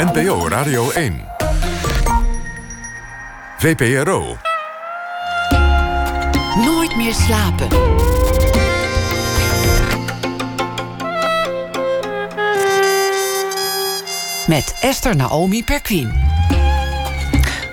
[0.00, 1.20] NPO Radio 1.
[3.58, 4.36] VPRO.
[6.64, 7.68] Nooit meer slapen.
[14.46, 16.12] Met Esther Naomi Perquin.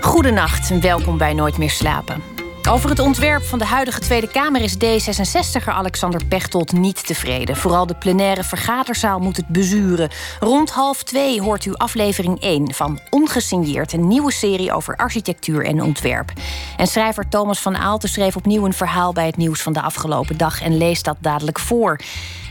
[0.00, 2.37] Goedenacht en welkom bij Nooit meer slapen.
[2.70, 7.56] Over het ontwerp van de huidige Tweede Kamer is D66er Alexander Pechtold niet tevreden.
[7.56, 10.10] Vooral de plenaire vergaderzaal moet het bezuren.
[10.40, 15.82] Rond half twee hoort u aflevering 1 van Ongesigneerd, een nieuwe serie over architectuur en
[15.82, 16.32] ontwerp.
[16.76, 20.36] En schrijver Thomas van Aalten schreef opnieuw een verhaal bij het nieuws van de afgelopen
[20.36, 22.00] dag en leest dat dadelijk voor.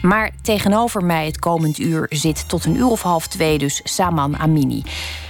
[0.02, 4.38] Maar tegenover mij het komend uur zit tot een uur of half twee dus Saman
[4.38, 4.84] Amini.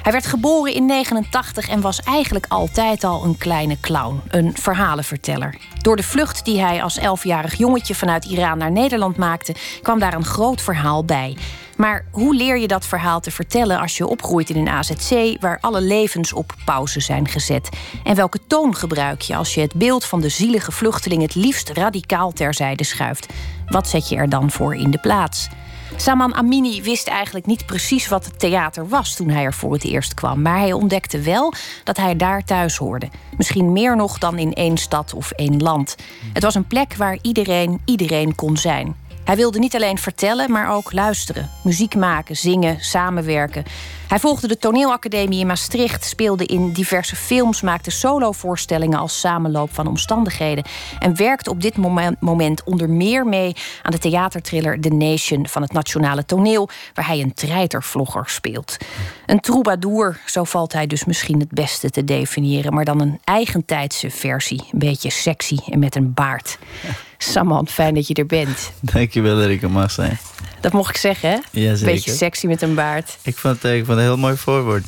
[0.04, 5.56] Hij werd geboren in 89 en was eigenlijk altijd al een kleine clown, een verhalenverteller.
[5.82, 10.14] Door de vlucht die hij als elfjarig jongetje vanuit Iran naar Nederland maakte, kwam daar
[10.14, 11.38] een groot verhaal bij.
[11.78, 15.58] Maar hoe leer je dat verhaal te vertellen als je opgroeit in een AZC waar
[15.62, 17.70] alle levens op pauze zijn gezet?
[18.04, 21.70] En welke toon gebruik je als je het beeld van de zielige vluchteling het liefst
[21.70, 23.34] radicaal terzijde schuift?
[23.68, 25.48] Wat zet je er dan voor in de plaats?
[25.96, 29.84] Saman Amini wist eigenlijk niet precies wat het theater was toen hij er voor het
[29.84, 30.42] eerst kwam.
[30.42, 33.10] Maar hij ontdekte wel dat hij daar thuis hoorde.
[33.38, 35.96] Misschien meer nog dan in één stad of één land.
[36.34, 38.96] Het was een plek waar iedereen iedereen kon zijn.
[39.28, 43.64] Hij wilde niet alleen vertellen, maar ook luisteren, muziek maken, zingen, samenwerken.
[44.08, 49.88] Hij volgde de toneelacademie in Maastricht, speelde in diverse films, maakte solovoorstellingen als samenloop van
[49.88, 50.64] omstandigheden
[51.00, 51.78] en werkte op dit
[52.20, 57.20] moment onder meer mee aan de theaterthriller The Nation van het Nationale Toneel, waar hij
[57.20, 58.78] een treitervlogger speelt.
[59.26, 64.10] Een troubadour, zo valt hij dus misschien het beste te definiëren, maar dan een eigentijdse
[64.10, 66.58] versie, een beetje sexy en met een baard.
[67.18, 68.72] Saman, fijn dat je er bent.
[68.80, 70.18] Dankjewel dat ik er mag zijn.
[70.60, 71.38] Dat mocht ik zeggen, hè?
[71.52, 71.94] Ja, zeker.
[71.94, 73.18] Beetje sexy met een baard.
[73.22, 74.86] Ik vond, het, ik vond een heel mooi voorwoord.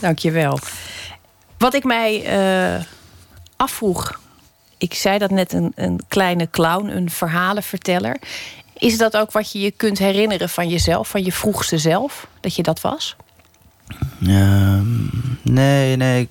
[0.00, 0.58] Dankjewel.
[1.58, 2.38] Wat ik mij
[2.76, 2.84] uh,
[3.56, 4.18] afvroeg...
[4.78, 8.16] Ik zei dat net, een, een kleine clown, een verhalenverteller.
[8.74, 12.26] Is dat ook wat je je kunt herinneren van jezelf, van je vroegste zelf?
[12.40, 13.16] Dat je dat was?
[14.20, 14.80] Uh,
[15.42, 16.28] nee, nee.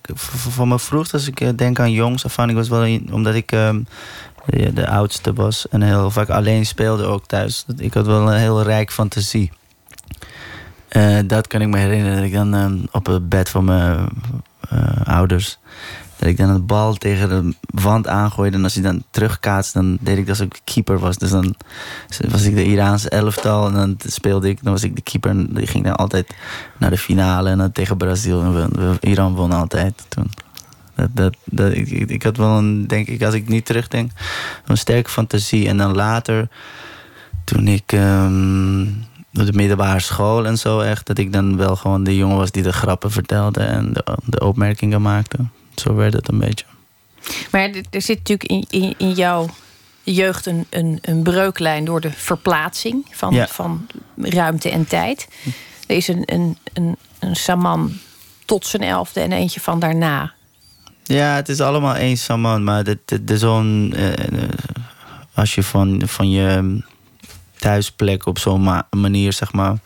[0.50, 3.36] van mijn vroegste, als ik eh, denk aan jongs af aan, ik was wel omdat
[3.36, 3.84] ik de,
[4.74, 7.66] de, oudste was en heel vaak alleen speelde ook thuis.
[7.78, 9.52] Ik had wel een heel rijk fantasie.
[10.92, 12.16] Uh, dat kan ik me herinneren.
[12.16, 14.10] Dat ik dan ehm, op het bed van mijn
[15.04, 15.60] ouders
[16.20, 18.58] dat ik dan een bal tegen de wand aangooide.
[18.58, 21.18] En als hij dan terugkaatst, dan deed ik dat ik keeper was.
[21.18, 21.56] Dus dan
[22.30, 23.68] was ik de Iraanse elftal.
[23.68, 25.30] En dan speelde ik, dan was ik de keeper.
[25.30, 26.36] En die ging dan altijd
[26.78, 27.50] naar de finale.
[27.50, 28.42] En dan tegen Brazil.
[28.42, 30.32] En Iran won altijd toen.
[30.96, 34.12] Dat, dat, dat, ik, ik had wel een, denk ik, als ik niet terugdenk,
[34.66, 35.68] een sterke fantasie.
[35.68, 36.48] En dan later,
[37.44, 42.16] toen ik um, de middelbare school en zo echt, dat ik dan wel gewoon de
[42.16, 45.38] jongen was die de grappen vertelde en de, de opmerkingen maakte.
[45.76, 46.66] Zo werd het een beetje.
[47.52, 49.50] Maar er zit natuurlijk in, in, in jouw
[50.04, 55.28] jeugd een, een, een breuklijn door de verplaatsing van, van ruimte en tijd.
[55.88, 57.94] Er is een, een, een, een saman
[58.46, 60.34] tot zijn elfde en eentje van daarna.
[61.04, 63.94] Ja, het is allemaal één saman, maar de, de, de zo'n.
[63.98, 64.44] Uh,
[65.34, 66.82] als je van, van je
[67.60, 69.78] thuisplek op zo'n manier, zeg maar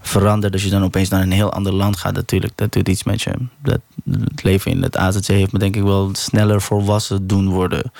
[0.00, 0.52] verandert.
[0.52, 2.52] Als je dan opeens naar een heel ander land gaat, natuurlijk.
[2.56, 3.32] Dat doet iets met je.
[3.62, 7.92] Dat, het leven in het AZC heeft me denk ik wel sneller volwassen doen worden.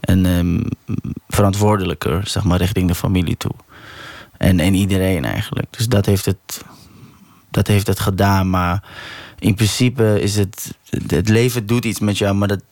[0.00, 0.62] En um,
[1.28, 3.54] verantwoordelijker, zeg maar, richting de familie toe.
[4.36, 5.66] En, en iedereen eigenlijk.
[5.70, 6.64] Dus dat heeft het,
[7.50, 8.50] dat heeft het gedaan.
[8.50, 8.82] Maar
[9.38, 10.78] in principe is het.
[11.06, 12.62] Het leven doet iets met jou, maar dat.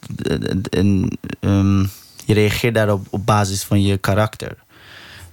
[0.70, 1.90] En, um,
[2.24, 4.56] je reageert daarop op basis van je karakter.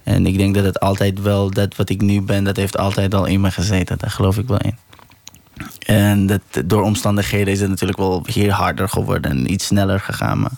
[0.06, 3.14] En ik denk dat het altijd wel, dat wat ik nu ben, dat heeft altijd
[3.14, 3.98] al in me gezeten.
[3.98, 4.76] Daar geloof ik wel in.
[5.86, 10.40] En dat, door omstandigheden is het natuurlijk wel hier harder geworden en iets sneller gegaan.
[10.40, 10.56] Maar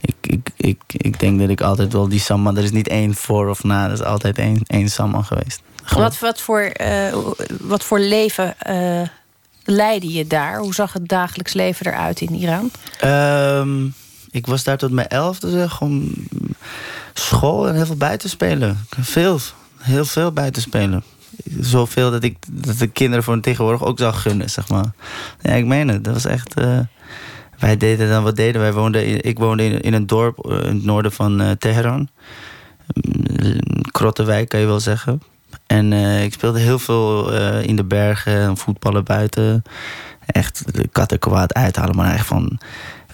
[0.00, 3.14] ik, ik, ik, ik denk dat ik altijd wel die Samman, er is niet één
[3.14, 5.62] voor of na, er is altijd één, één Samman geweest.
[5.92, 7.16] Wat, wat, voor, uh,
[7.60, 9.02] wat voor leven uh,
[9.64, 10.58] leidde je daar?
[10.58, 12.70] Hoe zag het dagelijks leven eruit in Iran?
[13.04, 13.94] Um,
[14.34, 16.12] ik was daar tot mijn elfde, gewoon
[17.12, 18.86] school en heel veel buitenspelen.
[19.00, 19.38] Veel,
[19.78, 21.04] heel veel buitenspelen.
[21.60, 24.92] Zoveel dat ik dat de kinderen voor tegenwoordig ook zou gunnen, zeg maar.
[25.40, 26.04] Ja, ik meen het.
[26.04, 26.60] Dat was echt...
[26.60, 26.78] Uh,
[27.58, 28.72] wij deden dan, wat deden wij?
[28.72, 32.08] Woonden ik woonde in, in een dorp eh, in het noorden van uh, Teheran.
[33.90, 35.22] Krottenwijk, kan je wel zeggen.
[35.66, 35.92] En
[36.22, 39.62] ik speelde heel veel in de bergen, voetballen buiten.
[40.26, 42.58] Echt katten kwaad uithalen, maar echt van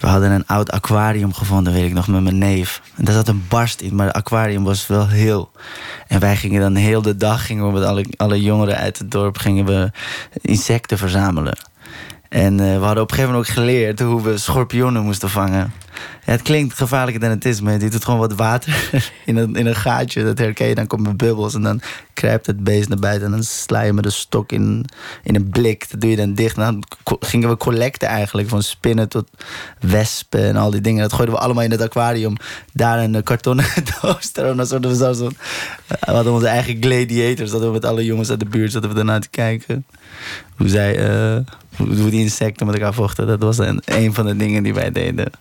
[0.01, 2.81] We hadden een oud aquarium gevonden, weet ik nog, met mijn neef.
[2.95, 5.51] En daar zat een barst in, maar het aquarium was wel heel.
[6.07, 9.11] En wij gingen dan heel de dag, gingen we met alle, alle jongeren uit het
[9.11, 9.91] dorp, gingen we
[10.41, 11.57] insecten verzamelen.
[12.31, 15.73] En uh, we hadden op een gegeven moment ook geleerd hoe we schorpioenen moesten vangen.
[16.25, 18.89] Ja, het klinkt gevaarlijker dan het is, maar je doet gewoon wat water
[19.25, 20.23] in een, in een gaatje.
[20.23, 21.81] Dat herken je, dan komen bubbels en dan
[22.13, 23.25] kruipt het beest naar buiten.
[23.25, 24.85] En dan sla je met een stok in,
[25.23, 25.89] in een blik.
[25.91, 26.57] Dat doe je dan dicht.
[26.57, 26.83] En dan
[27.19, 29.29] gingen we collecten eigenlijk, van spinnen tot
[29.79, 31.01] wespen en al die dingen.
[31.01, 32.35] Dat gooiden we allemaal in het aquarium.
[32.73, 33.65] Daar een kartonnen
[34.01, 34.33] doos.
[34.33, 35.29] Dan soort we zo
[35.87, 37.51] we hadden onze eigen gladiators.
[37.51, 39.85] Dat we met alle jongens uit de buurt zaten we daarna te kijken.
[40.57, 41.39] Hoe zij, uh,
[41.77, 43.27] hoe die insecten met elkaar vochten.
[43.27, 45.31] Dat was een, een van de dingen die wij deden.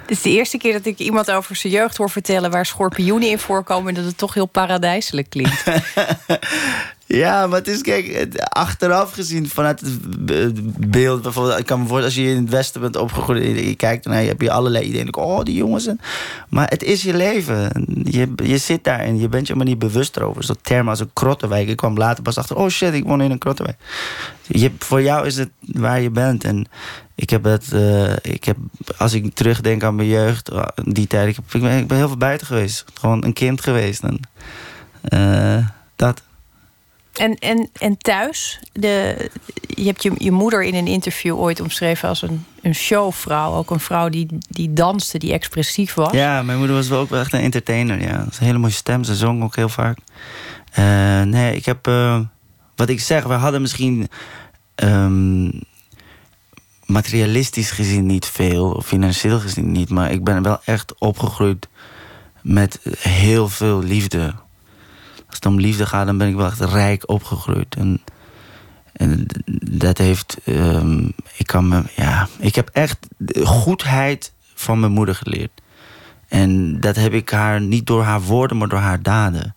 [0.00, 3.28] Het is de eerste keer dat ik iemand over zijn jeugd hoor vertellen waar schorpioenen
[3.28, 5.64] in voorkomen en dat het toch heel paradijselijk klinkt.
[7.08, 11.22] Ja, maar het is, kijk, achteraf gezien vanuit het beeld.
[11.22, 14.20] Bijvoorbeeld, ik kan me voorstellen, als je in het Westen bent opgegroeid, je kijkt en
[14.20, 15.16] je hebt je allerlei ideeën.
[15.16, 15.88] Oh, die jongens.
[16.48, 17.86] Maar het is je leven.
[18.04, 20.44] Je, je zit daar en je bent je maar niet bewust erover.
[20.44, 21.68] Zo'n term als een krottenwijk.
[21.68, 23.78] Ik kwam later pas achter, oh shit, ik woon in een krottenwijk.
[24.46, 26.44] Je, voor jou is het waar je bent.
[26.44, 26.66] En
[27.14, 28.56] ik heb het, uh, ik heb,
[28.98, 32.16] als ik terugdenk aan mijn jeugd, uh, die tijd, ik, heb, ik, ben, heel veel
[32.16, 32.84] buiten geweest.
[32.94, 34.02] Gewoon een kind geweest.
[34.02, 34.20] En,
[35.14, 35.66] uh,
[35.96, 36.22] dat.
[37.18, 39.30] En, en, en thuis, de,
[39.66, 43.52] je hebt je, je moeder in een interview ooit omschreven als een, een showvrouw.
[43.52, 46.12] Ook een vrouw die, die danste, die expressief was.
[46.12, 48.00] Ja, mijn moeder was wel ook wel echt een entertainer.
[48.00, 48.20] Ja.
[48.20, 49.98] Een hele mooie stem, ze zong ook heel vaak.
[50.78, 52.20] Uh, nee, ik heb, uh,
[52.76, 54.08] wat ik zeg, we hadden misschien
[54.74, 55.50] um,
[56.84, 61.68] materialistisch gezien niet veel, financieel gezien niet, maar ik ben wel echt opgegroeid
[62.42, 64.34] met heel veel liefde
[65.28, 67.74] als het om liefde gaat, dan ben ik wel echt rijk opgegroeid.
[67.74, 68.00] En,
[68.92, 69.26] en
[69.70, 70.38] dat heeft.
[70.44, 75.50] Um, ik, kan me, ja, ik heb echt de goedheid van mijn moeder geleerd.
[76.28, 79.54] En dat heb ik haar niet door haar woorden, maar door haar daden.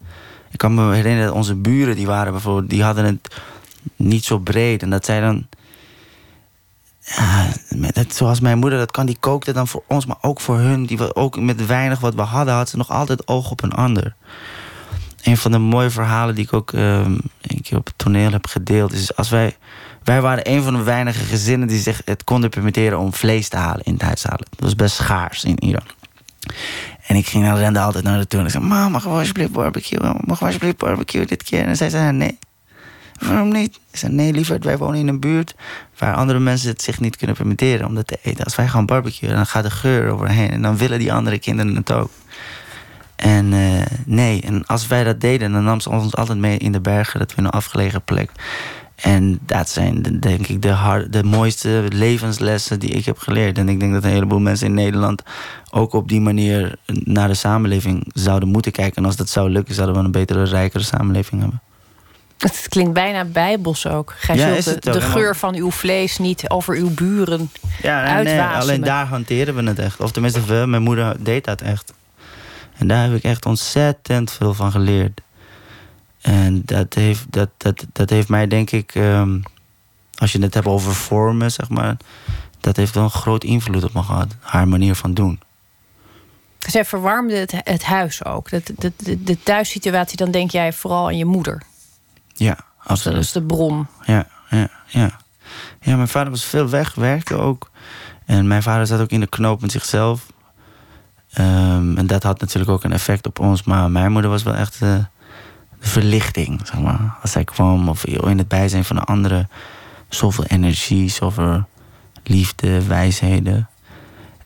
[0.52, 3.36] Ik kan me herinneren dat onze buren, die waren bijvoorbeeld, die hadden het
[3.96, 4.82] niet zo breed.
[4.82, 5.48] En dat zij dan.
[7.00, 7.48] Ja,
[7.92, 10.86] dat, zoals mijn moeder dat kan, die kookte dan voor ons, maar ook voor hun.
[10.86, 14.16] Die, ook met weinig wat we hadden, had ze nog altijd oog op een ander
[15.24, 18.94] een van de mooie verhalen die ik ook een keer op het toneel heb gedeeld,
[18.94, 19.56] is als wij.
[20.04, 23.58] Wij waren een van de weinige gezinnen die zich het konden permitteren om vlees te
[23.58, 24.46] halen in het huishalen.
[24.50, 25.86] Dat was best schaars in Iran.
[27.08, 29.10] En ik ging dan rende altijd naar de toe en ik zei: Mam, mag we
[29.10, 30.14] alsjeblieft barbecue?
[30.26, 31.66] Mag we alsjeblieft barbecue dit keer?
[31.66, 32.38] En zij zei: Nee.
[33.20, 33.80] Waarom niet?
[33.92, 35.56] Ik zei: Nee, liever, wij wonen in een buurt
[35.98, 38.44] waar andere mensen het zich niet kunnen permitteren om dat te eten.
[38.44, 41.76] Als wij gaan barbecuen, dan gaat de geur overheen en dan willen die andere kinderen
[41.76, 42.10] het ook.
[43.22, 46.72] En uh, nee, en als wij dat deden, dan nam ze ons altijd mee in
[46.72, 47.20] de bergen.
[47.20, 48.32] Dat we in een afgelegen plek.
[48.96, 53.58] En dat zijn denk ik de, hard, de mooiste levenslessen die ik heb geleerd.
[53.58, 55.24] En ik denk dat een heleboel mensen in Nederland
[55.72, 58.96] ook op die manier naar de samenleving zouden moeten kijken.
[58.96, 61.62] En als dat zou lukken, zouden we een betere, rijkere samenleving hebben.
[62.38, 64.14] Het klinkt bijna bijbels ook.
[64.18, 67.52] Gij ja, zult de, de geur van uw vlees niet over uw buren
[67.82, 70.00] ja, nee, nee, alleen daar hanteren we het echt.
[70.00, 71.94] Of tenminste, we, mijn moeder deed dat echt.
[72.82, 75.22] En daar heb ik echt ontzettend veel van geleerd.
[76.22, 79.44] En dat heeft, dat, dat, dat heeft mij, denk ik, um,
[80.16, 81.98] als je het hebt over vormen, zeg maar,
[82.60, 84.36] dat heeft wel een groot invloed op me gehad.
[84.40, 85.40] Haar manier van doen.
[86.60, 88.50] Zij verwarmde het, het huis ook.
[88.50, 91.62] De, de, de, de thuissituatie, dan denk jij vooral aan je moeder.
[92.34, 93.16] Ja, absoluut.
[93.16, 93.88] Dat is de bron.
[94.06, 95.20] Ja, ja, ja.
[95.82, 97.72] Ja, mijn vader was veel weg, werkte ook.
[98.26, 100.26] En mijn vader zat ook in de knoop met zichzelf.
[101.40, 103.64] Um, en dat had natuurlijk ook een effect op ons.
[103.64, 104.96] Maar mijn moeder was wel echt uh,
[105.80, 107.18] de verlichting, zeg maar.
[107.22, 109.50] Als zij kwam of in het bijzijn van de anderen.
[110.10, 111.68] Zoveel energie, zoveel
[112.24, 113.70] liefde, wijsheden.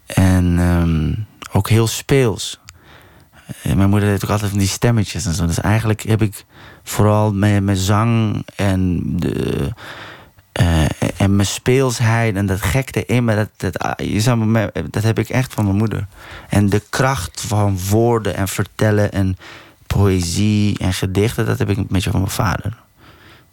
[0.05, 2.59] En um, ook heel speels.
[3.61, 5.45] Eh, mijn moeder deed ook altijd van die stemmetjes en zo.
[5.45, 6.45] Dus eigenlijk heb ik
[6.83, 9.69] vooral met, met zang en de
[10.61, 10.85] uh,
[11.17, 15.29] en mijn speelsheid en dat gekte in me, dat, dat, ah, je dat heb ik
[15.29, 16.07] echt van mijn moeder.
[16.49, 19.37] En de kracht van woorden en vertellen en
[19.87, 22.77] poëzie en gedichten, dat heb ik een beetje van mijn vader.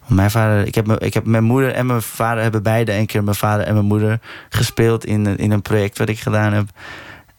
[0.07, 3.23] Mijn vader, ik heb, ik heb mijn moeder en mijn vader hebben beide een keer
[3.23, 4.19] mijn vader en mijn moeder
[4.49, 6.67] gespeeld in, in een project wat ik gedaan heb.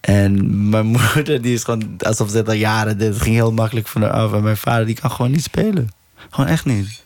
[0.01, 4.03] En mijn moeder, die is gewoon alsof ze al jaren, dit ging heel makkelijk van
[4.03, 4.33] haar af.
[4.33, 5.91] En mijn vader, die kan gewoon niet spelen.
[6.31, 7.04] Gewoon echt niet.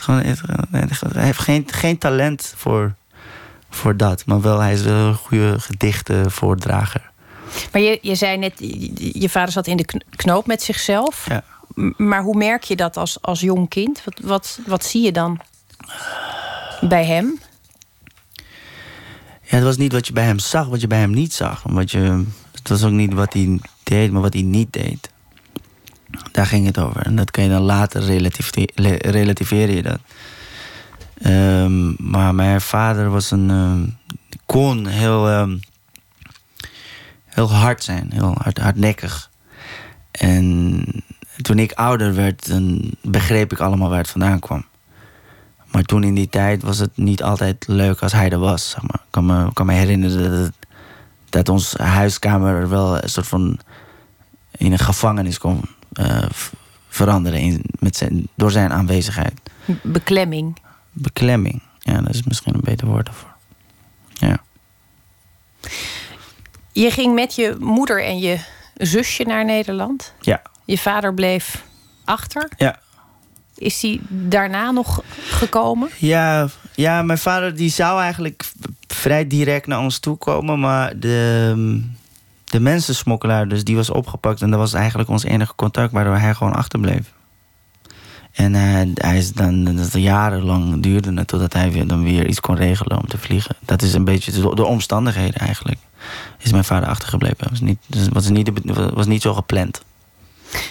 [0.00, 2.94] Gewoon, hij heeft geen, geen talent voor,
[3.70, 4.26] voor dat.
[4.26, 7.10] Maar wel, hij is wel een goede gedichten voordrager.
[7.72, 8.52] Maar je, je zei net,
[8.96, 11.26] je vader zat in de knoop met zichzelf.
[11.28, 11.44] Ja.
[11.96, 14.02] Maar hoe merk je dat als, als jong kind?
[14.04, 15.40] Wat, wat, wat zie je dan
[16.80, 17.38] bij hem?
[19.42, 21.62] Ja, het was niet wat je bij hem zag, wat je bij hem niet zag.
[21.66, 25.10] Wat je, het was ook niet wat hij deed, maar wat hij niet deed.
[26.32, 27.00] Daar ging het over.
[27.06, 28.02] En dat kan je dan later
[29.10, 29.98] relativeren je dat.
[31.22, 33.50] Ehm, maar mijn vader was een.
[33.50, 33.86] ehm,
[34.46, 35.28] kon heel.
[35.28, 35.56] ehm,
[37.26, 39.30] heel hard zijn, heel hard, hardnekkig.
[40.10, 40.84] En
[41.42, 44.64] toen ik ouder werd, dan begreep ik allemaal waar het vandaan kwam.
[45.72, 48.70] Maar toen in die tijd was het niet altijd leuk als hij er was.
[48.70, 49.00] Zeg maar.
[49.04, 50.66] Ik kan me, kan me herinneren dat, het-
[51.28, 53.58] dat ons huiskamer wel een soort van
[54.56, 55.60] in een gevangenis kon
[55.92, 56.22] eh,
[56.88, 59.40] veranderen in, met zijn, door zijn aanwezigheid.
[59.82, 60.56] Beklemming.
[60.92, 63.34] Beklemming, ja, dat is misschien een beter woord daarvoor.
[64.12, 64.38] Ja.
[66.72, 68.38] Je ging met je moeder en je
[68.74, 70.14] zusje naar Nederland.
[70.20, 70.42] Ja.
[70.64, 71.64] Je vader bleef
[72.04, 72.48] achter.
[72.56, 72.78] Ja.
[73.54, 75.88] Is hij daarna nog gekomen?
[75.96, 78.44] Ja, ja, mijn vader die zou eigenlijk
[78.86, 81.82] vrij direct naar ons toe komen, maar de,
[82.50, 86.34] de mensensmokkelaar, dus die was opgepakt en dat was eigenlijk ons enige contact, waardoor hij
[86.34, 87.12] gewoon achterbleef.
[88.32, 92.40] En hij, hij is dan, dat jarenlang duurde het totdat hij weer, dan weer iets
[92.40, 93.56] kon regelen om te vliegen.
[93.60, 95.78] Dat is een beetje de, de omstandigheden eigenlijk.
[96.38, 97.36] Is mijn vader achtergebleven.
[97.38, 99.82] Dat was niet, dus het was niet, de be- was niet zo gepland.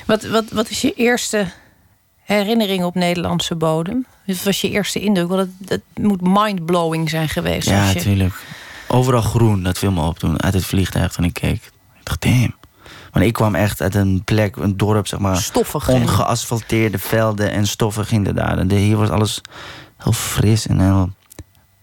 [0.06, 1.48] Wat, wat, wat is je eerste
[2.24, 4.06] herinnering op Nederlandse bodem?
[4.26, 5.28] Wat was je eerste indruk?
[5.28, 7.70] Want het, het moet mindblowing zijn geweest.
[7.70, 8.30] Ja, je...
[8.88, 11.56] Overal groen, dat viel me op toen uit het vliegtuig toen ik keek.
[12.00, 12.56] Ik dacht, damn.
[13.12, 15.38] Want ik kwam echt uit een plek, een dorp, zeg maar.
[15.38, 15.90] Stoffig.
[15.90, 18.58] en- Ongeasfalteerde velden en stoffig inderdaad.
[18.58, 19.42] En hier was alles
[19.98, 21.10] heel fris en heel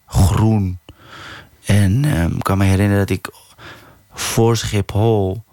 [0.06, 0.78] groen.
[1.64, 3.28] En ehm, ik kan me herinneren dat ik
[4.12, 5.44] voor Schiphol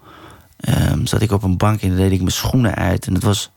[0.58, 3.08] ehm, zat ik op een bank en deed ik mijn schoenen uit.
[3.08, 3.52] En het was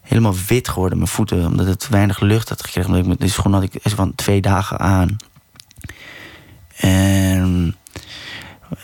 [0.00, 1.46] helemaal wit geworden, mijn voeten.
[1.46, 2.88] Omdat het weinig lucht had gekregen.
[2.90, 5.16] Omdat ik met die schoenen had ik van twee dagen aan.
[6.82, 7.76] En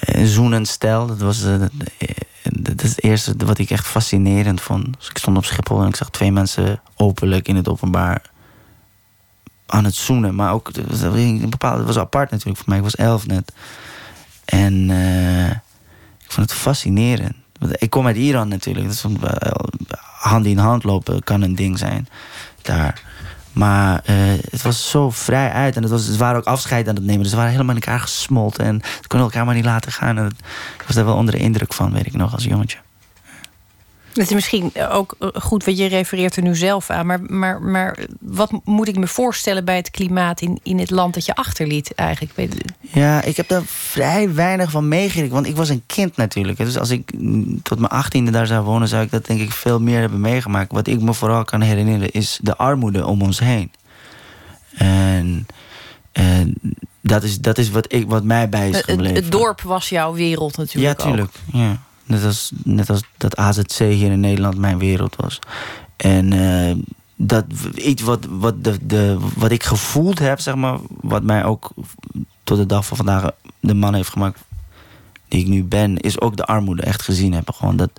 [0.00, 1.62] een zoenend stel, dat was eh,
[2.82, 4.96] is het eerste wat ik echt fascinerend vond.
[4.98, 8.22] Dus ik stond op Schiphol en ik zag twee mensen openlijk in het openbaar
[9.66, 10.34] aan het zoenen.
[10.34, 11.00] Maar ook, het
[11.58, 12.76] was, was apart natuurlijk voor mij.
[12.76, 13.52] Ik was elf net.
[14.44, 15.50] En eh,
[16.24, 17.34] ik vond het fascinerend.
[17.72, 18.94] Ik kom uit Iran natuurlijk.
[19.02, 19.52] Eh,
[19.98, 22.08] hand in hand lopen kan een ding zijn
[22.62, 23.02] daar.
[23.58, 24.16] Maar eh,
[24.50, 25.76] het was zo vrij uit.
[25.76, 27.22] En het, was, het waren ook afscheid aan het nemen.
[27.22, 28.64] Dus ze waren helemaal in elkaar gesmolten.
[28.64, 30.18] En ze konden elkaar maar niet laten gaan.
[30.18, 30.26] En
[30.78, 32.78] ik was daar wel onder de indruk van, weet ik nog, als jongetje.
[34.08, 37.06] Het is misschien ook eh, goed, wat je refereert er nu zelf aan.
[37.06, 41.14] Maar, maar, maar wat moet ik me voorstellen bij het klimaat in, in het land
[41.14, 42.52] dat je achterliet eigenlijk?
[42.80, 45.32] Ja, ik heb daar vrij weinig van meegekregen.
[45.34, 46.58] Want ik was een kind natuurlijk.
[46.58, 48.88] Dus als ik mm, tot mijn achttiende daar zou wonen...
[48.88, 50.72] zou ik dat denk ik veel meer hebben meegemaakt.
[50.72, 53.72] Wat ik me vooral kan herinneren is de armoede om ons heen.
[54.74, 55.46] En,
[56.12, 56.54] en
[57.00, 59.16] dat, is, dat is wat, ik, wat mij bij is Het, gebleven.
[59.16, 61.00] het dorp was jouw wereld Ja, natuurlijk.
[61.00, 61.06] ook.
[61.06, 61.32] tuurlijk.
[61.52, 61.86] Ja.
[62.08, 65.38] Net, als, net als dat AZC hier in Nederland mijn wereld was.
[65.96, 66.76] En eh,
[67.16, 71.70] dat iets wat, wat, de, de, wat ik gevoeld heb, zeg maar, wat mij ook
[72.44, 74.40] tot de dag van vandaag de man heeft gemaakt
[75.28, 77.54] die ik nu ben, is ook de armoede echt gezien hebben.
[77.54, 77.90] Gewoon dat,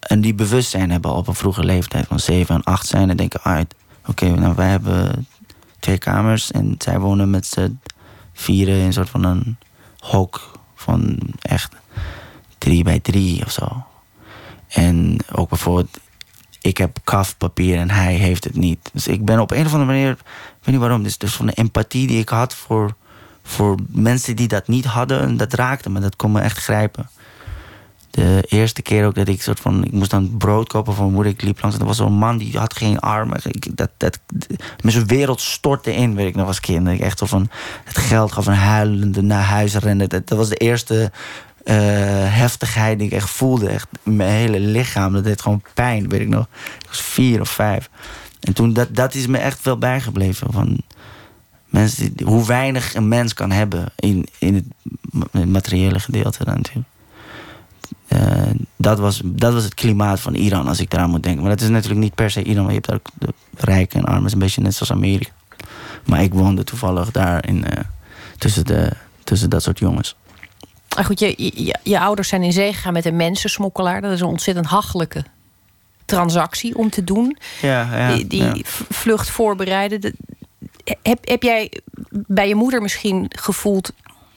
[0.00, 3.40] en die bewustzijn hebben op een vroege leeftijd van 7 en 8 zijn en denken
[3.42, 3.74] uit.
[4.06, 5.26] Oké, nou wij hebben
[5.78, 7.80] twee kamers en zij wonen met z'n
[8.32, 9.56] vieren in een soort van een
[9.98, 11.74] hok van echt
[12.66, 13.84] drie bij drie of zo.
[14.68, 15.98] En ook bijvoorbeeld,
[16.60, 18.90] ik heb kafpapier en hij heeft het niet.
[18.92, 20.16] Dus ik ben op een of andere manier, ik
[20.62, 22.94] weet niet waarom, dus, dus van de empathie die ik had voor,
[23.42, 27.08] voor mensen die dat niet hadden, dat raakte me, dat kon me echt grijpen.
[28.10, 31.14] De eerste keer ook dat ik soort van, ik moest dan brood kopen voor mijn
[31.14, 33.40] moeder, ik liep langs en er was zo'n man die had geen armen.
[33.42, 34.18] Ik, dat, dat,
[34.82, 36.88] met zijn wereld stortte in, weet ik nog als kind.
[36.88, 37.50] Ik echt zo van
[37.84, 40.06] het geld gaf en huilende naar huis rende.
[40.06, 41.12] Dat, dat was de eerste
[41.66, 41.76] eh,
[42.28, 43.68] heftigheid die ik echt voelde.
[43.68, 45.12] Echt mijn hele lichaam.
[45.12, 46.46] Dat deed gewoon pijn, weet ik nog.
[46.80, 47.90] Ik was vier of vijf.
[48.40, 50.52] En toen, dat, dat is me echt wel bijgebleven.
[50.52, 50.80] Van
[51.66, 54.64] mensen die, hoe weinig een mens kan hebben in, in het
[55.10, 56.86] ma- het materiële gedeelte dan natuurlijk.
[58.08, 61.42] Eh, dat, was, dat was het klimaat van Iran, als ik eraan moet denken.
[61.42, 64.06] Maar dat is natuurlijk niet per se Iran, maar je hebt ook de rijken en
[64.06, 64.24] armen.
[64.26, 65.30] Is een beetje net zoals Amerika.
[66.04, 67.84] Maar ik woonde toevallig daar in, eh,
[68.38, 68.92] tussen, de,
[69.24, 70.16] tussen dat soort jongens.
[70.96, 71.34] Maar goed, je,
[71.64, 74.00] je, je ouders zijn in zee gegaan met een mensensmokkelaar.
[74.00, 75.24] Dat is een ontzettend hachelijke
[76.04, 77.36] transactie om te doen.
[77.62, 78.54] Ja, ja, die die ja.
[78.64, 80.00] v- vlucht voorbereiden.
[80.00, 80.14] De-
[81.02, 81.72] Heb, heb jij
[82.10, 83.92] bij je moeder misschien gevoeld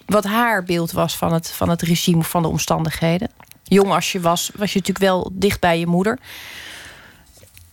[0.06, 3.30] wat haar beeld was van het, van het regime of van de omstandigheden?
[3.64, 6.20] Jong als je was, was je natuurlijk wel dicht bij je moeder.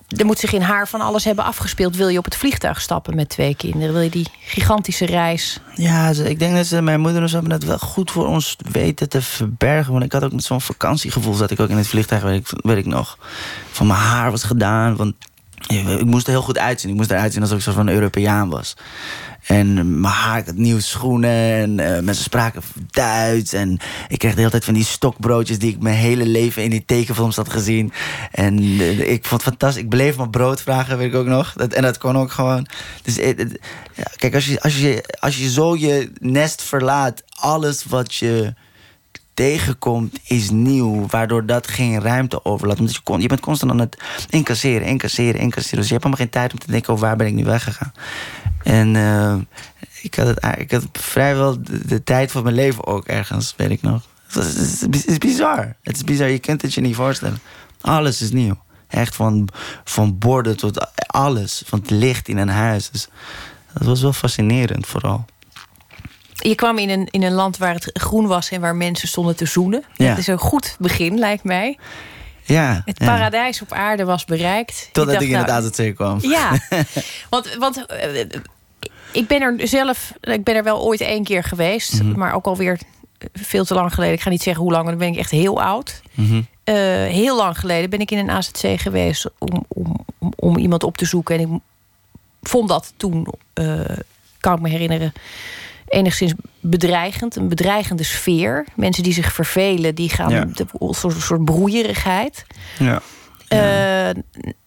[0.08, 1.96] Er moet zich in haar van alles hebben afgespeeld.
[1.96, 3.92] Wil je op het vliegtuig stappen met twee kinderen?
[3.92, 5.60] Wil je die gigantische reis?
[5.74, 8.56] Ja, ik denk dat ze, mijn moeder en zo hebben dat wel goed voor ons
[8.70, 9.92] weten te verbergen.
[9.92, 12.60] Want ik had ook met zo'n vakantiegevoel, zat ik ook in het vliegtuig, weet ik,
[12.62, 13.18] weet ik nog.
[13.70, 15.14] Van mijn haar was gedaan, want
[15.66, 16.90] ik moest er heel goed uitzien.
[16.90, 18.76] Ik moest eruit zien alsof ik een soort van Europeaan was.
[19.46, 23.52] En mijn haar, ik had nieuwe schoenen en eh, mensen spraken Duits.
[23.52, 26.70] En ik kreeg de hele tijd van die stokbroodjes die ik mijn hele leven in
[26.70, 27.92] die tekenfilms had gezien.
[28.30, 29.82] En eh, ik vond het fantastisch.
[29.82, 31.52] Ik bleef mijn brood vragen, weet ik ook nog.
[31.52, 32.66] Dat, en dat kon ook gewoon.
[33.02, 33.46] Dus eh, eh,
[34.16, 38.54] kijk, als je, als, je, als je zo je nest verlaat, alles wat je
[39.36, 42.78] tegenkomt is nieuw, waardoor dat geen ruimte overlaat.
[42.78, 43.96] Omdat je, kon, je bent constant aan het
[44.30, 45.78] incasseren, incasseren, incasseren.
[45.78, 47.92] Dus je hebt helemaal geen tijd om te denken over waar ben ik nu weggegaan.
[48.62, 49.34] En eh,
[50.02, 53.82] ik, had het, ik had vrijwel de, tijd van mijn leven ook ergens, weet ik
[53.82, 54.02] nog.
[54.26, 55.76] Het is, het is- het is bizar.
[55.82, 57.38] Het is bizar, je kunt het je niet voorstellen.
[57.80, 58.64] Alles is nieuw.
[58.88, 59.48] Echt van,
[59.84, 61.62] van borden tot alles.
[61.66, 62.90] Van het licht in een huis.
[62.90, 63.08] Dus
[63.72, 65.24] dat was wel fascinerend vooral.
[66.36, 69.36] Je kwam in een, in een land waar het groen was en waar mensen stonden
[69.36, 69.84] te zoenen.
[69.94, 70.08] Ja.
[70.08, 71.78] Dat is een goed begin, lijkt mij.
[72.42, 73.06] Ja, Het ja.
[73.06, 74.88] paradijs op aarde was bereikt.
[74.92, 76.18] Totdat dacht, ik in het nou, AZC kwam.
[76.20, 76.58] Ja,
[77.30, 78.20] want, want eh,
[79.12, 82.18] ik ben er zelf, ik ben er wel ooit één keer geweest, Mhm.
[82.18, 82.78] maar ook alweer
[83.32, 84.14] veel te lang geleden.
[84.14, 86.00] Ik ga niet zeggen hoe lang, want dan ben ik echt heel oud.
[86.14, 86.40] Mhm.
[86.64, 86.74] Eh,
[87.04, 90.96] heel lang geleden ben ik in een AZC geweest om, om, om, om iemand op
[90.96, 91.38] te zoeken.
[91.38, 91.60] En ik
[92.48, 93.80] vond dat toen, eh,
[94.40, 95.12] kan ik me herinneren,
[95.88, 97.36] enigszins bedreigend.
[97.36, 98.66] Een bedreigende sfeer.
[98.74, 100.44] Mensen die zich vervelen, die gaan Ja.
[100.44, 102.46] de, een soort, soort broeierigheid.
[102.78, 103.00] Ja.
[103.48, 104.22] Eh,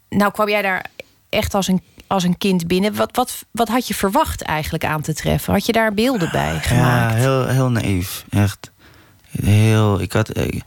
[0.10, 0.86] nou kwam jij daar
[1.30, 2.96] echt als een, als een kind binnen.
[2.96, 5.54] Wat, wat, wat had je verwacht eigenlijk aan te treffen?
[5.54, 7.16] Had je daar beelden bij Ja, gemaakt?
[7.16, 8.26] heel, heel naïef.
[8.30, 8.72] Echt.
[9.42, 10.60] Heel, ik had eh,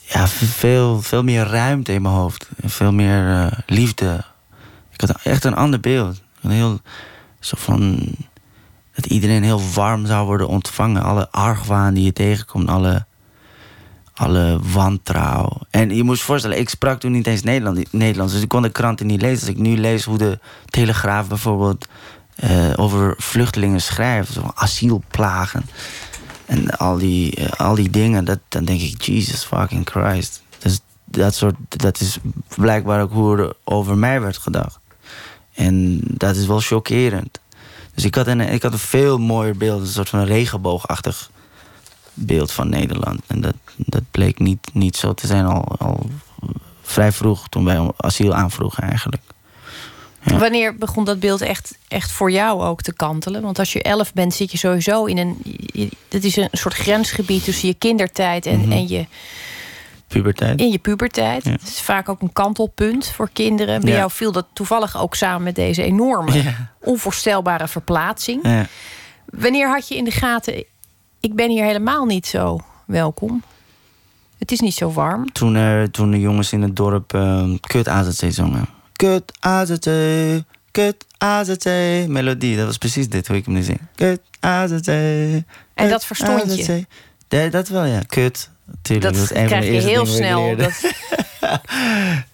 [0.00, 2.48] ja, veel, veel meer ruimte in mijn hoofd.
[2.64, 4.24] Veel meer eh, liefde.
[4.92, 6.20] Ik had echt een ander beeld.
[6.40, 6.80] Een heel,
[7.40, 8.00] zo van,
[8.94, 11.02] dat iedereen heel warm zou worden ontvangen.
[11.02, 12.68] Alle argwaan die je tegenkomt.
[12.68, 13.06] Alle,
[14.14, 15.58] alle wantrouw.
[15.70, 18.32] En je moest voorstellen, ik sprak toen niet eens Nederland, Nederlands.
[18.32, 19.40] Dus ik kon de kranten niet lezen.
[19.40, 21.88] Als ik nu lees hoe de Telegraaf bijvoorbeeld
[22.34, 24.32] eh, over vluchtelingen schrijft.
[24.32, 25.66] Zo asielplagen.
[26.46, 28.24] En al die, eh, al die dingen.
[28.24, 30.42] Dat, dan denk ik, Jesus fucking Christ.
[30.58, 32.18] Dus dat, soort, dat is
[32.56, 34.78] blijkbaar ook hoe er over mij werd gedacht.
[35.54, 37.40] En dat is wel chockerend.
[37.94, 39.80] Dus ik had een, ik had een veel mooier beeld.
[39.80, 41.30] Een soort van regenboogachtig
[42.14, 43.20] beeld van Nederland.
[43.26, 46.10] En dat, dat bleek niet, niet zo te zijn al, al
[46.82, 47.48] vrij vroeg.
[47.48, 49.22] Toen wij asiel aanvroegen eigenlijk.
[50.22, 50.38] Ja.
[50.38, 53.42] Wanneer begon dat beeld echt, echt voor jou ook te kantelen?
[53.42, 55.36] Want als je elf bent, zit je sowieso in een.
[56.08, 58.72] Het is een soort grensgebied tussen je kindertijd en, Mhm.
[58.72, 59.06] en je,
[60.14, 60.60] Puberteit.
[60.60, 61.44] in je pubertijd.
[61.44, 61.50] Ja.
[61.50, 63.80] Het is vaak ook een kantelpunt voor kinderen.
[63.80, 63.96] Bij Ja.
[63.98, 66.72] jou viel dat toevallig ook samen met deze enorme, Ja.
[66.80, 68.66] onvoorstelbare verplaatsing.
[69.26, 70.64] Wanneer had je in de gaten,
[71.20, 73.42] ik ben hier helemaal niet zo welkom?
[74.38, 75.32] Het is niet zo warm.
[75.32, 78.66] Toen, er, toen de jongens in het dorp eh, Kut AZC zongen.
[78.92, 79.88] Kut AZC,
[80.70, 81.64] Kut AZC.
[82.08, 83.80] Melodie, dat was precies dit hoe ik hem nu zing.
[83.94, 84.86] Kut AZC.
[85.74, 86.84] En dat verstond je?
[87.50, 88.00] Dat wel, ja.
[88.06, 88.50] Kut.
[88.82, 90.50] Tuurlijk, Dat krijg je heel snel.
[90.50, 90.58] ik.
[90.58, 90.82] Dat,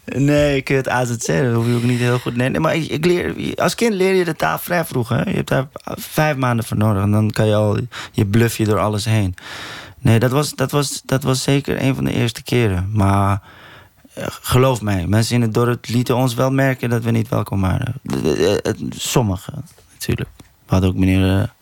[0.05, 2.37] Nee, kut AZC, dat hoef je ook niet heel goed.
[2.37, 5.09] Nee, nee, maar ik, ik leer, als kind leer je de taal vrij vroeg.
[5.09, 5.23] Hè?
[5.23, 7.03] Je hebt daar vijf maanden voor nodig.
[7.03, 7.79] En dan kan je al
[8.13, 9.35] je bluffje door alles heen.
[9.99, 12.91] Nee, dat was, dat, was, dat was zeker een van de eerste keren.
[12.93, 13.43] Maar
[14.15, 17.61] eh, geloof mij, mensen in het dorp lieten ons wel merken dat we niet welkom
[17.61, 17.95] waren.
[18.25, 20.31] Eh, eh, Sommigen, natuurlijk.
[20.39, 21.53] We hadden ook meneer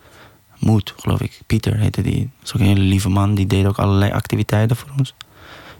[0.59, 1.41] Moed, geloof ik.
[1.47, 2.31] Pieter heette die.
[2.39, 3.35] Dat is ook een hele lieve man.
[3.35, 5.15] Die deed ook allerlei activiteiten voor ons.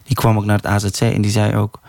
[0.05, 1.81] Die kwam ook naar het AZC en die zei ook...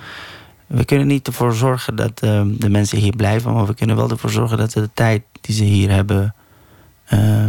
[0.68, 3.54] We kunnen niet ervoor zorgen dat eh, de mensen hier blijven...
[3.54, 6.36] maar we kunnen wel ervoor zorgen dat ze de tijd die ze hier hebben...
[7.06, 7.48] eh,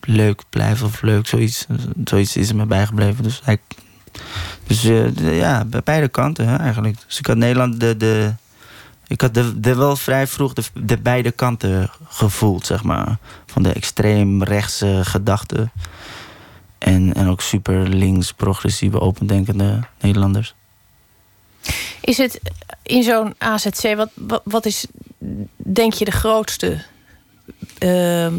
[0.00, 1.66] leuk blijft of leuk, zoiets.
[2.04, 3.22] Zoiets is er me bijgebleven.
[3.22, 3.42] Dus,
[4.66, 6.96] dus eh, ja, bij beide kanten hè, eigenlijk.
[7.06, 7.96] Dus ik had Nederland de...
[7.96, 8.32] de
[9.06, 13.18] ik had de, de wel vrij vroeg de, de beide kanten gevoeld, zeg maar.
[13.46, 15.72] Van de extreem rechtse gedachten...
[16.84, 20.54] En, en ook super links, progressieve, opendenkende Nederlanders.
[22.00, 22.40] is het
[22.82, 24.86] in zo'n AZC, wat, wat, wat is
[25.56, 26.84] denk je de grootste
[27.78, 28.34] ehm,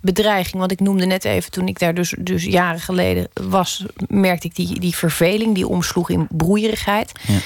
[0.00, 0.56] bedreiging?
[0.56, 4.54] Want ik noemde net even, toen ik daar dus, dus jaren geleden was, merkte ik
[4.54, 7.12] die, die verveling, die omsloeg in broeierigheid.
[7.26, 7.38] Ja.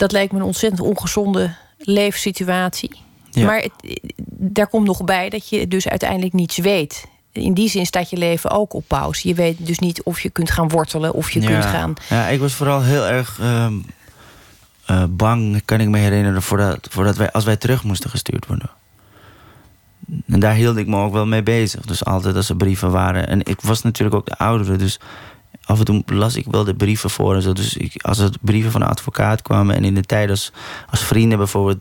[0.00, 3.00] Dat leek me een ontzettend ongezonde leefsituatie.
[3.30, 3.46] Ja.
[3.46, 7.06] Maar het, daar komt nog bij dat je dus uiteindelijk niets weet.
[7.32, 9.28] In die zin staat je leven ook op pauze.
[9.28, 11.94] Je weet dus niet of je kunt gaan wortelen of je kunt gaan.
[12.08, 13.74] Ja, ik was vooral heel erg ehm,
[14.86, 18.70] eh, bang, kan ik me herinneren, voordat, voordat wij, als wij terug moesten gestuurd worden.
[20.26, 21.80] En daar hield ik me ook wel mee bezig.
[21.80, 23.28] Dus altijd als er brieven waren.
[23.28, 25.00] En ik was natuurlijk ook de oudere, dus
[25.70, 27.52] af en toe las ik wel de brieven voor en zo.
[27.52, 30.52] Dus ik, als er brieven van een advocaat kwamen en in de tijd als,
[30.90, 31.80] als vrienden bijvoorbeeld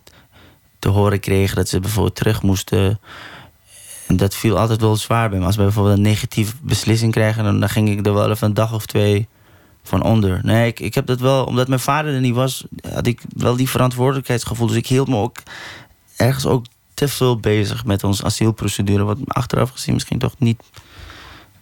[0.80, 3.00] te horen kregen dat ze bijvoorbeeld terug moesten.
[4.08, 5.46] En dat viel altijd wel zwaar bij me.
[5.46, 8.54] Als we bijvoorbeeld een negatieve beslissing krijgen, dan, dan ging ik er wel even een
[8.54, 9.28] dag of twee
[9.84, 10.40] van onder.
[10.44, 13.56] Nee, ik, ik heb dat wel, omdat mijn vader er niet was, had ik wel
[13.56, 14.68] die verantwoordelijkheidsgevoel.
[14.68, 15.38] Dus ik hield me ook
[16.16, 19.04] ergens ook te veel bezig met onze asielprocedure.
[19.04, 20.64] Wat achteraf gezien misschien toch niet,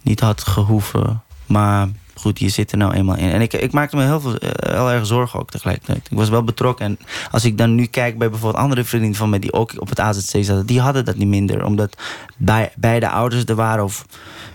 [0.01, 1.23] niet had gehoeven.
[1.45, 1.87] Maar
[2.19, 3.31] goed, je zit er nou eenmaal in.
[3.31, 6.07] En ik, ik maakte me heel, veel, eh, heel erg zorgen ook tegelijkertijd.
[6.09, 6.85] Ik was wel betrokken.
[6.85, 6.99] En
[7.31, 9.39] als ik dan nu kijk bij bijvoorbeeld andere vrienden van mij...
[9.39, 11.65] die ook op het AZC zaten, die hadden dat niet minder.
[11.65, 11.97] Omdat
[12.37, 14.05] bij, beide ouders er waren of,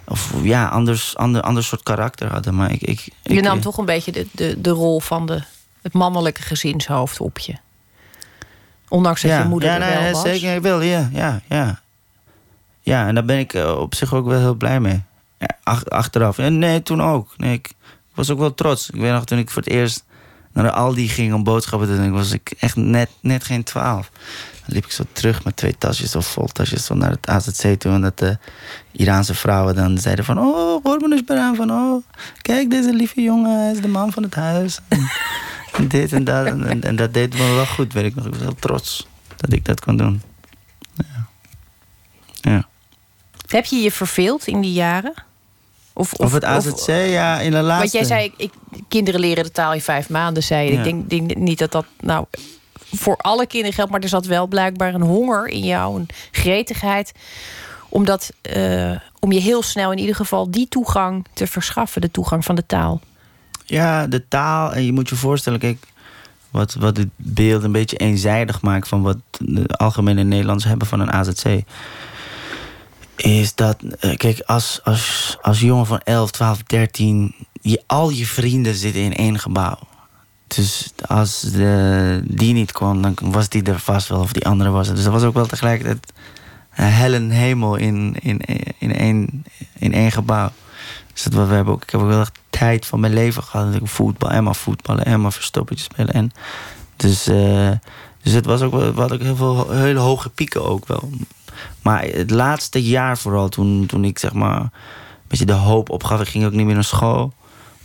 [0.09, 2.55] of ja, anders, ander, ander soort karakter hadden.
[2.55, 5.43] Maar ik, ik, Je ik- nam toch een beetje de, de, de rol van de,
[5.83, 7.55] het mannelijke gezinshoofd op je.
[8.89, 10.23] Ondanks dat je moeder ja, er nee, wel was.
[10.23, 11.81] zeker wel, ja, ja, ja.
[12.81, 15.03] Ja, en daar ben ik eh, op zich ook wel heel blij mee.
[15.89, 16.39] Achteraf.
[16.39, 17.35] En nee, toen ook.
[17.37, 17.73] Ik
[18.15, 18.91] was ook wel trots.
[18.91, 20.05] Ik weet nog, toen ik voor het eerst
[20.53, 22.13] naar de Aldi ging om boodschappen te doen...
[22.13, 24.11] was ik echt net, net geen twaalf.
[24.65, 27.81] Dan liep ik zo terug met twee tasjes of vol tasjes zo naar het AZC
[27.81, 27.93] toe.
[27.93, 28.39] En dat de
[28.91, 30.39] Iraanse vrouwen dan zeiden van...
[30.39, 31.71] Oh, me eens bijna van...
[31.71, 32.05] Oh,
[32.43, 34.79] kijk, deze lieve jongen, hij is de man van het huis.
[35.73, 36.47] En dit en dat.
[36.47, 38.27] En, en, en dat deed me wel goed, weet ik nog.
[38.27, 40.23] Ik was heel trots dat ik dat kon doen.
[40.95, 41.29] Ja.
[42.41, 42.69] ja.
[43.47, 45.15] Heb je je verveeld in die jaren?
[45.95, 47.99] Of, Of, het AZC, ja, in de laatste...
[47.99, 48.53] Want jij zei, ik,
[48.89, 50.73] kinderen leren de taal in vijf maanden, zei je.
[50.73, 50.79] Ja.
[50.79, 52.27] Ik denk, denk niet dat dat nou
[52.95, 53.91] voor alle kinderen geldt...
[53.91, 57.13] maar er zat wel blijkbaar een honger in jou, een gretigheid...
[57.89, 62.01] om, dat, eh, om je heel snel in ieder geval die toegang te verschaffen...
[62.01, 63.01] de toegang van de taal.
[63.65, 64.73] Ja, de taal.
[64.73, 65.87] En je moet je voorstellen, kijk,
[66.53, 71.01] wat, wat het beeld een beetje eenzijdig maakt van wat de algemene Nederlanders hebben van
[71.01, 71.63] een AZC.
[73.17, 78.27] Is dat, eh, kijk, als, als, als jongen van 11, 12, 13, je, al je
[78.27, 79.79] vrienden zitten in één gebouw.
[80.47, 84.71] Dus als de, die niet kwam, dan was die er vast wel, of die andere
[84.71, 84.89] was.
[84.89, 86.13] Dus dat was ook wel tegelijkertijd
[86.73, 88.41] hel en hemel in, in,
[88.79, 89.45] in, één,
[89.79, 90.51] in één gebouw.
[91.13, 93.75] Dus dat, we hebben ook, ik heb ook wel echt tijd van mijn leven gehad.
[93.75, 96.15] Ik voetbal en maar voetballen en maar spelen.
[96.15, 96.33] En
[96.97, 97.71] dus, eh,
[98.23, 101.11] dus het was ook wel, we ook heel veel hele hoge pieken ook wel.
[101.83, 104.71] Maar het laatste jaar vooral, toen, toen ik zeg maar een
[105.29, 106.21] beetje de hoop opgaf.
[106.21, 107.33] Ik ging ook niet meer naar school.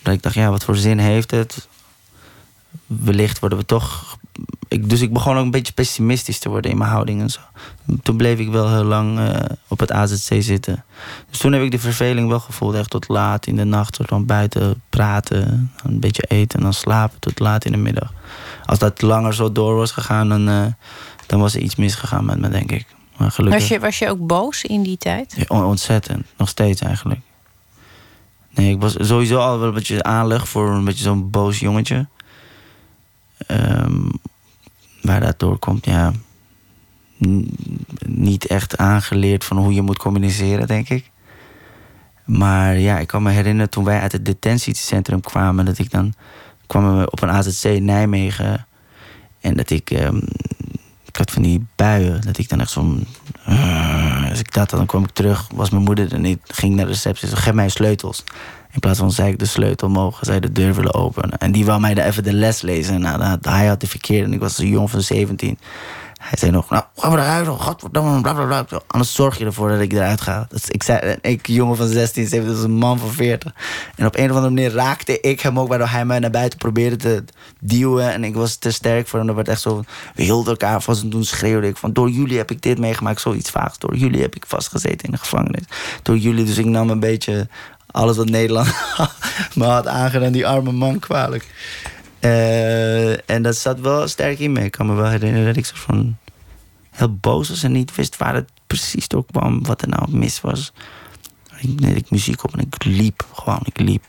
[0.02, 1.68] Dat ik dacht, ja, wat voor zin heeft het?
[2.86, 4.18] Wellicht worden we toch...
[4.68, 7.40] Ik, dus ik begon ook een beetje pessimistisch te worden in mijn houding en zo.
[8.04, 10.84] Toen bleef ik wel heel lang eh, op het AZC zitten.
[11.30, 14.00] Dus toen heb ik de verveling wel gevoeld, echt tot laat in de nacht.
[14.02, 18.14] Van buiten praten, een beetje eten en dan slapen tot laat in de middag.
[18.66, 20.66] Als dat langer zo door was gegaan, dan, eh,
[21.26, 22.97] dan was er iets misgegaan met me, denk ik.
[23.18, 23.60] Maar gelukkig...
[23.60, 25.34] Was je, was je ook boos in die tijd?
[25.38, 26.26] Ja, on- ontzettend.
[26.38, 27.20] Nog steeds eigenlijk.
[28.50, 32.08] Nee, ik was sowieso al wel een beetje aanleg voor een beetje zo'n boos jongetje.
[33.38, 34.10] Ehm,
[35.02, 36.12] waar dat doorkomt, ja.
[37.28, 37.56] n-
[38.06, 41.10] Niet echt aangeleerd van hoe je moet communiceren, denk ik.
[42.26, 46.14] Maar ja, ik kan me herinneren toen wij uit het detentiecentrum kwamen, dat ik dan
[46.68, 48.68] kwam we op een AZC in Nijmegen.
[49.42, 50.20] En dat ik, ehm,
[51.18, 53.08] ik had van die buien, dat ik dan echt zo'n.
[53.46, 56.86] eh, als ik dat dan kwam ik terug, was mijn moeder er niet, ging naar
[56.86, 58.24] de receptie, zei, geef mij sleutels.
[58.72, 61.38] In plaats van zei ik de sleutel mogen, zij de deur willen openen.
[61.38, 63.02] En die wou mij daar even de les lezen.
[63.02, 65.58] Nou, hij had de verkeerde en ik was een jong van 17.
[66.18, 68.82] Hij zei nog, nou, ga maar eruit, oh, bla bla bla.
[68.88, 70.46] Anders zorg je ervoor dat ik eruit ga.
[70.50, 73.54] Dus ik zei, ik, jongen van 16, 17, dat is een man van 40.
[73.96, 76.60] En op een of andere manier raakte ik hem ook, waardoor hij mij naar buiten
[76.60, 77.24] probeerde te
[77.60, 78.14] duwen.
[78.14, 79.28] En ik was te sterk voor hem.
[79.28, 79.84] Dat werd echt zo,
[80.16, 83.22] we hielden elkaar vast en toen schreeuwde ik van, door jullie heb ik dit meegemaakt,
[83.22, 83.78] zoiets vaags.
[83.78, 85.64] Door jullie heb ik vastgezeten in de gevangenis.
[86.02, 87.48] Door jullie, dus ik nam een beetje
[87.92, 88.74] alles wat Nederland
[89.56, 91.46] me had aangedaan, die arme man kwalijk.
[92.32, 94.64] Eh, en dat zat wel sterk in me.
[94.64, 96.18] Ik kan me wel herinneren dat ik soort van
[96.92, 100.42] heel boos was en niet wist waar het precies door kwam, wat er nou mis
[100.42, 100.74] was.
[101.60, 104.04] Ik deed ik muziek op en ik liep gewoon, ik liep.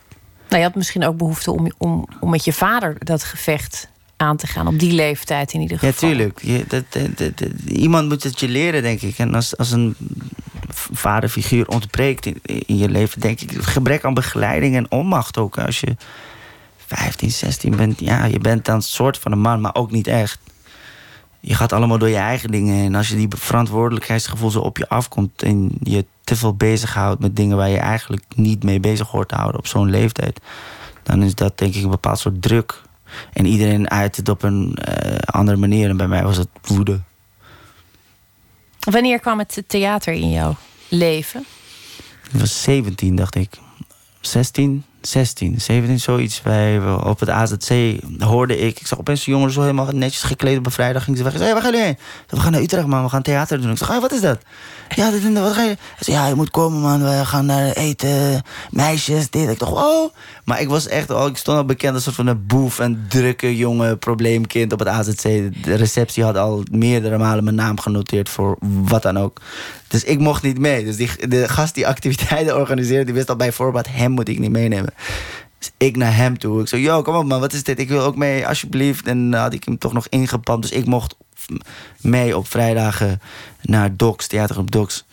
[0.48, 4.36] Nou, je had misschien ook behoefte om, om, om met je vader dat gevecht aan
[4.36, 4.66] te gaan.
[4.66, 6.08] Op die leeftijd in ieder Ja, geval.
[6.08, 6.40] tuurlijk.
[6.42, 9.18] Je, dat, dat- dat- dat- iemand moet het je leren, denk ik.
[9.18, 9.94] En als, als een
[10.92, 15.58] vaderfiguur ontbreekt in, in je leven, denk ik, gebrek aan begeleiding en onmacht ook.
[15.58, 15.96] Als je
[16.88, 20.06] 15, 16 bent, ja, je bent dan een soort van een man, maar ook niet
[20.06, 20.38] echt.
[21.40, 22.94] Je gaat allemaal door je eigen dingen heen.
[22.94, 27.56] Als je die verantwoordelijkheidsgevoel zo op je afkomt en je te veel bezighoudt met dingen
[27.56, 30.40] waar je eigenlijk niet mee bezig hoort te houden op zo'n leeftijd,
[31.02, 32.82] dan is dat denk ik een bepaald soort druk
[33.32, 35.88] En iedereen uit het op een eh, andere manier.
[35.88, 37.00] En bij mij was het woede.
[38.78, 40.56] Wanneer kwam het theater in jouw
[40.88, 41.44] leven?
[42.32, 43.50] Ik was 17, dacht ik.
[44.20, 46.42] 16, 16, 17, zoiets.
[46.42, 48.80] Wij op het AZC hoorde ik.
[48.80, 51.04] Ik zag opeens een jongen zo helemaal netjes gekleed op een vrijdag.
[51.04, 51.32] Ging ze weg.
[51.32, 51.96] Ik zei: hey, gaan jullie?
[52.28, 53.02] We gaan naar Utrecht, man.
[53.02, 53.70] We gaan theater doen.
[53.70, 54.38] Ik zei: wat is dat?
[54.94, 55.68] Ja, dit, wat ga je?
[55.68, 57.02] Hij zei: Ja, je moet komen, man.
[57.02, 58.42] We gaan naar eten.
[58.70, 59.48] Meisjes, dit.
[59.48, 60.12] Ik dacht: Oh.
[60.44, 61.26] Maar ik was echt al.
[61.26, 62.78] Ik stond al bekend als soort van een boef.
[62.78, 65.22] en drukke jongen, probleemkind op het AZC.
[65.62, 69.40] De receptie had al meerdere malen mijn naam genoteerd voor wat dan ook.
[69.88, 70.84] Dus ik mocht niet mee.
[70.84, 74.38] Dus die, de gast die activiteiten organiseerde, die wist al bij voorbaat: hem moet ik
[74.38, 74.94] niet meenemen.
[75.58, 76.60] Dus ik naar hem toe.
[76.60, 77.78] Ik zei, yo, kom op man, wat is dit?
[77.78, 79.06] Ik wil ook mee, alsjeblieft.
[79.06, 80.62] En dan had ik hem toch nog ingepand.
[80.62, 81.16] Dus ik mocht
[82.00, 83.20] mee op vrijdagen
[83.62, 85.04] naar Docs, theatergroep Docs.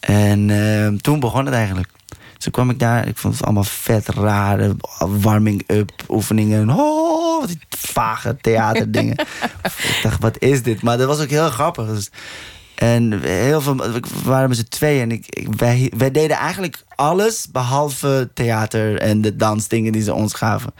[0.00, 1.88] En uh, toen begon het eigenlijk.
[2.08, 6.70] Dus toen kwam ik daar, ik vond het allemaal vet rare warming-up oefeningen.
[6.70, 9.16] Oh, die vage theaterdingen.
[9.90, 10.82] ik dacht, wat is dit?
[10.82, 11.86] Maar dat was ook heel grappig.
[11.86, 12.10] Dus
[12.80, 15.02] en heel veel, we waren met z'n tweeën.
[15.02, 20.72] En ik, wij, deden eigenlijk alles behalve theater en de dansdingen die ze ons gaven.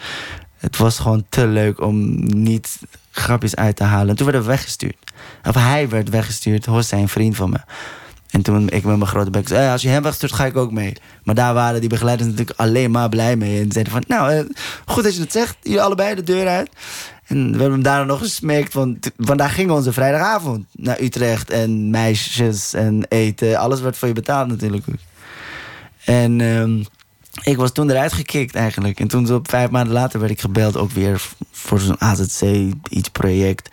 [0.56, 2.78] Het was gewoon te leuk om niet
[3.10, 4.08] grapjes uit te halen.
[4.08, 4.96] En toen werden we weggestuurd.
[5.44, 7.58] Of hij werd weggestuurd, Hossein, een vriend van me.
[8.30, 10.72] En toen ik met mijn grote bek zei, als je hem wegstuurt, ga ik ook
[10.72, 10.96] mee.
[11.24, 13.60] Maar daar waren die begeleiders natuurlijk alleen maar blij mee.
[13.60, 14.44] En zeiden van, nou, eh,
[14.86, 15.56] goed dat je het zegt.
[15.62, 16.70] Jullie allebei de deur uit.
[17.30, 18.74] En we hebben hem daarna nog gesmeekt.
[18.74, 21.50] Want vandaag gingen onze vrijdagavond naar Utrecht.
[21.50, 23.56] En meisjes en eten.
[23.56, 24.84] Alles werd voor je betaald natuurlijk.
[26.04, 26.84] En um,
[27.42, 29.00] ik was toen eruit gekikt eigenlijk.
[29.00, 30.76] En toen zo vijf maanden later werd ik gebeld.
[30.76, 32.42] Ook weer voor zo'n AZC
[32.88, 33.68] iets project.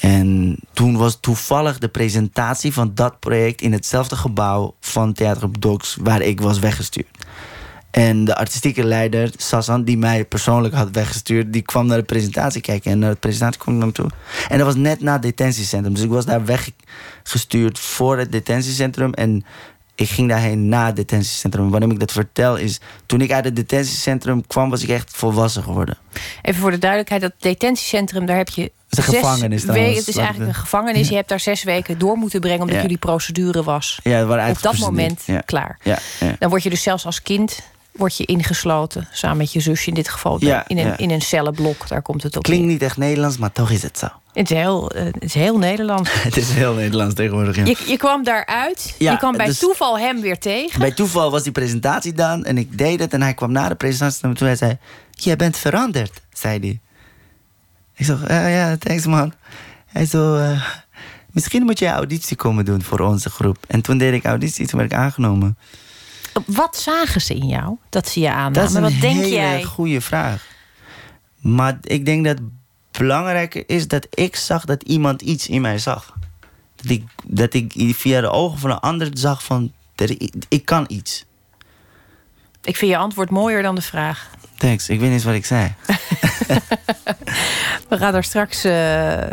[0.00, 3.60] En toen was toevallig de presentatie van dat project...
[3.60, 5.96] in hetzelfde gebouw van Theater op Docs...
[6.00, 7.26] waar ik was weggestuurd.
[7.92, 12.60] En de artistieke leider, Sassan, die mij persoonlijk had weggestuurd, die kwam naar de presentatie
[12.60, 12.90] kijken.
[12.90, 14.10] En naar de presentatie kwam ik naar toe.
[14.48, 15.94] En dat was net na het detentiecentrum.
[15.94, 19.12] Dus ik was daar weggestuurd voor het detentiecentrum.
[19.12, 19.44] En
[19.94, 21.70] ik ging daarheen na het detentiecentrum.
[21.70, 25.62] Waarom ik dat vertel is, toen ik uit het detentiecentrum kwam, was ik echt volwassen
[25.62, 25.98] geworden.
[26.42, 28.62] Even voor de duidelijkheid, dat detentiecentrum, daar heb je.
[28.62, 29.62] Het is een gevangenis.
[29.62, 31.08] Het is eigenlijk een gevangenis.
[31.08, 34.00] Je hebt daar zes weken door moeten brengen omdat jullie procedure was.
[34.02, 35.78] Ja, op dat moment klaar.
[36.38, 39.08] Dan word je dus zelfs als kind word je ingesloten.
[39.12, 40.36] Samen met je zusje in dit geval.
[40.40, 42.42] Ja, in, een, in een cellenblok, daar komt het op.
[42.42, 44.06] Klinkt niet echt Nederlands, maar toch is het zo.
[44.32, 46.10] Het is heel, uh, het is heel Nederlands.
[46.22, 47.64] het is heel Nederlands tegenwoordig, ja.
[47.64, 48.94] Je, je kwam daaruit.
[48.98, 50.80] Je kwam bij dus toeval hem weer tegen.
[50.80, 52.44] Bij toeval was die presentatie dan.
[52.44, 53.12] En ik deed het.
[53.12, 54.46] En hij kwam na de presentatie naar me toe.
[54.46, 54.78] Hij zei,
[55.10, 56.80] jij bent veranderd, zei hij.
[57.96, 59.32] Ik zeg, ja, ja, thanks man.
[59.86, 60.62] Hij zo, uh,
[61.30, 63.58] misschien moet je auditie komen doen voor onze groep.
[63.68, 65.56] En toen deed ik auditie, toen werd ik aangenomen.
[66.46, 68.52] Wat zagen ze in jou dat ze je aannamen?
[68.52, 69.62] Dat is een Wat denk hele jij?
[69.64, 70.46] goede vraag.
[71.40, 72.48] Maar ik denk dat het
[72.98, 76.14] belangrijker is dat ik zag dat iemand iets in mij zag.
[76.76, 80.64] Dat ik, dat ik via de ogen van een ander zag van, dat ik, ik
[80.64, 81.24] kan iets.
[82.62, 84.30] Ik vind je antwoord mooier dan de vraag.
[84.56, 85.74] Thanks, ik weet niet wat ik zei.
[87.92, 88.72] we gaan daar straks uh,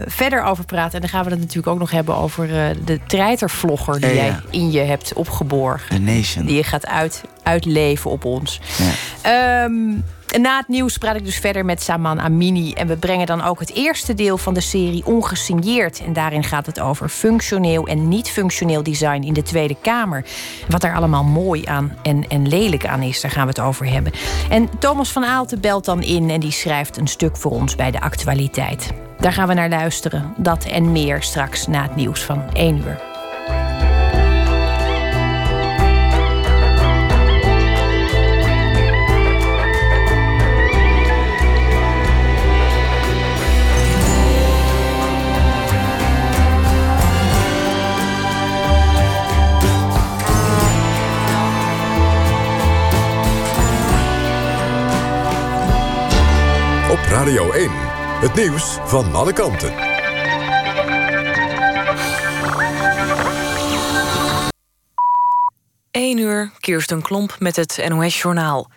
[0.06, 0.94] verder over praten.
[0.94, 4.00] En dan gaan we het natuurlijk ook nog hebben over uh, de treitervlogger...
[4.00, 4.22] die Ja, ja.
[4.22, 5.96] jij in je hebt opgeborgen.
[5.96, 6.46] The Nation.
[6.46, 8.60] Die je gaat uit, uitleven op ons.
[9.22, 9.72] Ehm,
[10.38, 12.74] na het nieuws praat ik dus verder met Saman Amini.
[12.74, 16.02] En we brengen dan ook het eerste deel van de serie ongesigneerd.
[16.06, 20.26] En daarin gaat het over functioneel en niet-functioneel design in de Tweede Kamer.
[20.68, 23.92] Wat daar allemaal mooi aan en, en lelijk aan is, daar gaan we het over
[23.92, 24.12] hebben.
[24.50, 27.92] En Thomas van Aalten belt dan in en die schrijft een stuk voor ons bij
[27.92, 28.94] de actualiteit.
[29.20, 30.34] Daar gaan we naar luisteren.
[30.38, 33.09] Dat en meer straks na het nieuws van 1 uur.
[57.20, 57.70] Radio 1.
[58.20, 59.74] Het nieuws van alle kanten.
[65.92, 68.70] Eén uur, Kirsten Klomp met het NOS-journaal.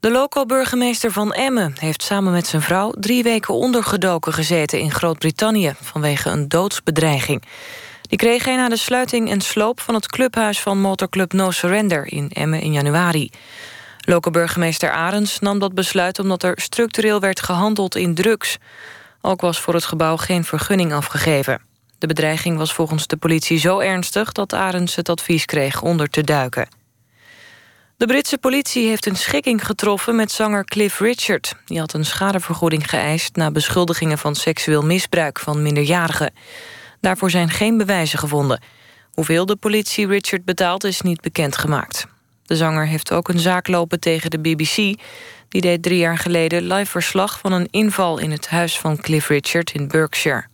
[0.00, 2.90] De loco-burgemeester van Emmen heeft samen met zijn vrouw...
[2.90, 5.74] drie weken ondergedoken gezeten in Groot-Brittannië...
[5.80, 7.42] vanwege een doodsbedreiging.
[8.02, 10.60] Die kreeg hij na de sluiting en sloop van het clubhuis...
[10.60, 13.30] van motorclub No Surrender in Emmen in januari.
[14.08, 16.18] Loco-burgemeester Arends nam dat besluit...
[16.18, 18.56] omdat er structureel werd gehandeld in drugs.
[19.20, 21.60] Ook was voor het gebouw geen vergunning afgegeven.
[21.98, 24.32] De bedreiging was volgens de politie zo ernstig...
[24.32, 26.68] dat Arends het advies kreeg onder te duiken.
[27.96, 31.54] De Britse politie heeft een schikking getroffen met zanger Cliff Richard.
[31.64, 36.32] Die had een schadevergoeding geëist na beschuldigingen van seksueel misbruik van minderjarigen.
[37.00, 38.62] Daarvoor zijn geen bewijzen gevonden.
[39.12, 42.06] Hoeveel de politie Richard betaalt is niet bekendgemaakt.
[42.48, 44.76] De zanger heeft ook een zaak lopen tegen de BBC.
[45.48, 49.28] Die deed drie jaar geleden live verslag van een inval in het huis van Cliff
[49.28, 50.46] Richard in Berkshire.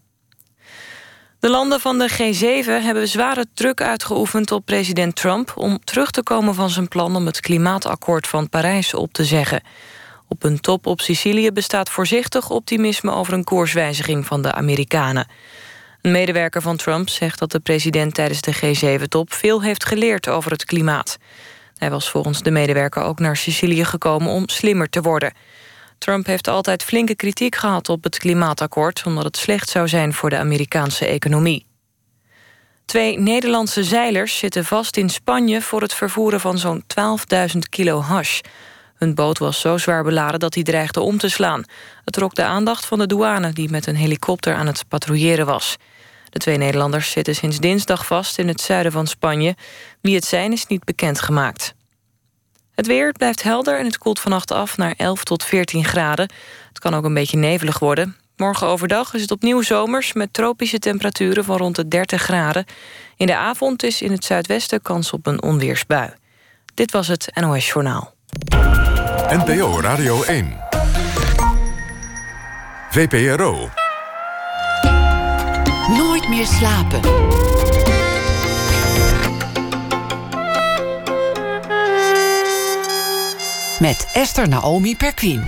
[1.40, 5.52] De landen van de G7 hebben zware druk uitgeoefend op president Trump...
[5.56, 9.62] om terug te komen van zijn plan om het klimaatakkoord van Parijs op te zeggen.
[10.28, 13.12] Op een top op Sicilië bestaat voorzichtig optimisme...
[13.12, 15.26] over een koerswijziging van de Amerikanen.
[16.02, 19.32] Een medewerker van Trump zegt dat de president tijdens de G7-top...
[19.32, 21.18] veel heeft geleerd over het klimaat.
[21.84, 25.32] Hij was volgens de medewerker ook naar Sicilië gekomen om slimmer te worden...
[25.98, 29.02] Trump heeft altijd flinke kritiek gehad op het klimaatakkoord...
[29.06, 31.66] omdat het slecht zou zijn voor de Amerikaanse economie.
[32.84, 35.62] Twee Nederlandse zeilers zitten vast in Spanje...
[35.62, 36.84] voor het vervoeren van zo'n
[37.52, 38.40] 12.000 kilo hash.
[38.94, 41.64] Hun boot was zo zwaar beladen dat hij dreigde om te slaan.
[42.04, 43.52] Het trok de aandacht van de douane...
[43.52, 45.76] die met een helikopter aan het patrouilleren was.
[46.34, 49.56] De twee Nederlanders zitten sinds dinsdag vast in het zuiden van Spanje.
[50.00, 51.74] Wie het zijn is niet bekendgemaakt.
[52.74, 56.30] Het weer blijft helder en het koelt vannacht af naar 11 tot 14 graden.
[56.68, 58.16] Het kan ook een beetje nevelig worden.
[58.36, 62.64] Morgen overdag is het opnieuw zomers met tropische temperaturen van rond de 30 graden.
[63.16, 66.10] In de avond is in het zuidwesten kans op een onweersbui.
[66.74, 68.14] Dit was het NOS Journaal.
[69.28, 70.56] NPO Radio 1.
[72.90, 73.83] VPRO.
[76.42, 77.00] Slapen.
[83.80, 85.44] Met Esther Naomi Perquin.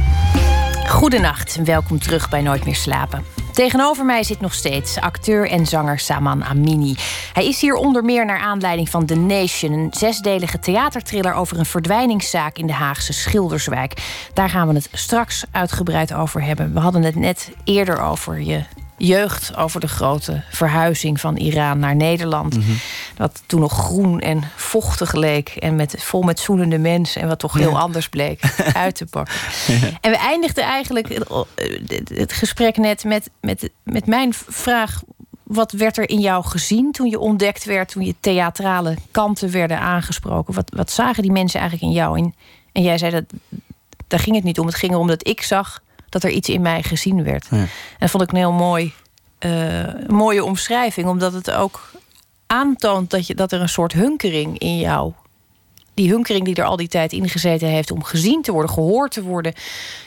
[0.89, 3.25] Goedenacht en welkom terug bij Nooit meer slapen.
[3.53, 6.97] Tegenover mij zit nog steeds acteur en zanger Saman Amini.
[7.33, 11.67] Hij is hier onder meer naar aanleiding van The Nation, een zesdelige theatertriller over een
[11.67, 13.93] verdwijningszaak in de Haagse Schilderswijk.
[14.35, 16.73] Daar gaan we het straks uitgebreid over hebben.
[16.73, 18.65] We hadden het net eerder over je
[18.97, 22.57] jeugd over de grote verhuizing van Iran naar Nederland.
[22.57, 22.73] Mhm.
[23.17, 25.49] Dat toen nog groen en vochtig leek.
[25.49, 27.23] En met, vol met zoenende mensen.
[27.23, 28.41] En wat toch heel anders bleek
[28.73, 29.35] uit te pakken.
[30.01, 35.03] En we eindigden eigenlijk het, het gesprek net met, met, met mijn vraag.
[35.43, 39.81] Wat werd er in jou gezien toen je ontdekt werd, toen je theatrale kanten werden
[39.81, 40.55] aangesproken?
[40.55, 42.19] Wat, wat zagen die mensen eigenlijk in jou?
[42.19, 42.35] En,
[42.73, 43.25] en jij zei dat
[44.07, 44.67] daar ging het niet om.
[44.67, 47.47] Het ging erom dat ik zag dat er iets in mij gezien werd.
[47.51, 47.57] Ja.
[47.57, 48.93] En dat vond ik een heel mooi,
[49.39, 51.91] eh, mooie omschrijving, omdat het ook
[52.47, 55.13] aantoont dat, je, dat er een soort hunkering in jou.
[55.95, 59.13] Die hunkering die er al die tijd in gezeten heeft om gezien te worden, gehoord
[59.13, 59.53] te worden,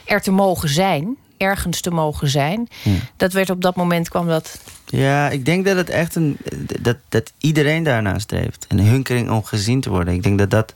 [0.05, 2.67] er te mogen zijn, ergens te mogen zijn.
[2.83, 2.91] Ja.
[3.15, 4.59] Dat werd op dat moment kwam dat.
[4.85, 6.37] Ja, ik denk dat het echt een.
[6.81, 8.65] dat, dat iedereen daarna streeft.
[8.67, 10.13] Een hunkering om gezien te worden.
[10.13, 10.75] Ik denk dat dat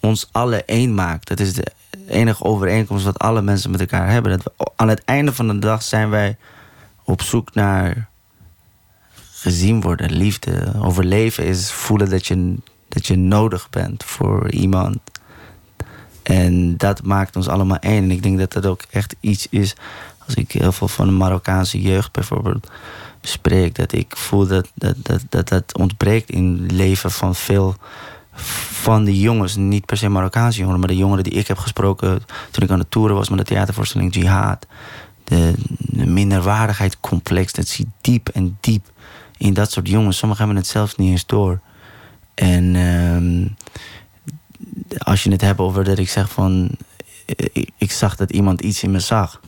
[0.00, 1.28] ons alle één maakt.
[1.28, 1.72] Dat is de
[2.08, 4.32] enige overeenkomst wat alle mensen met elkaar hebben.
[4.32, 6.36] Dat we, aan het einde van de dag zijn wij
[7.04, 8.08] op zoek naar
[9.32, 10.72] gezien worden, liefde.
[10.80, 12.54] Overleven is voelen dat je,
[12.88, 14.98] dat je nodig bent voor iemand.
[16.22, 18.02] En dat maakt ons allemaal één.
[18.02, 19.74] En ik denk dat dat ook echt iets is.
[20.26, 22.70] Als ik heel veel van de Marokkaanse jeugd bijvoorbeeld
[23.20, 27.76] spreek, dat ik voel dat dat, dat, dat, dat ontbreekt in het leven van veel
[28.78, 29.56] van die jongens.
[29.56, 32.78] Niet per se Marokkaanse jongeren, maar de jongeren die ik heb gesproken toen ik aan
[32.78, 34.66] het toeren was met de theatervoorstelling Jihad.
[35.24, 38.90] De, de minderwaardigheidscomplex, dat zit diep en diep
[39.36, 40.18] in dat soort jongens.
[40.18, 41.60] Sommigen hebben het zelfs niet eens door.
[42.34, 43.46] En ehm,
[44.98, 46.70] als je het hebt over dat ik zeg van...
[47.52, 49.40] Ik, ik zag dat iemand iets in me zag.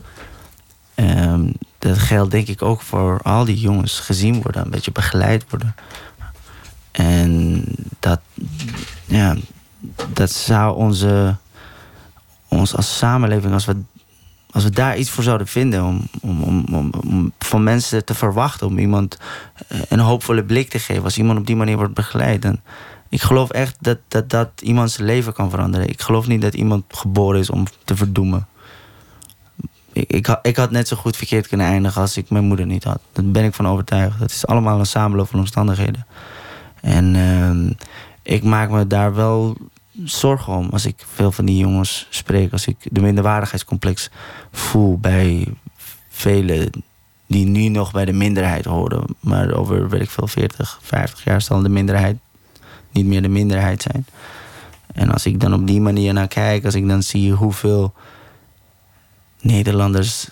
[0.95, 3.99] Ehm, dat geldt denk ik ook voor al die jongens.
[3.99, 5.75] Gezien worden, een beetje begeleid worden.
[6.91, 7.63] En
[7.99, 8.19] dat,
[9.11, 9.35] ja,
[10.13, 11.35] dat zou onze,
[12.47, 13.75] ons als samenleving, als we,
[14.51, 18.67] als we daar iets voor zouden vinden, om, om, om, om, van mensen te verwachten,
[18.67, 19.17] om iemand
[19.67, 22.45] eh, een hoopvolle blik te geven, als iemand op die manier wordt begeleid.
[23.09, 25.89] Ik geloof echt dat, dat dat iemand zijn leven kan veranderen.
[25.89, 28.47] Ik geloof niet dat iemand geboren is om te verdoemen.
[29.93, 32.99] Ik, ik, had, net zo goed verkeerd kunnen eindigen als ik mijn moeder niet had.
[33.11, 34.19] Daar ben ik van overtuigd.
[34.19, 36.05] Het is allemaal een samenloop van omstandigheden.
[36.81, 37.71] En ehm,
[38.31, 39.57] ik maak me daar wel
[40.03, 42.51] zorgen om als ik veel van die jongens spreek.
[42.51, 44.09] Als ik de minderwaardigheidscomplex
[44.51, 45.47] voel bij
[46.09, 46.69] velen
[47.27, 49.05] die nu nog bij de minderheid horen.
[49.19, 52.17] Maar over, weet veel, 40, 50 jaar zal de minderheid
[52.91, 54.05] niet meer de minderheid zijn.
[54.93, 57.93] En als ik dan op die manier naar kijk, als ik dan zie hoeveel
[59.41, 60.27] Nederlanders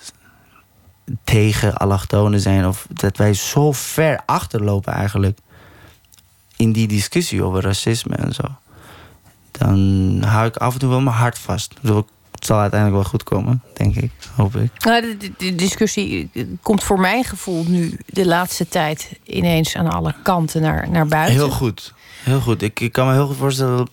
[1.23, 5.39] tegen allochtonen zijn, of dat wij zo ver achterlopen eigenlijk
[6.59, 8.43] in die discussie over racisme en zo.
[9.51, 9.77] dan
[10.23, 11.73] hou ik af en toe wel mijn hart vast.
[12.31, 14.83] het zal uiteindelijk wel goed komen, denk ik, hoop ik.
[14.83, 16.29] Nou, de, de, discussie
[16.61, 21.35] komt voor mijn gevoel nu de laatste tijd ineens aan alle kanten naar, naar buiten.
[21.35, 21.93] Heel goed.
[22.23, 22.61] Heel goed.
[22.61, 23.87] Ik, ik kan me heel goed voorstellen.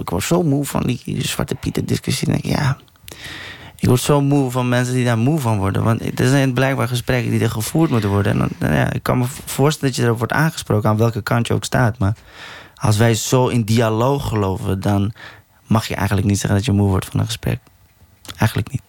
[0.00, 2.28] Ik word zo moe van die, Zwarte Pieter discussie.
[2.28, 2.78] Denk ik, ja,
[3.80, 5.82] ik word zo moe van mensen die daar moe van worden.
[5.82, 8.32] Want er zijn blijkbaar gesprekken die er gevoerd moeten worden.
[8.32, 10.90] En dan, nou ja, ik kan me voorstellen dat je erop wordt aangesproken...
[10.90, 11.98] aan welke kant je ook staat.
[11.98, 12.14] Maar
[12.74, 14.80] als wij zo in dialoog geloven...
[14.80, 15.12] dan
[15.66, 17.58] mag je eigenlijk niet zeggen dat je moe wordt van een gesprek.
[18.36, 18.82] Eigenlijk niet.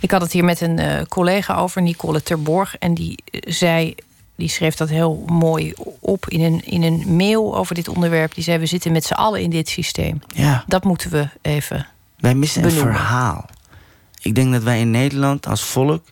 [0.00, 2.76] Ik had het hier met een uh, collega over, Nicole Terborg.
[2.78, 3.94] En die eh, zei
[4.36, 8.34] die schreef dat heel mooi op in een, in een mail over dit onderwerp.
[8.34, 10.22] Die zei: We zitten met z'n allen in dit systeem.
[10.26, 10.64] Ja.
[10.66, 11.86] Dat moeten we even.
[12.18, 13.46] Wij missen een verhaal.
[14.22, 16.04] Ik denk dat wij in Nederland als volk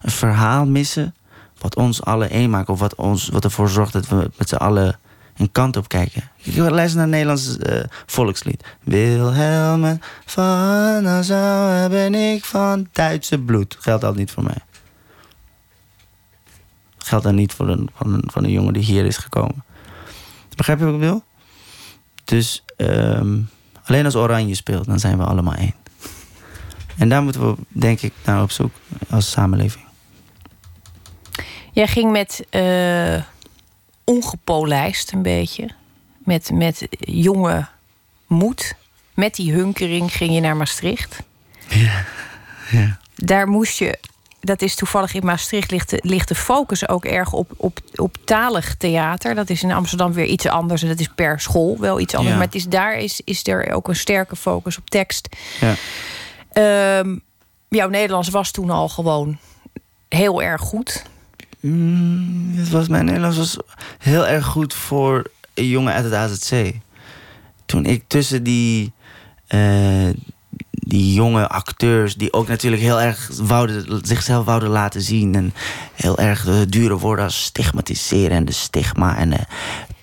[0.00, 1.14] een verhaal missen.
[1.58, 2.68] wat ons allen één maakt.
[2.68, 4.98] of wat, ons, wat ervoor zorgt dat we met z'n allen
[5.36, 6.30] een kant op kijken.
[6.36, 7.56] Ik luister naar een Nederlands
[8.06, 8.64] volkslied.
[8.82, 13.76] Wilhelm van Nassau ben ik van Duitse bloed.
[13.80, 14.62] Geldt dat niet voor mij
[17.08, 19.64] geldt dan niet voor een, van, een, van een jongen die hier is gekomen.
[20.56, 21.22] Begrijp je wat ik wil?
[22.24, 23.40] Dus ehm,
[23.84, 25.74] alleen als Oranje speelt, dan zijn we allemaal één.
[26.98, 28.72] En daar moeten we, denk ik, naar op zoek
[29.10, 29.84] als samenleving.
[31.72, 33.22] Jij ging met uh,
[34.04, 35.68] ongepolijst een beetje.
[36.18, 37.66] Met, met jonge
[38.26, 38.74] moed.
[39.14, 41.18] Met die hunkering ging je naar Maastricht.
[41.68, 42.04] Ja,
[42.70, 42.98] ja.
[43.14, 43.98] Daar moest je
[44.40, 48.16] dat is toevallig in Maastricht ligt de, ligt de focus ook erg op, op, op
[48.24, 49.34] talig theater.
[49.34, 52.34] Dat is in Amsterdam weer iets anders en dat is per school wel iets anders.
[52.34, 55.28] Maar het is, daar is, is er ook een sterke focus op tekst.
[55.60, 55.74] Ja.
[56.58, 57.20] Um,
[57.68, 59.38] jouw Nederlands was toen al gewoon
[60.08, 61.02] heel erg goed.
[61.60, 63.56] Mm, het was, mijn Nederlands was
[63.98, 66.74] heel erg goed voor een jongen uit het AZC.
[67.66, 68.92] Toen ik tussen die...
[69.48, 70.08] Uh,
[70.70, 75.34] die jonge acteurs die ook natuurlijk heel erg wouden, zichzelf wouden laten zien.
[75.34, 75.54] En
[75.94, 79.38] heel erg uh, dure woorden als stigmatiseren en de stigma en uh,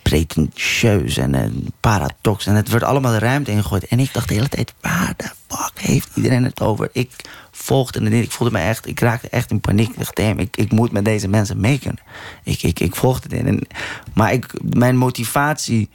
[0.01, 2.45] pretentieus en paradox.
[2.45, 3.88] En het werd allemaal de ruimte ingegooid.
[3.88, 5.30] En ik dacht de hele tijd, waar de
[5.74, 6.89] heeft iedereen het over?
[6.91, 7.12] Ik
[7.51, 8.24] volgde niet.
[8.24, 9.89] Ik voelde me echt, ik raakte echt in paniek.
[9.89, 11.99] Ik dacht, ik, ik moet met deze mensen meekomen.
[12.43, 13.68] Ik, ik, ik volgde het in.
[14.14, 15.89] maar ik, mijn motivatie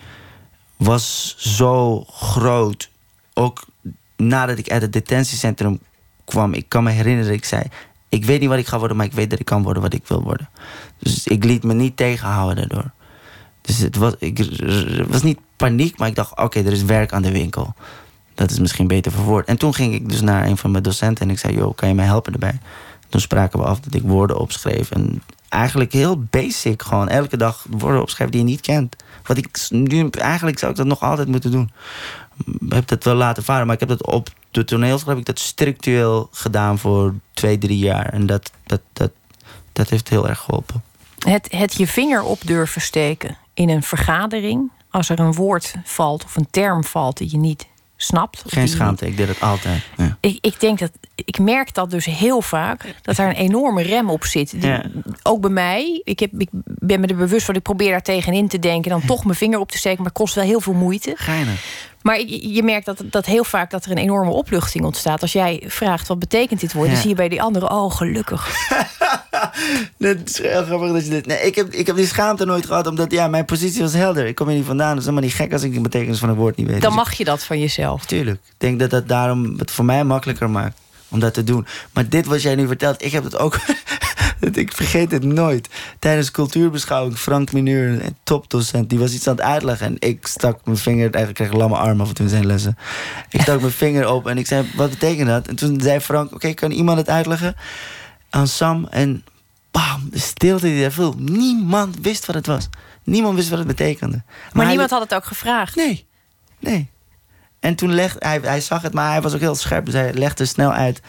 [0.77, 2.91] was zo groot.
[3.35, 3.67] Ook
[4.17, 5.81] nadat ik uit het detentiecentrum
[6.25, 7.63] kwam, ik kan me herinneren ik zei:
[8.09, 9.95] Ik weet niet wat ik ga worden, maar ik weet dat ik kan worden wat
[9.95, 10.49] ik wil worden.
[10.99, 12.91] Dus ik liet me niet tegenhouden daardoor.
[13.61, 14.39] Dus het was, ik,
[15.09, 17.75] was niet paniek, maar ik dacht: Oké, er is werk aan de winkel.
[18.41, 19.47] Dat is misschien beter verwoord.
[19.47, 21.89] En toen ging ik dus naar een van mijn docenten en ik zei: Joh, kan
[21.89, 22.59] je mij helpen erbij?
[23.09, 24.91] Toen spraken we af dat ik woorden opschreef.
[24.91, 28.97] En eigenlijk heel basic, gewoon elke dag woorden opschrijven die je niet kent.
[29.23, 31.71] Wat ik nu, eigenlijk zou ik dat nog altijd moeten doen
[32.69, 33.67] heb dat wel laten varen.
[33.67, 37.79] Maar ik heb dat op de toneelschool heb ik dat structureel gedaan voor twee, drie
[37.79, 38.07] jaar.
[38.07, 39.11] En dat, dat, dat,
[39.73, 40.83] dat heeft heel erg geholpen.
[41.19, 44.71] Het, het je vinger op durven steken in een vergadering.
[44.91, 47.67] Als er een woord valt of een term valt die je niet
[48.03, 48.43] snapt.
[48.47, 49.83] Geen schaamte, ik deed het altijd.
[49.97, 50.17] Ja.
[50.21, 54.11] Ik, ik denk dat, ik merk dat dus heel vaak, dat er een enorme rem
[54.11, 54.55] op zit.
[55.23, 56.01] Ook bij mij.
[56.05, 59.05] Ik, heb, ik ben me er bewust van, ik probeer daar tegenin te denken, dan
[59.05, 61.13] toch mijn vinger op te steken, maar het kost wel heel veel moeite.
[61.17, 61.89] Geinig.
[62.03, 65.23] Maar je merkt dat, dat heel vaak dat er een enorme opluchting ontstaat.
[65.23, 68.49] Als jij vraagt wat betekent dit woord, dan zie je bij die andere, oh gelukkig.
[69.99, 71.27] Het is heel grappig dat je dit.
[71.27, 74.27] Nee, ik heb, ik heb die schaamte nooit gehad, omdat ja, mijn positie was helder.
[74.27, 74.89] Ik kom er niet vandaan.
[74.89, 76.81] Het is helemaal niet gek als ik de betekenis van een woord niet weet.
[76.81, 78.05] Dan dus mag je dat van jezelf.
[78.05, 78.41] Tuurlijk.
[78.47, 80.79] Ik denk dat dat daarom het voor mij makkelijker maakt
[81.09, 81.67] om dat te doen.
[81.93, 83.59] Maar dit wat jij nu vertelt, ik heb het ook
[84.53, 85.69] ik vergeet het nooit.
[85.99, 89.87] Tijdens cultuurbeschouwing, Frank Mineur, een topdocent, die was iets aan het uitleggen.
[89.87, 92.47] En ik stak mijn vinger, eigenlijk kreeg ik lamme arm af en toe in zijn
[92.47, 92.79] lessen.
[93.31, 95.49] Ik stak mijn vinger op en ik zei, wat betekent dat?
[95.49, 97.57] En toen zei Frank, oké, kan iemand het uitleggen?
[98.31, 99.25] Aan Sam en
[99.71, 101.15] bam, de stilte die er viel.
[101.19, 102.69] Niemand wist wat het was.
[103.05, 104.23] Niemand wist wat het betekende.
[104.53, 105.77] Maar, niemand had het ook gevraagd?
[105.77, 106.07] Nee,
[106.59, 106.89] nee.
[107.61, 109.85] En toen legde hij, hij zag het, maar hij was ook heel scherp.
[109.85, 111.01] Dus hij legde snel uit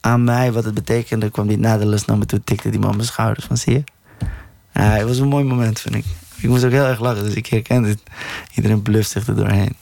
[0.00, 1.30] aan mij wat het betekende.
[1.30, 3.84] kwam hij na de naar me toe, tikte die man mijn schouders van zie je.
[4.72, 6.04] Ja, het was een mooi moment, vind ik.
[6.36, 8.02] Ik moest ook heel erg lachen, dus ik herkende het.
[8.54, 9.76] Iedereen bluft zich er doorheen.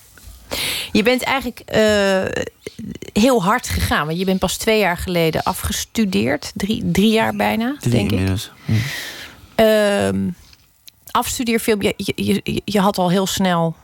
[0.92, 2.42] Je bent eigenlijk uh,
[3.12, 4.06] heel hard gegaan.
[4.06, 6.52] Want je bent pas twee jaar geleden afgestudeerd.
[6.54, 8.52] Drie, drie jaar bijna, drie denk inmiddels.
[8.66, 8.74] ik.
[9.56, 10.08] Ja.
[10.10, 10.30] Uh,
[11.10, 13.76] afstudeerfilm, je, je, je, je had al heel snel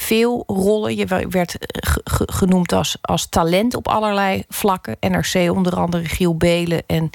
[0.00, 0.96] veel rollen.
[0.96, 1.92] Je werd eh,
[2.26, 4.96] genoemd als, als talent op allerlei vlakken.
[5.00, 7.10] NRC onder andere, Giel Belen en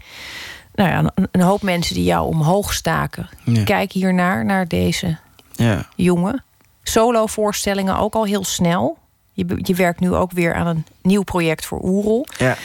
[0.74, 3.30] nou ja, een, hoop mensen die jou omhoog staken.
[3.66, 5.18] Kijk hiernaar, naar deze
[5.52, 5.88] ja.
[5.96, 6.44] jongen.
[6.84, 8.98] Solo-voorstellingen ook al heel snel.
[9.32, 12.26] Je, je werkt nu ook weer aan een nieuw project voor Oerol.
[12.38, 12.58] Ja.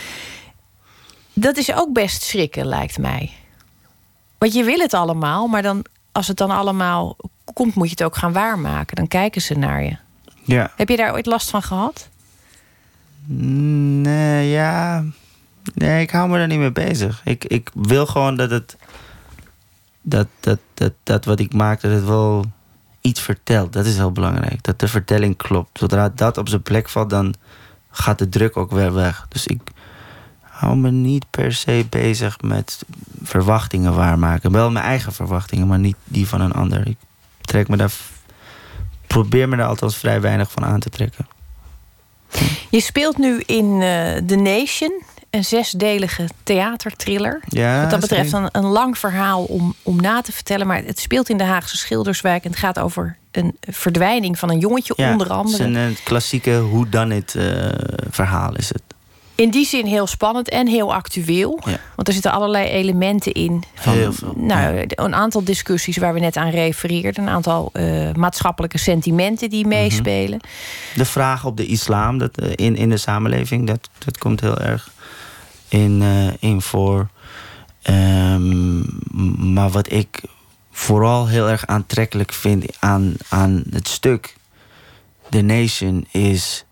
[1.33, 3.33] Dat is ook best schrikken, lijkt mij.
[4.39, 7.17] Want je wil het allemaal, maar dan, als het dan allemaal
[7.53, 8.97] komt, moet je het ook gaan waarmaken.
[8.97, 9.97] Dan kijken ze naar je.
[10.49, 10.71] Ja.
[10.77, 12.09] Heb je daar ooit last van gehad?
[13.27, 15.05] Nee, ja.
[15.75, 17.21] Nee, ik hou me daar niet mee bezig.
[17.25, 18.77] Ik, ik wil gewoon dat het.
[20.03, 22.45] Dat, dat, dat, dat wat ik maak, dat het wel
[23.01, 23.73] iets vertelt.
[23.73, 24.63] Dat is heel belangrijk.
[24.63, 25.79] Dat de vertelling klopt.
[25.79, 27.35] Zodra dat op zijn plek valt, dan
[27.91, 29.27] gaat de druk ook weer weg.
[29.29, 29.61] Dus ik
[30.41, 32.85] hou me niet per se bezig met
[33.23, 34.53] verwachtingen waarmaken.
[34.53, 36.87] Wel mijn eigen verwachtingen, maar niet die van een ander.
[36.87, 36.97] Ik
[37.41, 37.93] trek me daar.
[39.09, 41.27] Probeer me daar althans vrij weinig van aan te trekken.
[42.71, 47.41] Je speelt nu in eh, The Nation, een zesdelige theaterthriller.
[47.49, 50.67] Ja, Wat dat betreft een, een lang verhaal om, om na te vertellen.
[50.67, 52.45] Maar het speelt in de Haagse Schilderswijk.
[52.45, 55.65] En het gaat over een verdwijning van een jongetje, Ja, onder Het is andere.
[55.81, 57.69] een eh, klassieke hoe dan het eh,
[58.11, 58.83] verhaal is het.
[59.39, 61.61] In die zin heel spannend en heel actueel.
[61.65, 61.79] Ja.
[61.95, 63.65] Want er zitten allerlei elementen in.
[63.75, 67.23] Van, Heel veel, Nou, een aantal discussies waar we net aan refereerden.
[67.23, 70.41] Een aantal eh, maatschappelijke sentimenten die meespelen.
[70.95, 74.59] De vraag op de islam dat, eh, in, in de samenleving, dat, dat komt heel
[74.59, 74.91] erg
[75.69, 77.09] in, eh, in voor.
[77.83, 78.79] Ehm,
[79.53, 80.21] maar wat ik
[80.71, 84.37] vooral heel erg aantrekkelijk vind aan, aan het stuk
[85.31, 86.65] The Nation is.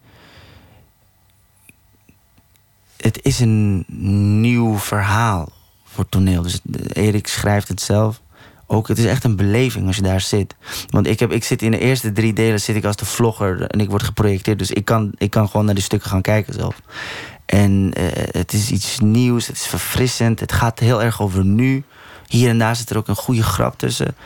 [2.96, 3.84] Het is een
[4.40, 5.48] nieuw verhaal
[5.84, 6.42] voor toneel.
[6.42, 6.60] Dus
[6.92, 8.20] Erik schrijft het zelf.
[8.66, 10.54] Ook, het is echt een beleving als je daar zit.
[10.88, 13.62] Want ik, heb, ik zit in de eerste drie delen zit ik als de vlogger
[13.62, 14.58] en ik word geprojecteerd.
[14.58, 16.80] Dus ik kan, ik kan gewoon naar die stukken gaan kijken zelf.
[17.46, 20.40] En eh, het is iets nieuws, het is verfrissend.
[20.40, 21.84] Het gaat heel erg over nu.
[22.26, 24.16] Hier en daar zit er ook een goede grap tussen.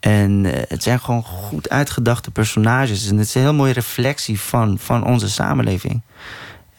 [0.00, 3.08] En eh, het zijn gewoon goed uitgedachte personages.
[3.08, 6.02] En het is een heel mooie reflectie van, van onze samenleving.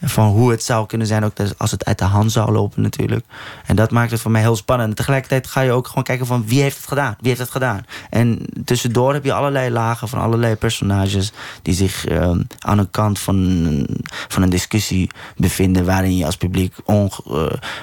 [0.02, 3.24] Van hoe het zou kunnen zijn, ook als het uit de hand zou lopen natuurlijk.
[3.66, 4.88] En dat maakt het voor mij heel spannend.
[4.88, 7.16] En tegelijkertijd ga je ook gewoon kijken van wie heeft het gedaan?
[7.18, 7.84] Wie heeft het gedaan?
[8.10, 11.32] En tussendoor heb je allerlei lagen van allerlei personages...
[11.62, 13.86] die zich eh, aan een kant van,
[14.28, 15.84] van een discussie bevinden...
[15.84, 17.06] waarin je als publiek eh,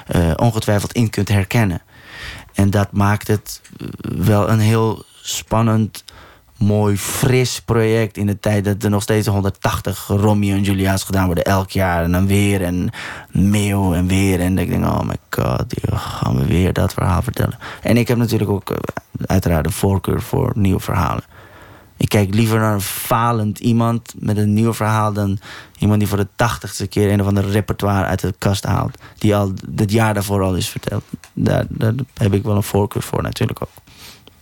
[0.06, 1.82] eh, ongetwijfeld in kunt herkennen.
[2.58, 6.04] En dat maakt het eh, wel een heel spannend,
[6.58, 8.16] mooi, fris project.
[8.16, 12.04] In de tijd dat er nog steeds 180 Romeo en Julia's gedaan worden elk jaar.
[12.04, 12.90] En dan weer en
[13.30, 14.40] meeuw en weer.
[14.40, 17.58] En ik denk, oh my god, hier gaan we weer dat verhaal vertellen.
[17.82, 18.76] En ik heb natuurlijk ook eh,
[19.26, 21.24] uiteraard een voorkeur voor nieuwe verhalen.
[21.96, 25.38] Ik kijk liever naar een falend iemand met een nieuw verhaal dan
[25.78, 28.98] iemand die voor de tachtigste keer een of ander repertoire uit de kast haalt.
[29.18, 31.04] Die al het jaar daarvoor al is verteld.
[31.32, 33.70] Daar, daar heb ik wel een voorkeur voor natuurlijk ook.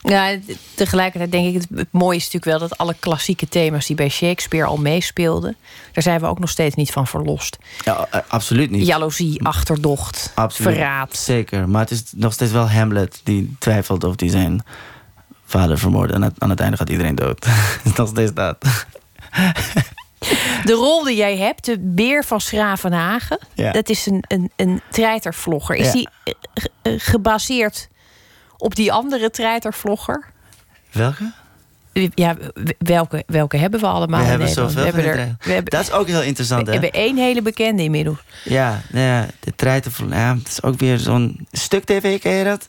[0.08, 0.36] Ja,
[0.74, 4.66] tegelijkertijd denk ik, het, mooie is natuurlijk wel dat alle klassieke thema's die bij Shakespeare
[4.66, 5.56] al meespeelden,
[5.92, 7.58] daar zijn we ook nog steeds niet van verlost.
[7.84, 8.86] Ja, eh, absoluut niet.
[8.86, 10.72] Jaloezie, achterdocht, Absoluut.
[10.72, 11.16] verraad.
[11.16, 11.68] Zeker.
[11.68, 14.62] Maar het is nog steeds wel Hamlet die twijfelt of die zijn
[15.44, 16.14] vader vermoordde.
[16.14, 17.44] En aan het, einde gaat iedereen dood.
[17.82, 18.56] Het is nog steeds dat.
[20.64, 23.72] De rol die jij hebt, de beer van Schravenhagen, Ja.
[23.72, 25.76] dat is een, een, een treitervlogger.
[25.76, 25.92] Is Ja.
[25.92, 26.32] die eh,
[26.82, 27.88] eh, gebaseerd
[28.56, 30.24] op die andere treitervlogger?
[30.92, 31.32] Welke?
[32.14, 32.36] Ja,
[32.78, 35.90] welke, welke hebben we allemaal we hebben zoveel we hebben er, we hebben, Dat is
[35.90, 36.78] ook heel interessant, we hè?
[36.80, 38.18] hebben één hele bekende inmiddels.
[38.44, 40.08] Ja, nou ja, de treiten van...
[40.08, 42.68] Ja, het is ook weer zo'n stuk tv, ken je dat?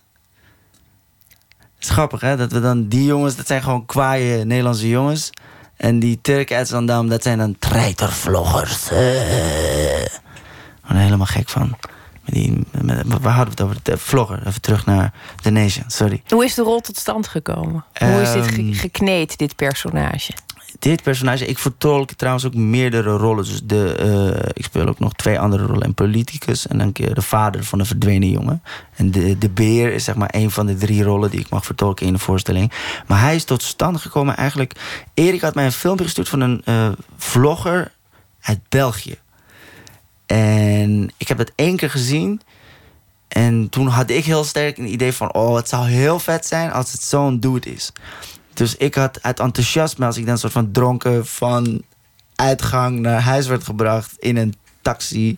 [1.58, 2.38] Het is grappig, hè?
[2.38, 5.30] Dat we dan die jongens, dat zijn gewoon kwaaie Nederlandse jongens.
[5.78, 8.92] En die Turken uit Zandam, dat zijn dan treitervloggers.
[8.92, 10.02] Eh.
[10.02, 11.78] Ik ben er helemaal gek van.
[12.28, 13.78] Met die, met, waar hadden we het over?
[13.84, 14.48] De vlogger.
[14.48, 16.22] Even terug naar The Nation, sorry.
[16.28, 17.84] Hoe is de rol tot stand gekomen?
[18.00, 20.32] Hoe is dit ge- Ehm, gekneed, dit personage?
[20.80, 23.44] dit personage, ik vertolk trouwens ook meerdere rollen.
[23.44, 25.86] Dus de, eh, ik speel ook nog twee andere rollen.
[25.86, 28.64] Een politicus en een keer de vader van een verdwenen jongen.
[28.96, 31.66] En de, de beer is zeg maar een van de drie rollen die ik mag
[31.66, 32.72] vertolken in de voorstelling.
[33.08, 34.72] Maar hij is tot stand gekomen eigenlijk...
[35.14, 37.92] Erik had mij een filmpje gestuurd van een eh, vlogger
[38.42, 39.18] uit België.
[40.36, 42.42] En ik heb dat één keer gezien...
[43.28, 45.34] En toen had ik heel sterk een idee van...
[45.34, 47.92] oh, het zou heel vet zijn als het zo'n dude is.
[48.54, 51.82] Dus ik had uit enthousiasme, als ik dan soort van dronken van
[52.36, 55.38] uitgang naar huis werd gebracht in een taxi,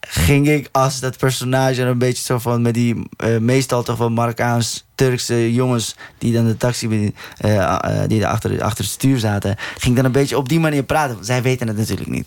[0.00, 4.10] ging ik als dat personage een beetje zo van met die eh, meestal toch wel
[4.10, 9.56] Marokkaans-Turkse jongens die dan de taxi eh, eh, die daar achter, achter het stuur zaten,
[9.78, 11.24] ging dan een beetje op die manier praten.
[11.24, 12.26] Zij weten het natuurlijk niet.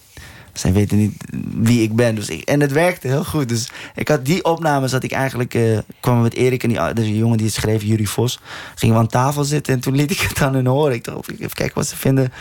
[0.58, 1.24] Zij weten niet
[1.56, 2.16] wie ik ben.
[2.16, 3.50] Dus ik, en het werkte heel goed.
[3.50, 5.54] Dus ik had die opnames dat ik eigenlijk...
[5.54, 8.40] eh kwam met Erik en die, de jongen die het schreef, Jurie Vos.
[8.76, 10.94] Gingen we aan tafel zitten en toen liet ik het aan hun horen.
[10.94, 12.34] Ik dacht, even kijken wat ze vinden.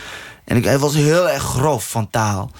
[0.43, 2.51] En ik, hij was heel erg grof van taal.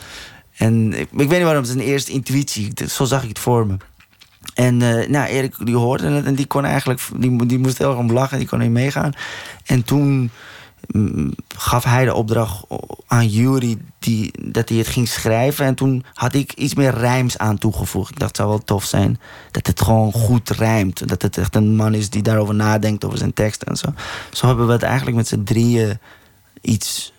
[0.58, 2.72] En ik, weet niet waarom, het is een eerste intuïtie.
[2.89, 3.78] Zo zag ik het voor me.
[4.53, 7.89] En uh, nou, Erik die hoorde het en die kon eigenlijk, die, die moest heel
[7.89, 9.14] erg om lachen, die kon niet meegaan.
[9.66, 10.32] En toen
[11.48, 12.64] gaf hij de opdracht
[13.08, 15.66] aan Jury die, dat hij het ging schrijven.
[15.66, 18.12] En toen had ik iets meer rijms aan toegevoegd.
[18.12, 19.20] Ik dacht, het zou wel tof zijn
[19.52, 21.08] dat het gewoon goed rijmt.
[21.08, 23.88] Dat het echt een man is die daarover nadenkt, over zijn tekst en zo.
[24.32, 26.00] Zo hebben we het eigenlijk met z'n drieën
[26.62, 27.14] iets,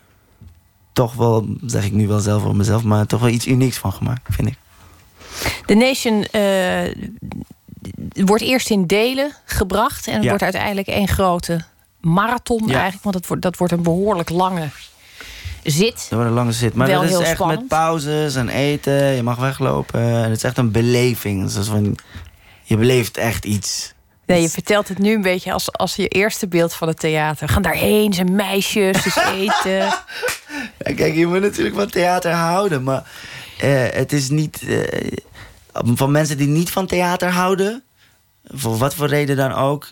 [0.92, 3.92] toch wel, zeg ik nu wel zelf over mezelf, maar toch wel iets unieks van
[3.92, 4.58] gemaakt, vind ik.
[5.66, 7.10] De Nation uh,
[8.26, 10.06] wordt eerst in delen gebracht.
[10.06, 11.64] En wordt uiteindelijk één grote
[12.00, 13.02] marathon eigenlijk.
[13.02, 14.68] Want dat wordt, dat wordt een behoorlijk lange
[15.62, 15.94] zit.
[15.94, 16.74] Dat wordt een lange zit.
[16.74, 17.60] Maar Wel dat is echt spannend.
[17.60, 19.12] met pauzes en eten.
[19.12, 20.00] Je mag weglopen.
[20.00, 21.52] En het is echt een beleving.
[21.52, 21.96] Dus van,
[22.62, 23.94] je beleeft echt iets.
[24.26, 27.46] Nee, je vertelt het nu een beetje als, als je eerste beeld van het theater.
[27.46, 29.76] We gaan daarheen, zijn meisjes, dus eten.
[30.78, 32.82] ja, kijk, je moet natuurlijk van theater houden.
[32.82, 33.10] Maar
[33.64, 34.62] uh, het is niet...
[34.62, 34.82] Uh,
[35.72, 37.82] van mensen die niet van theater houden...
[38.44, 39.88] voor wat voor reden dan ook...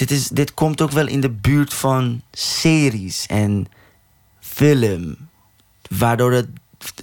[0.00, 3.66] Dit, is, dit komt ook wel in de buurt van series en
[4.40, 5.16] film.
[5.88, 6.48] Waardoor het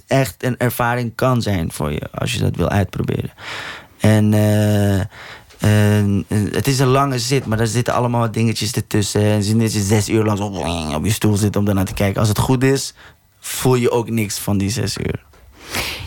[0.06, 2.10] echt een ervaring kan zijn voor je...
[2.10, 3.30] als je dat wil uitproberen.
[3.98, 4.32] En...
[4.32, 5.00] Uh,
[6.52, 9.22] het is een lange zit, maar er zitten allemaal dingetjes ertussen.
[9.22, 10.40] En je niet zes uur lang
[10.94, 12.20] op je stoel zit om daarna te kijken.
[12.20, 12.94] Als het goed is,
[13.40, 15.24] voel je ook niks van die zes uur.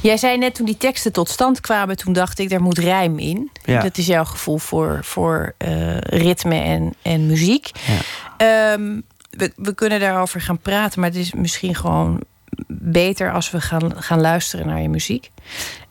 [0.01, 3.19] Jij zei net toen die teksten tot stand kwamen, toen dacht ik, er moet rijm
[3.19, 3.51] in.
[3.65, 7.71] Dat is jouw gevoel voor, voor uh, ritme en, en muziek.
[7.87, 7.97] Ja.
[8.37, 8.99] Ehm,
[9.29, 12.21] we, we kunnen daarover gaan praten, maar het is misschien gewoon
[12.67, 15.31] beter als we gaan, gaan luisteren naar je muziek.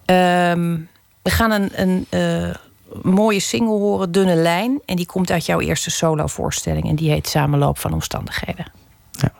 [0.04, 0.78] Ehm,
[1.22, 2.54] we gaan een, een uh,
[3.02, 4.80] mooie single horen, Dunne Lijn.
[4.84, 6.88] En die komt uit jouw eerste solo-voorstelling.
[6.88, 8.66] En die heet Samenloop van Omstandigheden.
[9.10, 9.32] Ja.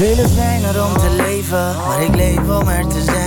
[0.00, 3.19] Velen zijn er om te leven, maar ik leef om er te zijn.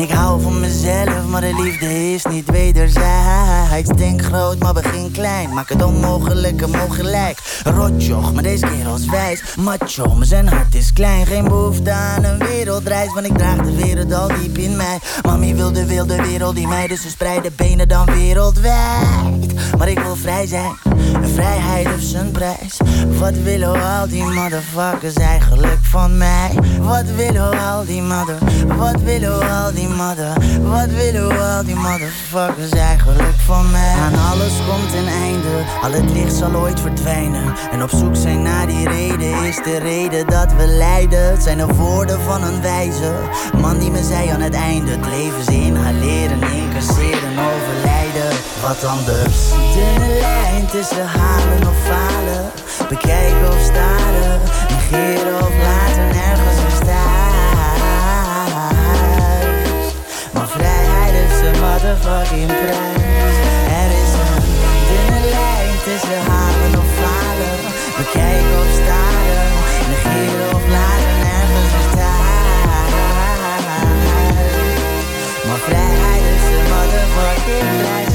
[0.00, 3.88] Ik hou van mezelf, maar de liefde is niet wederzijds.
[3.96, 5.54] Denk groot, maar begin klein.
[5.54, 7.38] Maak het onmogelijke mogelijk.
[7.64, 9.42] Rotjoch, maar deze kerel is wijs.
[9.56, 11.26] Macho, maar zijn hart is klein.
[11.26, 14.98] Geen behoefte aan een wereldreis, want ik draag de wereld al diep in mij.
[15.22, 19.76] Mami wil de wilde wereld die mij, dus ze spreiden benen dan wereldwijd.
[19.78, 20.72] Maar ik wil vrij zijn,
[21.34, 22.76] vrijheid op zijn prijs.
[23.18, 26.50] Wat willen al die motherfuckers eigenlijk van mij?
[26.80, 28.38] Wat willen al die mother,
[28.76, 30.32] wat willen al die mother,
[30.62, 33.94] wat willen al die motherfuckers eigenlijk van mij?
[33.94, 37.54] Aan alles komt een einde, al het licht zal ooit verdwijnen.
[37.70, 41.30] En op zoek zijn naar die reden is de reden dat we lijden.
[41.30, 43.12] Het zijn de woorden van een wijze
[43.60, 48.30] man die me zei aan het einde: het leven is inhaleren, incasseren, overlijden.
[48.62, 49.48] Wat anders?
[49.74, 52.50] Dunne lijn tussen halen of falen,
[52.88, 56.49] bekijken of staren, negeren of laten nergens
[61.82, 63.36] motherfucking prijs.
[63.80, 64.42] Er is een
[64.88, 67.56] dunne lijn tussen halen of falen,
[67.96, 69.52] bekijken of staren,
[69.88, 72.88] negeren of laten nergens verstaan.
[75.46, 78.14] Maar vrijheid is een motherfucking prijs.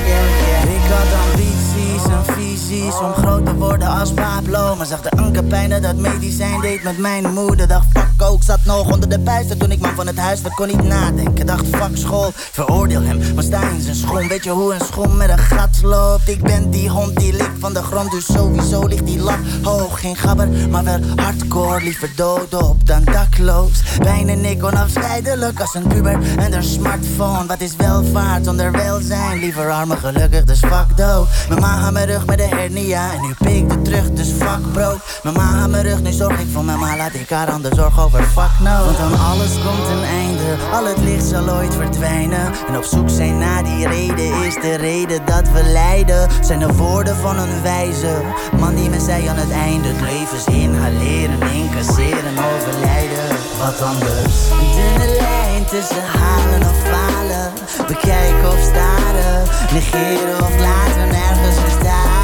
[0.76, 4.76] Ik had ambities en visies om groot te worden als Pablo.
[4.76, 7.68] Maar zag de ankerpijnen dat medicijn deed met mijn moeder.
[7.68, 10.56] Dacht fuck ook, zat nog onder de puisten toen ik man van het huis werd.
[10.56, 13.34] Kon niet nadenken, dacht fuck school, veroordeel hem.
[13.36, 16.30] Maar sta in zijn schoen, weet je hoe een schoen met een gat loopt?
[16.30, 20.00] Ik ben die hond die ligt van de grond, dus sowieso ligt die lat hoog.
[20.00, 23.82] Geen gabber, maar wel hardcore, liever dood op dan dakloos.
[24.00, 27.46] Pijn en ik onafscheidelijk als een puber en een smartphone.
[27.46, 29.40] Wat is welvaart zonder welzijn?
[29.40, 31.28] Liever armen gelukkig, dus fuck dood.
[31.50, 35.00] Mijn ma mijn rug met de hernia en nu pik de terug, dus fuck brood.
[35.24, 37.70] Mijn ma mijn rug, nu zorg ik voor mijn ma, laat ik haar aan de
[37.76, 42.54] zorg Want aan alles komt een einde, al het licht zal ooit verdwijnen.
[42.68, 46.30] En op zoek zijn naar die reden is de reden dat we lijden.
[46.42, 48.22] Zijn de woorden van een wijze
[48.60, 53.38] man die me zei aan het einde: het leven inhaleren, incasseren, overlijden.
[53.60, 54.50] Wat anders?
[54.52, 57.54] Een dunne lijn tussen halen of falen,
[57.88, 59.44] bekijken of staren,
[59.74, 62.15] negeren of laten nergens verstaan.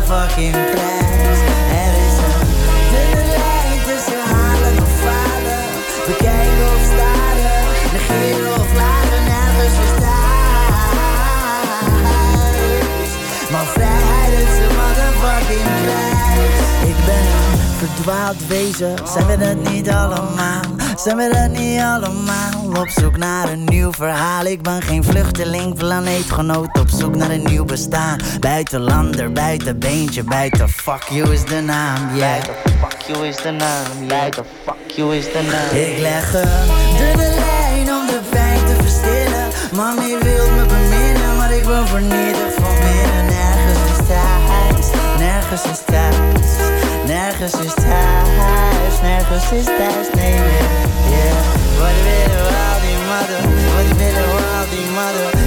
[0.00, 1.40] Motherfucking prijs.
[1.84, 2.48] Er is een
[2.90, 5.64] dunne lijn tussen halen of falen,
[6.06, 10.08] bekijken of staren, negeren of laten nergens verstaan.
[13.50, 16.19] Maar vrijheid heeft zijn motherfucking prijs.
[17.80, 18.94] Verdwaald wezen.
[19.12, 20.60] Zijn we het niet allemaal?
[20.96, 22.80] Zijn we het niet allemaal?
[22.82, 24.44] Op zoek naar een nieuw verhaal.
[24.44, 26.78] Ik ben geen vluchteling, planeetgenoot.
[26.80, 28.18] Op zoek naar een nieuw bestaan.
[28.40, 32.16] Buitenlander, buitenbeentje, buiten fuck you is de naam.
[32.16, 32.42] Yeah.
[32.80, 34.08] fuck you is de naam.
[34.08, 35.80] Buiten fuck you is de naam.
[35.80, 36.48] Ik leg een
[36.98, 39.48] dunne lijn om de pijn te verstillen.
[39.72, 43.24] Mami wil me beminnen, maar ik ben vernietigd van binnen.
[43.26, 44.86] Nergens is thuis,
[45.18, 46.39] nergens is thuis.
[47.10, 51.38] Nergens is thuis, nergens is thuis, nee, yeah.
[51.80, 53.42] Wat willen we al die mother,
[53.74, 55.39] wat willen we al die mother,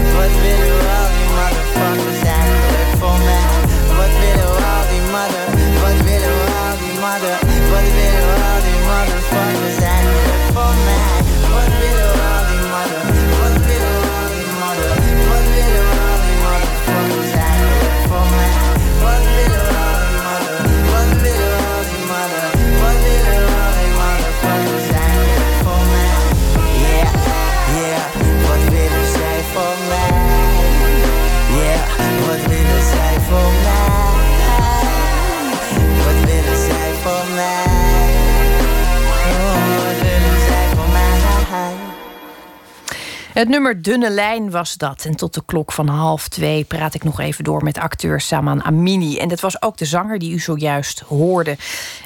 [43.44, 45.06] Het nummer Dunne Lijn was dat.
[45.06, 48.64] En tot de klok van half twee praat ik nog even door met acteur Saman
[48.64, 49.18] Amini.
[49.18, 51.56] En dat was ook de zanger die u zojuist hoorde.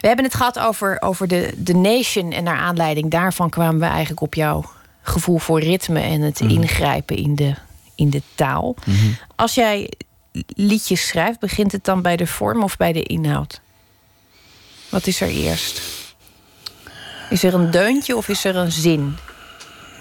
[0.02, 2.32] We hebben het gehad over, over de, de Nation.
[2.32, 4.66] En naar aanleiding daarvan kwamen we eigenlijk op jouw
[5.02, 7.54] gevoel voor ritme en het ingrijpen in de,
[7.96, 8.76] in de taal.
[9.36, 9.92] Als jij
[10.48, 13.62] liedjes schrijft, begint het dan bij de vorm of bij de inhoud?
[14.90, 15.82] Wat is er eerst?
[17.30, 19.16] Is er een deuntje of is er een zin?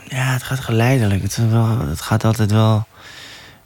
[0.08, 1.22] Ja, het gaat geleidelijk.
[1.22, 2.86] Het, wel, het gaat altijd wel.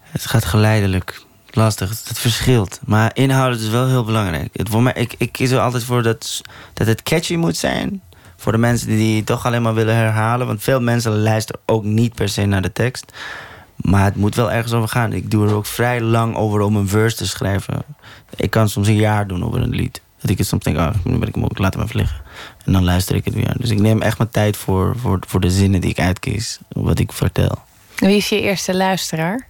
[0.02, 1.22] Het gaat geleidelijk.
[1.50, 1.88] Lastig.
[1.88, 2.80] Het, het verschilt.
[2.86, 4.48] Maar inhoud is wel heel belangrijk.
[4.52, 6.40] Het, voor mij, ik, ik kies er altijd voor dat,
[6.72, 8.02] dat het catchy moet zijn.
[8.36, 10.46] Voor de mensen die toch alleen maar willen herhalen.
[10.46, 13.12] Want veel mensen luisteren ook niet per se naar de tekst.
[13.76, 15.12] Maar het moet wel ergens over gaan.
[15.12, 17.82] Ik doe er ook vrij lang over om een verse te schrijven.
[18.36, 20.00] Ik kan soms een jaar doen over een lied.
[20.20, 22.20] Dat ik het soms denk, ah, nu ben ik hem ook, laat hem even liggen.
[22.64, 23.54] En dan luister ik het weer.
[23.58, 26.58] Dus ik neem echt mijn tijd voor, voor, voor de zinnen die ik uitkies.
[26.68, 27.58] Wat ik vertel.
[27.96, 29.46] Wie is je eerste luisteraar?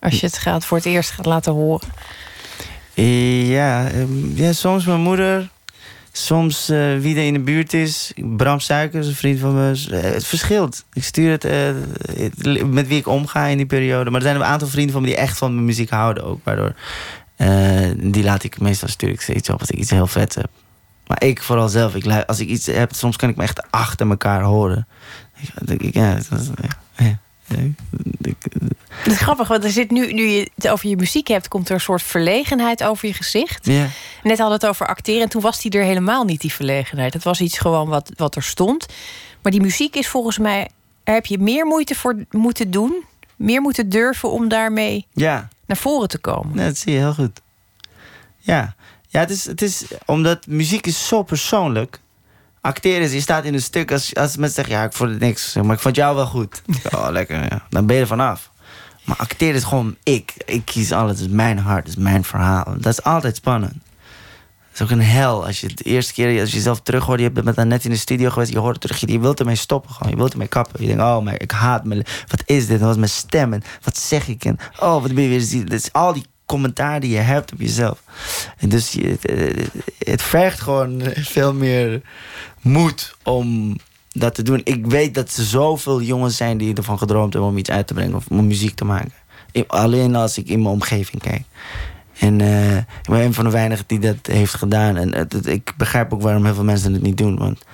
[0.00, 1.88] Als je het gaat voor het eerst gaat laten horen.
[3.48, 5.48] Ja, ehm, ja soms mijn moeder.
[6.12, 8.12] Soms eh, wie er in de buurt is.
[8.16, 9.86] Bram Suikers, een vriend van me.
[9.90, 10.84] Eh, het verschilt.
[10.92, 11.58] Ik stuur het, eh,
[12.16, 14.10] het- met wie ik omga in die periode.
[14.10, 16.40] Maar er zijn een aantal vrienden van me die echt van mijn muziek houden ook.
[16.44, 16.72] Waardoor eh,
[17.96, 20.48] die laat ik meestal stuur ik ze iets op als ik iets heel vets heb.
[21.06, 21.94] Maar ik vooral zelf.
[21.94, 24.86] Ik, als ik iets heb, soms kan ik me echt achter elkaar horen.
[25.40, 26.50] Ik, denk ik, ja, dat is-
[26.96, 27.18] ja,
[29.04, 31.80] grappig, want er zit nu, nu je het over je muziek hebt, komt er een
[31.80, 33.66] soort verlegenheid over je gezicht.
[33.66, 33.86] ja.
[34.22, 37.12] Net hadden we het over acteren en toen was die er helemaal niet, die verlegenheid.
[37.14, 38.86] Het was iets gewoon wat, wat er stond.
[39.42, 40.68] Maar die muziek is volgens mij,
[41.04, 43.04] daar heb je meer moeite voor moeten doen.
[43.40, 45.48] Meer moeten durven om daarmee ja.
[45.66, 46.56] naar voren te komen.
[46.56, 47.40] Dat zie je heel goed.
[48.38, 48.74] Ja,
[49.08, 52.00] ja het, is, het is omdat muziek is zo persoonlijk.
[52.60, 54.74] Acteren is, je staat in een stuk als, als mensen zeggen...
[54.74, 56.62] ja, ik vond het niks, maar ik vond jou wel goed.
[56.94, 57.66] Oh, lekker, ja.
[57.68, 58.50] Dan ben je er vanaf.
[59.04, 60.34] Maar acteren is gewoon ik.
[60.44, 62.74] Ik kies alles, het is mijn hart, het is mijn verhaal.
[62.76, 63.74] Dat is altijd spannend.
[64.80, 66.40] Is ook een hel als je de eerste keer...
[66.40, 68.52] als je jezelf terug hoort, je bent dan net in de studio geweest...
[68.52, 70.10] je hoort het terug, je, wilt ermee stoppen gewoon.
[70.12, 70.80] Je wilt ermee kappen.
[70.80, 72.04] Je denkt, oh, maar ik haat me.
[72.28, 72.80] Wat is dit?
[72.80, 73.52] Wat is mijn stem?
[73.52, 74.44] En wat zeg ik?
[74.44, 75.40] En oh, wat ben je weer...
[75.40, 75.68] zien?
[75.68, 78.02] Is al die commentaar die je hebt op jezelf.
[78.58, 82.02] En dus je, het, het vergt gewoon veel meer
[82.60, 83.76] moed om
[84.12, 84.60] dat te doen.
[84.64, 87.94] Ik weet dat er zoveel jongens zijn die ervan gedroomd hebben om iets uit te
[87.94, 89.12] brengen of om muziek te maken.
[89.66, 91.42] Alleen als ik in mijn omgeving kijk.
[92.20, 94.96] En eh, ik ben een van de weinigen die dat heeft gedaan.
[94.96, 97.38] En ik begrijp ook waarom heel veel mensen het niet doen.
[97.38, 97.64] Want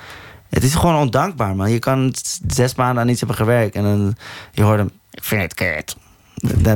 [0.49, 1.71] het is gewoon ondankbaar, man.
[1.71, 2.15] Je kan
[2.47, 4.17] zes maanden aan iets hebben gewerkt en dan
[4.53, 4.91] je hoort hem.
[5.11, 5.97] Ik vind het keert.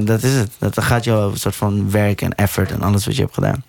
[0.05, 0.53] Dat, is het.
[0.59, 3.65] Dat, gaat jouw soort van werk en effort en alles wat je hebt gedaan.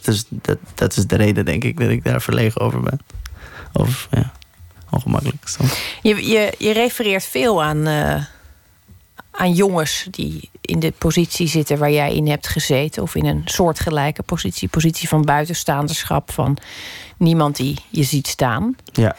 [0.00, 3.00] Dus, dat, dat is de reden, denk ik, dat ik daar verlegen over ben.
[3.72, 4.32] Of ja,
[4.90, 5.44] ongemakkelijk.
[6.02, 8.22] Je, je, je refereert veel aan, eh,
[9.32, 13.02] aan jongens die in de positie zitten waar jij in hebt gezeten.
[13.02, 14.68] Of in een soortgelijke positie.
[14.68, 16.32] Positie van buitenstaanderschap.
[16.32, 16.56] Van
[17.16, 18.76] niemand die je ziet staan.
[18.92, 19.16] Ja.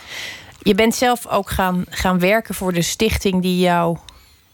[0.62, 4.00] Je bent zelf ook gaan, gaan werken voor de stichting die jouw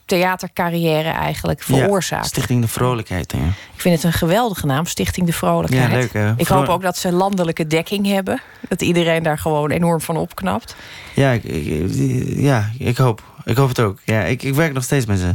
[0.05, 2.25] theatercarrière eigenlijk Ja, veroorzaakt.
[2.25, 3.31] Stichting de Vrolijkheid.
[3.37, 3.47] Ja.
[3.47, 5.89] Ik vind het een geweldige naam, Stichting de Vrolijkheid.
[5.91, 6.33] Ja, leuk, hè?
[6.37, 8.41] Ik hoop ook dat ze landelijke dekking hebben.
[8.67, 10.75] Dat iedereen daar gewoon enorm van opknapt.
[11.15, 11.43] Ja, ik-
[12.39, 13.23] ja, ik hoop.
[13.49, 13.99] Ik hoop het ook.
[14.05, 15.33] Ja, ik, ik werk nog steeds met ze.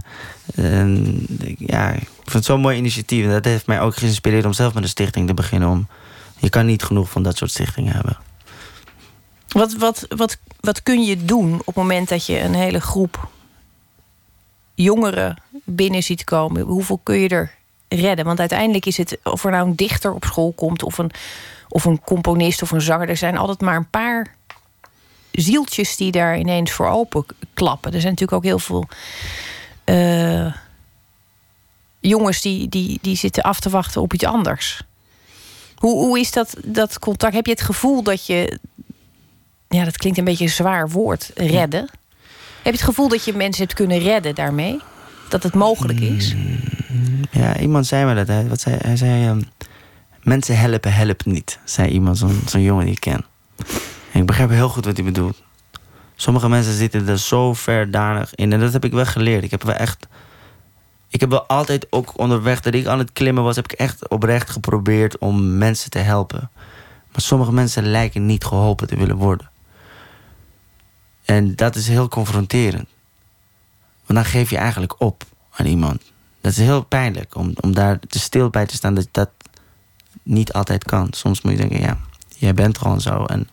[0.55, 1.27] En,
[1.59, 3.25] ja, ik vind het zo'n mooi initiatief.
[3.25, 5.69] En dat heeft mij ook geïnspireerd om zelf met een stichting te beginnen.
[5.69, 5.89] Om,
[6.39, 8.17] je kan niet genoeg van dat soort stichtingen hebben.
[9.49, 13.29] Wat, wat, wat, wat kun je doen op het moment dat je een hele groep
[14.75, 16.63] jongeren binnen ziet komen?
[16.63, 17.55] Hoeveel kun je er
[17.89, 18.25] redden?
[18.25, 21.11] Want uiteindelijk is het, of er nou een dichter op school komt, of een,
[21.69, 24.35] of een componist of een zanger, er zijn altijd maar een paar
[25.41, 27.25] zieltjes die daar ineens voor open
[27.55, 27.93] klappen.
[27.93, 28.89] Er zijn natuurlijk ook heel veel
[29.85, 30.55] uh,
[32.01, 34.83] jongens die, die, die zitten af te wachten op iets anders.
[35.75, 37.35] Hoe, hoe is dat, dat contact?
[37.35, 38.59] Heb je het gevoel dat je.
[39.69, 41.31] Ja, dat klinkt een beetje een zwaar woord.
[41.35, 41.89] Redden.
[42.63, 44.81] Heb je het gevoel dat je mensen hebt kunnen redden daarmee?
[45.29, 46.35] Dat het mogelijk is?
[46.35, 46.61] Mm,
[47.31, 48.27] ja, iemand zei me dat.
[48.27, 49.49] Hij, wat zei, hij zei: um,
[50.23, 51.59] Mensen helpen, helpt niet.
[51.65, 53.25] Zei iemand, zo'n zo'n jongen die ik ken.
[54.15, 55.43] Ik begrijp heel goed wat hij bedoelt.
[56.17, 58.53] Sommige mensen zitten er zo verdanig in.
[58.53, 59.45] En dat heb ik wel geleerd.
[59.45, 60.07] Ik heb wel echt.
[61.09, 64.09] Ik heb wel altijd ook onderweg dat ik aan het klimmen was, heb ik echt
[64.09, 66.51] oprecht geprobeerd om mensen te helpen.
[67.13, 69.51] Maar sommige mensen lijken niet geholpen te willen worden.
[71.25, 72.89] En dat is heel confronterend.
[74.07, 76.03] Want dan geef je eigenlijk op aan iemand.
[76.41, 79.31] Dat is heel pijnlijk om, om daar te stil bij te staan dat dat
[80.23, 81.09] niet altijd kan.
[81.11, 81.99] Soms moet je denken, ja,
[82.37, 83.49] jij bent gewoon zo en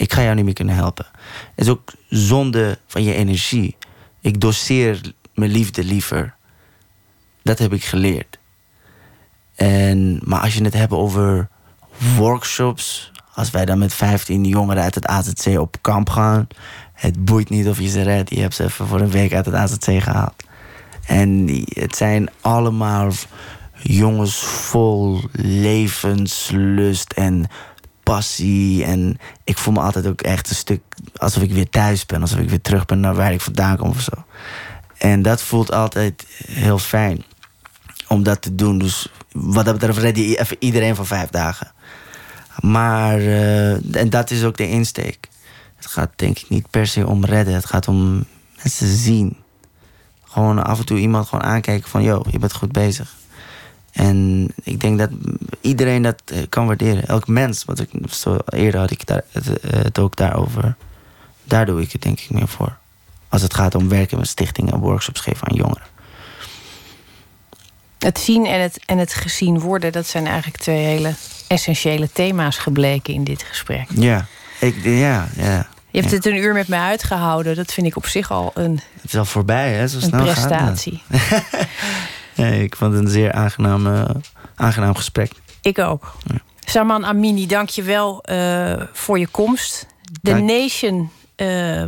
[0.00, 1.06] ik ga jou niet meer kunnen helpen.
[1.54, 3.76] Het is ook zonde van je energie.
[4.20, 6.34] Ik doseer mijn liefde liever.
[7.42, 8.38] Dat heb ik geleerd.
[9.54, 11.48] En, maar als je het hebt over
[12.16, 16.46] workshops, als wij dan met 15 jongeren uit het AZC op kamp gaan,
[16.92, 18.30] het boeit niet of je ze redt.
[18.30, 20.44] Je hebt ze even voor een week uit het AZC gehaald.
[21.06, 23.10] En het zijn allemaal
[23.82, 27.46] jongens vol levenslust en
[28.12, 28.84] passie.
[28.84, 30.80] En ik voel me altijd ook echt een stuk
[31.16, 32.20] alsof ik weer thuis ben.
[32.20, 34.24] Alsof ik weer terug ben naar waar ik vandaan kom of zo.
[34.98, 37.24] En dat voelt altijd heel fijn
[38.08, 38.78] om dat te doen.
[38.78, 41.72] Dus wat dat betreft red je even iedereen van vijf dagen.
[42.60, 45.28] Maar, uh, en dat is ook de insteek.
[45.76, 47.54] Het gaat denk ik niet per se om redden.
[47.54, 48.24] Het gaat om
[48.56, 49.36] mensen zien.
[50.24, 52.02] Gewoon af en toe iemand gewoon aankijken van...
[52.02, 53.14] yo, je bent goed bezig.
[53.92, 55.10] En ik denk dat
[55.60, 57.06] iedereen dat eh, kan waarderen.
[57.06, 60.76] Elk mens, wat ik zo eerder had ik daar, het, eh, het, ook daarover.
[61.44, 62.76] Daar doe ik het denk ik meer voor.
[63.28, 65.86] Als het gaat om werken met stichtingen en workshops geven aan jongeren.
[67.98, 71.14] Het zien en het, en het gezien worden, dat zijn eigenlijk twee hele
[71.46, 73.86] essentiële thema's gebleken in dit gesprek.
[73.94, 74.26] Ja,
[74.60, 75.68] ik, ja, ja.
[75.90, 77.56] Je hebt het een uur met mij uitgehouden.
[77.56, 78.80] Dat vind ik op zich al een.
[79.00, 79.88] Het is al voorbij, hè?
[79.88, 81.02] Zo een snel prestatie.
[82.40, 84.04] Nee, ik vond het een zeer aangenaam, uh,
[84.54, 85.32] aangenaam gesprek.
[85.62, 86.12] Ik ook.
[86.24, 86.38] Ja.
[86.60, 89.86] Saman Amini, dank je wel uh, voor je komst.
[90.22, 91.84] The Nation uh,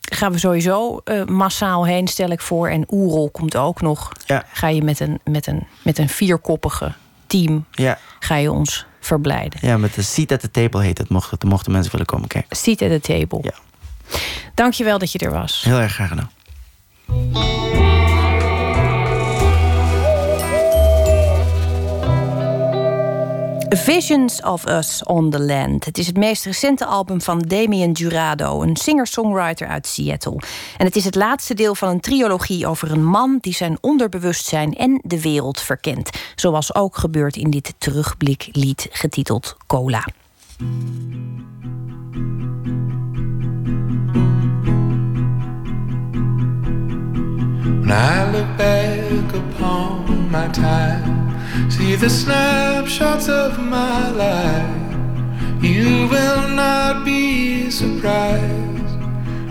[0.00, 2.68] gaan we sowieso uh, massaal heen, stel ik voor.
[2.68, 4.12] En Oerol komt ook nog.
[4.26, 4.44] Ja.
[4.52, 6.92] Ga je met een, met een, met een vierkoppige
[7.26, 7.98] team ja.
[8.20, 9.58] ga je ons verblijden.
[9.62, 11.08] Ja, met de Seat at the Table heet het.
[11.08, 12.56] Mochten, mochten mensen willen komen kijken.
[12.56, 13.38] Seat at the Table.
[13.42, 13.54] Ja.
[14.54, 15.62] Dank je wel dat je er was.
[15.64, 16.30] Heel erg graag gedaan.
[23.68, 25.84] Visions of Us on the Land.
[25.84, 30.40] Het is het meest recente album van Damien Jurado, een singer-songwriter uit Seattle.
[30.76, 34.74] En het is het laatste deel van een trilogie over een man die zijn onderbewustzijn
[34.74, 36.10] en de wereld verkent.
[36.34, 40.04] Zoals ook gebeurt in dit terugbliklied getiteld Cola.
[47.88, 51.35] I look upon my time
[51.70, 54.86] See the snapshots of my life.
[55.62, 59.00] You will not be surprised.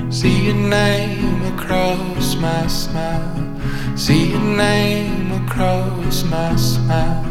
[0.09, 3.97] See your name across my smile.
[3.97, 7.25] See your name across my smile.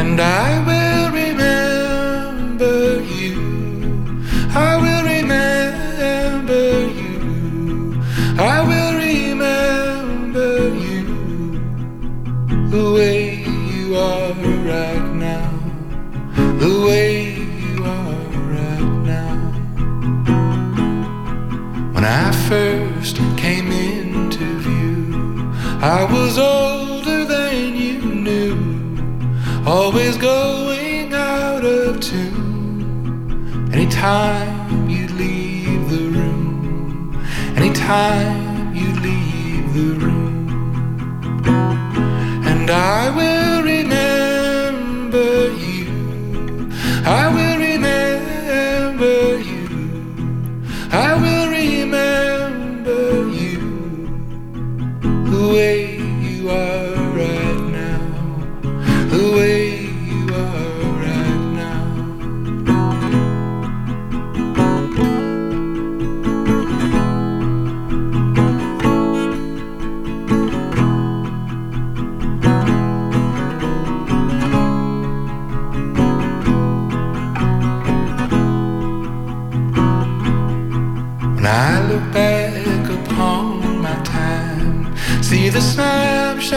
[0.00, 0.85] And I will
[34.06, 37.26] Anytime you leave the room,
[37.56, 38.35] anytime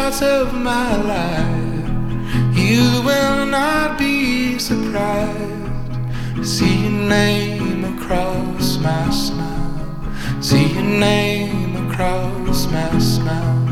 [0.10, 5.93] of my life, you will not be surprised.
[6.36, 13.68] To see your name across my smile, see your name across my smile,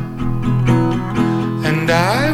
[1.65, 2.26] and I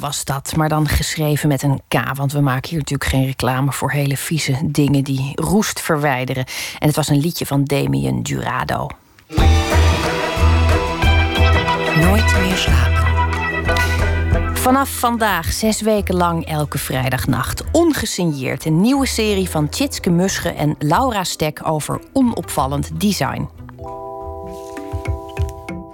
[0.00, 2.14] Was dat, maar dan geschreven met een K.
[2.14, 6.44] Want we maken hier natuurlijk geen reclame voor hele vieze dingen die roest verwijderen.
[6.78, 8.88] En het was een liedje van Damien Durado.
[12.00, 13.04] Nooit meer slapen.
[14.56, 17.62] Vanaf vandaag, zes weken lang elke vrijdagnacht.
[17.72, 23.48] Ongesigneerd, een nieuwe serie van Tjitske Musche en Laura Stek over onopvallend design.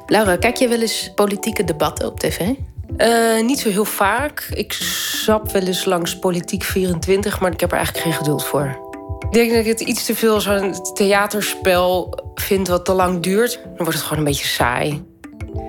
[0.06, 2.52] Laura, kijk je wel eens politieke debatten op tv?
[2.96, 4.48] Eh, niet zo heel vaak.
[4.52, 8.88] Ik sap wel eens langs Politiek 24, maar ik heb er eigenlijk geen geduld voor.
[9.18, 13.60] Ik denk dat ik het iets te veel zo'n theaterspel vind wat te lang duurt.
[13.62, 15.04] Dan wordt het gewoon een beetje saai.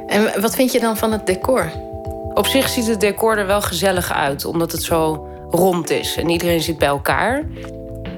[0.08, 1.72] En wat vind je dan van het decor?
[2.34, 6.30] Op zich ziet het decor er wel gezellig uit, omdat het zo rond is en
[6.30, 7.44] iedereen zit bij elkaar.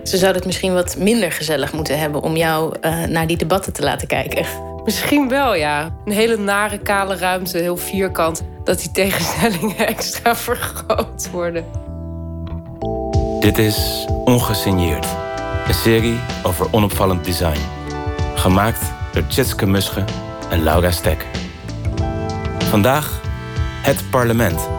[0.04, 3.74] Ze zouden het misschien wat minder gezellig moeten hebben om jou eh, naar die debatten
[3.74, 4.46] te laten kijken.
[4.84, 5.96] Misschien wel, ja.
[6.06, 8.44] Een hele nare, kale ruimte, heel vierkant.
[8.64, 11.66] Dat die tegenstellingen extra vergroot worden.
[13.40, 15.08] Dit is Ongesigneerd.
[15.68, 17.60] Een serie over onopvallend design.
[18.36, 18.82] Gemaakt
[19.14, 20.04] door Tjitske Musche
[20.50, 21.26] en Laura Stek.
[22.60, 23.22] Vandaag
[23.82, 24.70] het parlement.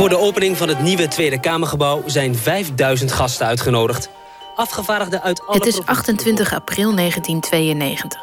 [0.00, 4.10] Voor de opening van het nieuwe Tweede Kamergebouw zijn 5000 gasten uitgenodigd.
[4.54, 5.98] Afgevaardigden uit alle Het is provincies.
[5.98, 8.20] 28 april 1992.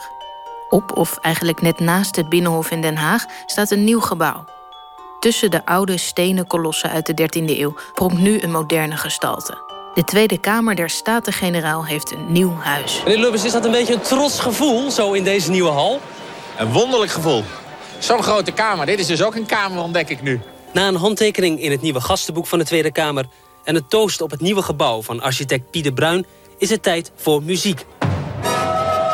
[0.69, 4.45] Op, of eigenlijk net naast het Binnenhof in Den Haag, staat een nieuw gebouw.
[5.19, 9.57] Tussen de oude stenen kolossen uit de 13e eeuw pronkt nu een moderne gestalte.
[9.93, 13.01] De Tweede Kamer der Staten-Generaal heeft een nieuw huis.
[13.03, 16.01] Meneer Lubbers, is dat een beetje een trots gevoel, zo in deze nieuwe hal?
[16.57, 17.43] Een wonderlijk gevoel.
[17.97, 18.85] Zo'n grote kamer.
[18.85, 20.41] Dit is dus ook een kamer, ontdek ik nu.
[20.73, 23.25] Na een handtekening in het nieuwe gastenboek van de Tweede Kamer...
[23.63, 26.25] en een toast op het nieuwe gebouw van architect Pieter Bruin...
[26.57, 27.85] is het tijd voor muziek.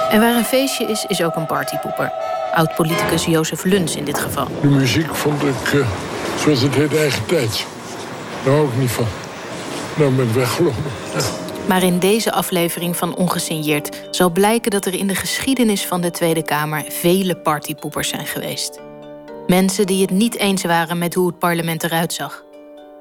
[0.09, 2.11] En waar een feestje is, is ook een partypoeper.
[2.53, 4.47] Oud-politicus Jozef Luns in dit geval.
[4.61, 5.87] De muziek vond ik, eh,
[6.39, 7.65] zoals het heet, eigen tijd.
[8.43, 9.07] Daar hou ik niet van.
[9.97, 10.83] Nou ben ik weggelopen.
[11.67, 16.11] Maar in deze aflevering van Ongesigneerd zal blijken dat er in de geschiedenis van de
[16.11, 18.79] Tweede Kamer vele partypoepers zijn geweest.
[19.47, 22.43] Mensen die het niet eens waren met hoe het parlement eruit zag.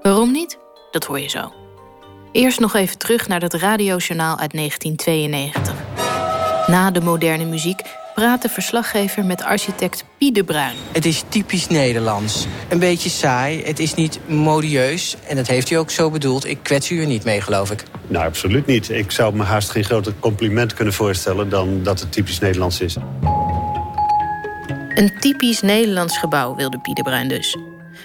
[0.02, 0.58] Waarom niet?
[0.90, 1.52] Dat hoor je zo.
[2.32, 5.74] Eerst nog even terug naar dat radiojournaal uit 1992.
[6.66, 7.80] Na de moderne muziek
[8.14, 10.74] praat de verslaggever met architect Pie de Bruin.
[10.92, 12.46] Het is typisch Nederlands.
[12.68, 15.16] Een beetje saai, het is niet modieus.
[15.28, 16.46] En dat heeft u ook zo bedoeld.
[16.46, 17.84] Ik kwets u er niet mee, geloof ik.
[18.06, 18.90] Nou, absoluut niet.
[18.90, 21.48] Ik zou me haast geen groter compliment kunnen voorstellen...
[21.48, 22.96] dan dat het typisch Nederlands is.
[24.94, 27.56] Een typisch Nederlands gebouw wilde Pie de Bruin dus.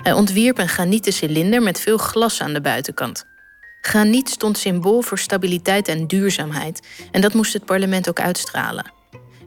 [0.02, 3.26] Hij ontwierp een granieten cilinder met veel glas aan de buitenkant.
[3.82, 6.88] Graniet stond symbool voor stabiliteit en duurzaamheid.
[7.12, 8.92] En dat moest het parlement ook uitstralen.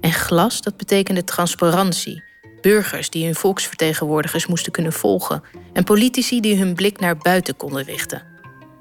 [0.01, 2.23] En glas, dat betekende transparantie.
[2.61, 5.43] Burgers die hun volksvertegenwoordigers moesten kunnen volgen.
[5.73, 8.23] En politici die hun blik naar buiten konden richten.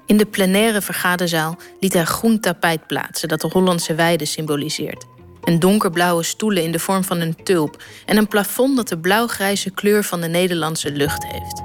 [0.06, 5.06] In de plenaire vergaderzaal liet hij groen tapijt plaatsen dat de Hollandse weide symboliseert.
[5.44, 7.82] En donkerblauwe stoelen in de vorm van een tulp.
[8.06, 11.62] En een plafond dat de blauwgrijze kleur van de Nederlandse lucht heeft.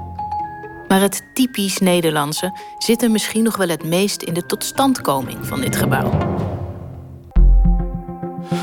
[0.88, 5.60] Maar het typisch Nederlandse zit er misschien nog wel het meest in de totstandkoming van
[5.60, 6.36] dit gebouw.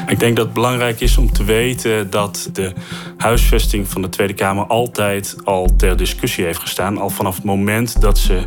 [0.07, 2.74] Ik denk dat het belangrijk is om te weten dat de
[3.18, 6.97] huisvesting van de Tweede Kamer altijd al ter discussie heeft gestaan.
[6.97, 8.41] Al vanaf het moment dat ze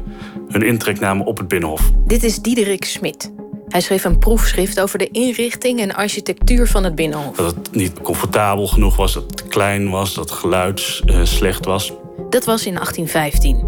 [0.49, 1.91] hun intrek namen op het Binnenhof.
[2.07, 3.36] Dit is Diederik Smit.
[3.77, 7.37] Hij schreef een proefschrift over de inrichting en architectuur van het Binnenhof.
[7.37, 11.65] Dat het niet comfortabel genoeg was, dat het klein was, dat het geluid eh, slecht
[11.65, 11.93] was.
[12.31, 13.65] Dat was in 1815.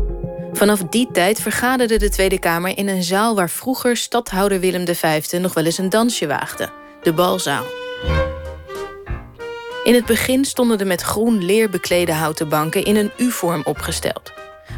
[0.53, 5.33] Vanaf die tijd vergaderde de Tweede Kamer in een zaal waar vroeger stadhouder Willem V
[5.41, 6.69] nog wel eens een dansje waagde:
[7.03, 7.65] de balzaal.
[9.85, 14.33] In het begin stonden de met groen leer beklede houten banken in een U-vorm opgesteld.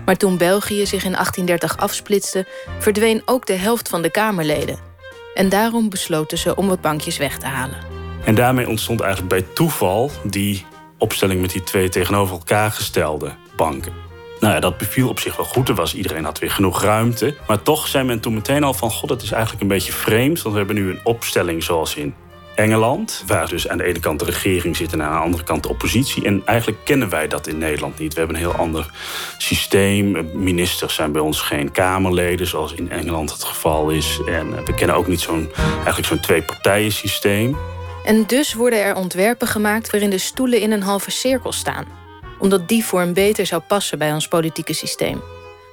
[0.04, 2.46] Maar toen België zich in 1830 afsplitste,
[2.78, 4.89] verdween ook de helft van de Kamerleden.
[5.34, 7.76] En daarom besloten ze om wat bankjes weg te halen.
[8.24, 10.64] En daarmee ontstond eigenlijk bij toeval die
[10.98, 13.92] opstelling met die twee tegenover elkaar gestelde banken.
[14.40, 15.68] Nou ja, dat beviel op zich wel goed.
[15.68, 17.36] Er was, iedereen had weer genoeg ruimte.
[17.46, 18.90] Maar toch zei men toen meteen al van...
[18.90, 20.42] god, dat is eigenlijk een beetje vreemd.
[20.42, 22.14] Want we hebben nu een opstelling zoals in
[22.60, 23.24] Engeland.
[23.26, 25.68] Waar dus aan de ene kant de regering zit en aan de andere kant de
[25.68, 26.24] oppositie.
[26.24, 28.12] En eigenlijk kennen wij dat in Nederland niet.
[28.12, 28.90] We hebben een heel ander
[29.38, 30.30] systeem.
[30.34, 34.20] Ministers zijn bij ons geen Kamerleden, zoals in Engeland het geval is.
[34.26, 37.56] En we kennen ook niet zo'n eigenlijk zo'n twee-partijen systeem.
[38.04, 41.84] En dus worden er ontwerpen gemaakt waarin de stoelen in een halve cirkel staan.
[42.38, 45.22] Omdat die vorm beter zou passen bij ons politieke systeem.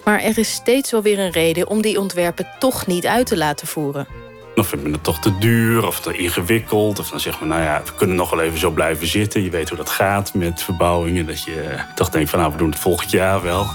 [0.03, 3.37] Maar er is steeds wel weer een reden om die ontwerpen toch niet uit te
[3.37, 4.26] laten voeren.
[4.57, 6.99] Dan vindt men het toch te duur of te ingewikkeld.
[6.99, 9.43] Of dan zegt men, nou ja, we kunnen nog wel even zo blijven zitten.
[9.43, 11.25] Je weet hoe dat gaat met verbouwingen.
[11.25, 13.67] Dat je toch denkt van, nou, we doen het volgend jaar wel.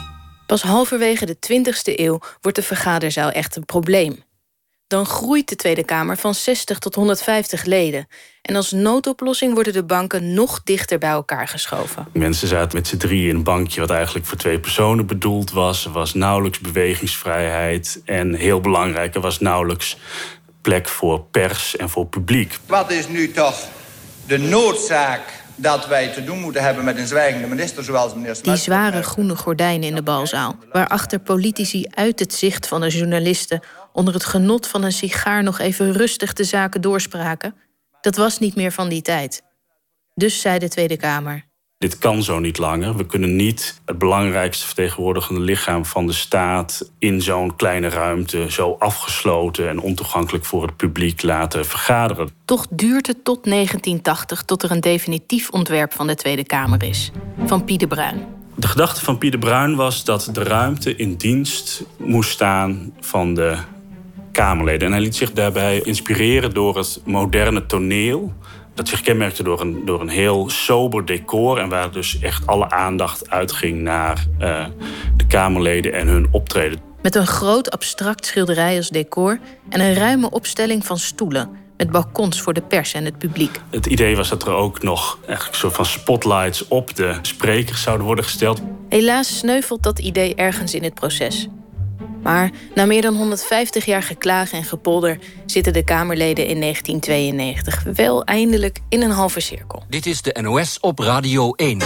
[0.47, 4.25] Pas halverwege de 20e eeuw wordt de vergaderzaal echt een probleem.
[4.87, 8.07] Dan groeit de Tweede Kamer van 60 tot 150 leden.
[8.43, 12.07] En als noodoplossing worden de banken nog dichter bij elkaar geschoven.
[12.13, 15.85] Mensen zaten met z'n drieën in een bankje wat eigenlijk voor twee personen bedoeld was.
[15.85, 18.03] Er was nauwelijks bewegingsvrijheid.
[18.05, 19.97] En heel belangrijk, er was nauwelijks
[20.63, 22.59] plek voor pers en voor publiek.
[22.67, 23.69] Wat is nu toch
[24.27, 28.57] de noodzaak dat wij te doen moeten hebben met een zwijgende minister zoals meneer Die
[28.57, 33.61] zware groene gordijnen in de balzaal, waarachter politici uit het zicht van de journalisten
[33.93, 37.55] onder het genot van een sigaar nog even rustig de zaken doorspraken,
[38.01, 39.43] dat was niet meer van die tijd.
[40.15, 41.45] Dus zei de Tweede Kamer:
[41.83, 42.97] dit kan zo niet langer.
[42.97, 48.77] We kunnen niet het belangrijkste vertegenwoordigende lichaam van de staat in zo'n kleine ruimte, zo
[48.79, 52.29] afgesloten en ontoegankelijk voor het publiek laten vergaderen.
[52.45, 57.11] Toch duurt het tot 1980 tot er een definitief ontwerp van de Tweede Kamer is,
[57.47, 58.25] van Pieter Bruin.
[58.55, 63.57] De gedachte van Pieter Bruin was dat de ruimte in dienst moest staan van de
[64.33, 64.87] Kamerleden.
[64.87, 68.33] En hij liet zich daarbij inspireren door het moderne toneel
[68.75, 71.59] dat zich kenmerkte door een, door een heel sober decor.
[71.59, 74.67] En waar dus echt alle aandacht uitging naar uh,
[75.17, 76.81] de Kamerleden en hun optreden.
[77.03, 81.51] Met een groot abstract schilderij als decor en een ruime opstelling van stoelen.
[81.77, 83.61] Met balkons voor de pers en het publiek.
[83.71, 88.07] Het idee was dat er ook nog eigenlijk soort van spotlights op de sprekers zouden
[88.07, 88.63] worden gesteld.
[88.89, 91.49] Helaas sneuvelt dat idee ergens in het proces.
[92.23, 98.25] Maar na meer dan 150 jaar geklaag en gepolder zitten de Kamerleden in 1992 wel
[98.25, 99.83] eindelijk in een halve cirkel.
[99.89, 101.81] Dit is de NOS op Radio 1.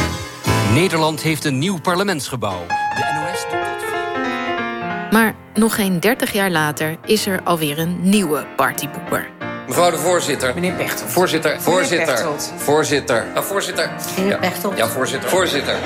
[0.73, 2.67] Nederland heeft een nieuw parlementsgebouw.
[2.69, 5.13] De NOS doet het.
[5.13, 9.29] Maar nog geen 30 jaar later is er alweer een nieuwe partypoeper.
[9.67, 10.55] Mevrouw de voorzitter.
[10.55, 11.11] Meneer Pechtold.
[11.11, 11.61] Voorzitter.
[11.61, 12.15] Voorzitter.
[12.15, 12.53] Pechtold.
[12.57, 13.27] Voorzitter.
[13.35, 13.91] Nou, voorzitter.
[14.19, 14.77] Meneer Pechtold.
[14.77, 15.29] Ja, voorzitter.
[15.29, 15.77] Voorzitter.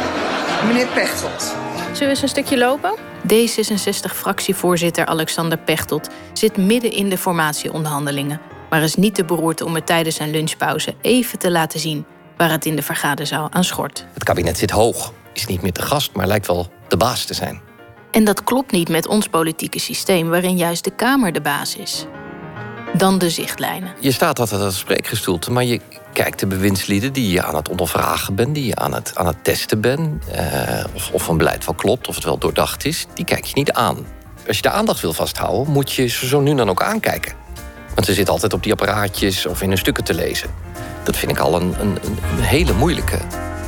[0.67, 1.55] Meneer Pechtold.
[1.93, 2.95] Zullen we eens een stukje lopen?
[3.23, 9.87] D66-fractievoorzitter Alexander Pechtold zit midden in de formatieonderhandelingen, maar is niet te beroerd om het
[9.87, 14.07] tijdens zijn lunchpauze even te laten zien waar het in de vergaderzaal aan schort.
[14.13, 17.35] Het kabinet zit hoog, is niet meer te gast, maar lijkt wel de baas te
[17.35, 17.61] zijn.
[18.11, 22.07] En dat klopt niet met ons politieke systeem, waarin juist de Kamer de baas is.
[22.93, 23.95] Dan de zichtlijnen.
[24.01, 25.81] Je staat altijd als spreekgestoelte, maar je
[26.13, 29.45] kijkt de bewindslieden die je aan het ondervragen bent, die je aan het, aan het
[29.45, 33.25] testen bent, eh, of, of een beleid wel klopt, of het wel doordacht is, die
[33.25, 34.07] kijk je niet aan.
[34.47, 37.33] Als je de aandacht wil vasthouden, moet je ze zo nu dan ook aankijken.
[37.95, 40.51] Want ze zitten altijd op die apparaatjes of in hun stukken te lezen.
[41.03, 41.99] Dat vind ik al een, een,
[42.37, 43.19] een hele moeilijke.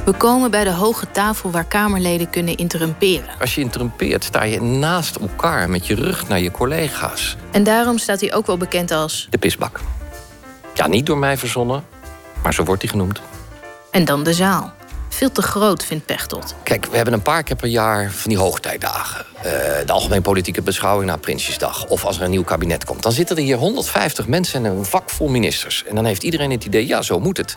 [0.04, 3.28] We komen bij de hoge tafel waar Kamerleden kunnen interrumperen.
[3.40, 7.36] Als je interrumpeert, sta je naast elkaar met je rug naar je collega's.
[7.50, 9.26] En daarom staat hij ook wel bekend als.
[9.30, 9.80] De pisbak.
[10.74, 11.84] Ja, niet door mij verzonnen,
[12.42, 13.20] maar zo wordt hij genoemd.
[13.90, 14.72] En dan de zaal.
[15.12, 16.54] Veel te groot, vindt Pechtold.
[16.62, 19.24] Kijk, we hebben een paar keer per jaar van die hoogtijdagen.
[19.36, 19.42] Uh,
[19.86, 21.86] de algemeen politieke beschouwing na Prinsjesdag.
[21.86, 23.02] Of als er een nieuw kabinet komt.
[23.02, 25.84] Dan zitten er hier 150 mensen en een vak vol ministers.
[25.84, 27.56] En dan heeft iedereen het idee, ja, zo moet het.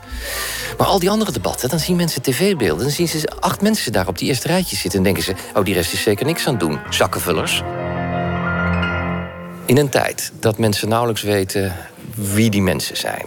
[0.78, 2.84] Maar al die andere debatten, dan zien mensen tv-beelden.
[2.84, 5.00] Dan zien ze acht mensen daar op die eerste rijtje zitten.
[5.00, 6.80] En denken ze, oh, die rest is zeker niks aan het doen.
[6.90, 7.62] Zakkenvullers.
[9.66, 11.76] In een tijd dat mensen nauwelijks weten
[12.16, 13.26] wie die mensen zijn.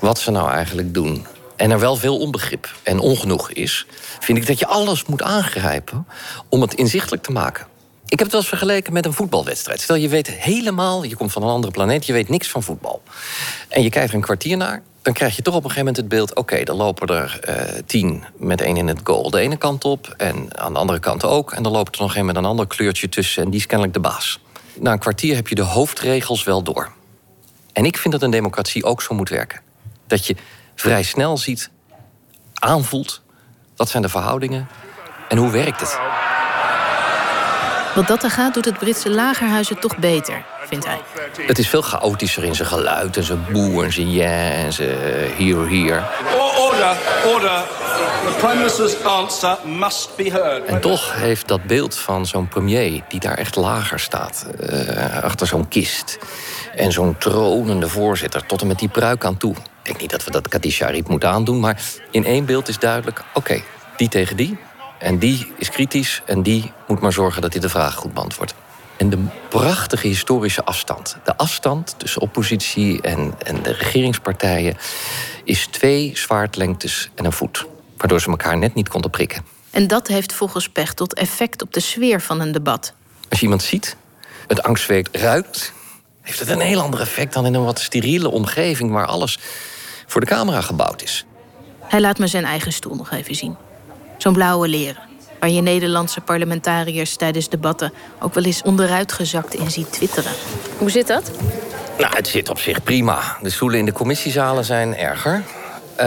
[0.00, 1.26] Wat ze nou eigenlijk doen.
[1.56, 3.86] En er wel veel onbegrip en ongenoeg is,
[4.20, 6.06] vind ik dat je alles moet aangrijpen
[6.48, 7.66] om het inzichtelijk te maken.
[8.08, 9.80] Ik heb het wel eens vergeleken met een voetbalwedstrijd.
[9.80, 13.02] Stel, je weet helemaal, je komt van een andere planeet, je weet niks van voetbal.
[13.68, 15.96] En je kijkt er een kwartier naar, dan krijg je toch op een gegeven moment
[15.96, 17.54] het beeld: oké, dan lopen er uh,
[17.86, 21.24] tien met één in het goal de ene kant op en aan de andere kant
[21.24, 21.52] ook.
[21.52, 23.94] En dan loopt er nog een met een ander kleurtje tussen en die is kennelijk
[23.94, 24.40] de baas.
[24.80, 26.92] Na een kwartier heb je de hoofdregels wel door.
[27.78, 29.60] En ik vind dat een democratie ook zo moet werken.
[30.06, 30.36] Dat je
[30.74, 31.70] vrij snel ziet,
[32.54, 33.22] aanvoelt,
[33.76, 34.68] wat zijn de verhoudingen
[35.28, 35.98] en hoe werkt het.
[37.94, 41.00] Wat dat er gaat, doet het Britse lagerhuis het toch beter, vindt hij.
[41.46, 44.98] Het is veel chaotischer in zijn geluid en zijn boe en zijn ja en zijn
[45.36, 46.04] hier, hier.
[46.58, 46.96] Order,
[47.34, 47.62] order.
[48.24, 50.64] The Prime Minister's answer must be heard.
[50.64, 55.46] En toch heeft dat beeld van zo'n premier die daar echt lager staat, uh, achter
[55.46, 56.18] zo'n kist.
[56.74, 59.52] En zo'n tronende voorzitter, tot en met die pruik aan toe.
[59.52, 62.78] Ik denk niet dat we dat Khadija Arif moeten aandoen, maar in één beeld is
[62.78, 63.60] duidelijk: oké,
[63.96, 64.58] die tegen die.
[64.98, 68.54] En die is kritisch en die moet maar zorgen dat hij de vraag goed beantwoordt.
[68.96, 69.18] En de
[69.48, 74.76] prachtige historische afstand, de afstand tussen oppositie en, en de regeringspartijen,
[75.44, 77.66] is twee zwaardlengtes en een voet.
[77.96, 79.44] Waardoor ze elkaar net niet konden prikken.
[79.70, 82.92] En dat heeft volgens Pechtold effect op de sfeer van een debat.
[83.28, 83.96] Als je iemand ziet,
[84.46, 85.72] het angstweek ruikt,
[86.22, 89.38] heeft het een heel ander effect dan in een wat steriele omgeving waar alles
[90.06, 91.26] voor de camera gebouwd is.
[91.80, 93.56] Hij laat me zijn eigen stoel nog even zien.
[94.18, 95.02] Zo'n blauwe leren.
[95.40, 100.32] Waar je Nederlandse parlementariërs tijdens debatten ook wel eens onderuitgezakt in ziet twitteren.
[100.78, 101.30] Hoe zit dat?
[101.98, 103.38] Nou, het zit op zich prima.
[103.42, 105.42] De stoelen in de commissiezalen zijn erger.
[106.00, 106.04] Uh,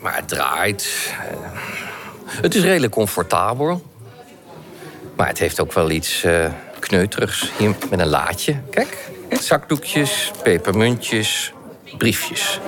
[0.00, 1.10] maar het draait.
[1.10, 1.38] Uh,
[2.42, 3.82] het is redelijk comfortabel.
[5.16, 6.46] Maar het heeft ook wel iets uh,
[6.78, 7.50] kneuterigs.
[7.58, 8.56] Hier met een laadje.
[8.70, 9.10] Kijk.
[9.30, 11.52] Zakdoekjes, pepermuntjes,
[11.96, 12.60] briefjes.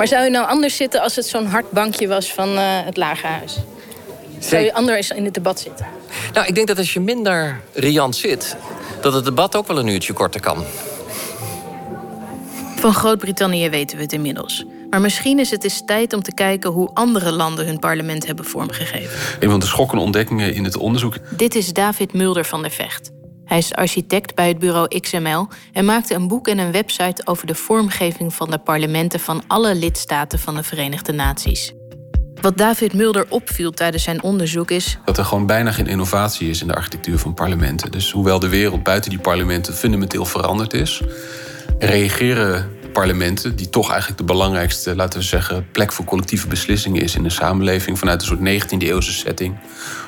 [0.00, 3.56] Maar zou je nou anders zitten als het zo'n hard bankje was van het lagerhuis?
[4.38, 5.86] Zou je anders in het debat zitten?
[6.32, 8.56] Nou, ik denk dat als je minder riant zit...
[9.00, 10.64] dat het debat ook wel een uurtje korter kan.
[12.76, 14.64] Van Groot-Brittannië weten we het inmiddels.
[14.90, 18.44] Maar misschien is het eens tijd om te kijken hoe andere landen hun parlement hebben
[18.44, 19.18] vormgegeven.
[19.40, 21.14] Een van de schokkende ontdekkingen in het onderzoek.
[21.30, 23.10] Dit is David Mulder van der Vecht.
[23.50, 27.46] Hij is architect bij het bureau XML en maakte een boek en een website over
[27.46, 31.72] de vormgeving van de parlementen van alle lidstaten van de Verenigde Naties.
[32.40, 34.98] Wat David Mulder opviel tijdens zijn onderzoek is.
[35.04, 37.90] Dat er gewoon bijna geen innovatie is in de architectuur van parlementen.
[37.90, 41.02] Dus hoewel de wereld buiten die parlementen fundamenteel veranderd is,
[41.78, 47.14] reageren parlementen, die toch eigenlijk de belangrijkste, laten we zeggen, plek voor collectieve beslissingen is
[47.14, 49.58] in de samenleving, vanuit een soort 19e-eeuwse setting,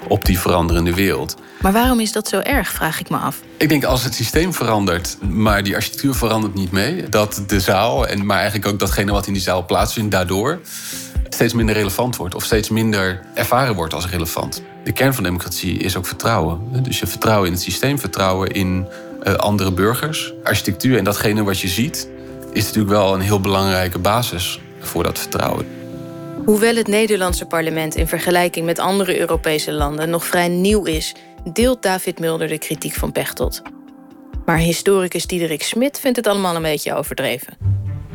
[0.09, 1.37] op die veranderende wereld.
[1.61, 3.41] Maar waarom is dat zo erg, vraag ik me af.
[3.57, 8.07] Ik denk als het systeem verandert, maar die architectuur verandert niet mee, dat de zaal,
[8.07, 10.61] en maar eigenlijk ook datgene wat in die zaal plaatsvindt, daardoor
[11.35, 14.63] steeds minder relevant wordt of steeds minder ervaren wordt als relevant.
[14.85, 16.83] De kern van democratie is ook vertrouwen.
[16.83, 18.87] Dus je vertrouwen in het systeem, vertrouwen in
[19.23, 20.33] uh, andere burgers.
[20.45, 22.09] Architectuur en datgene wat je ziet,
[22.53, 25.67] is natuurlijk wel een heel belangrijke basis voor dat vertrouwen.
[26.45, 31.15] Hoewel het Nederlandse parlement in vergelijking met andere Europese landen nog vrij nieuw is,
[31.53, 33.63] deelt David Mulder de kritiek van Pechtold.
[34.45, 37.57] Maar historicus Diederik Smit vindt het allemaal een beetje overdreven.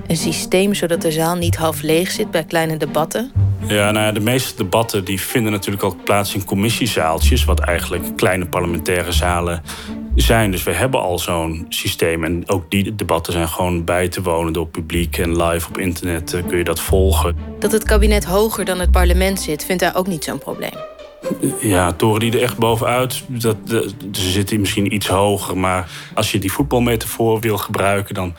[0.07, 3.31] Een systeem zodat de zaal niet half leeg zit bij kleine debatten?
[3.67, 8.15] Ja, nou ja, de meeste debatten die vinden natuurlijk ook plaats in commissiezaaltjes, wat eigenlijk
[8.15, 9.61] kleine parlementaire zalen
[10.25, 10.51] zijn.
[10.51, 12.23] Dus we hebben al zo'n systeem.
[12.23, 16.33] En ook die debatten zijn gewoon bij te wonen door publiek en live op internet
[16.33, 17.37] eh, kun je dat volgen.
[17.59, 20.95] Dat het kabinet hoger dan het parlement zit, vindt hij ook niet zo'n probleem.
[21.59, 23.23] Ja, toren die er echt bovenuit.
[23.27, 23.57] Dat,
[24.11, 25.57] ze zitten misschien iets hoger.
[25.57, 28.35] Maar als je die voetbalmetafoor wil gebruiken, dan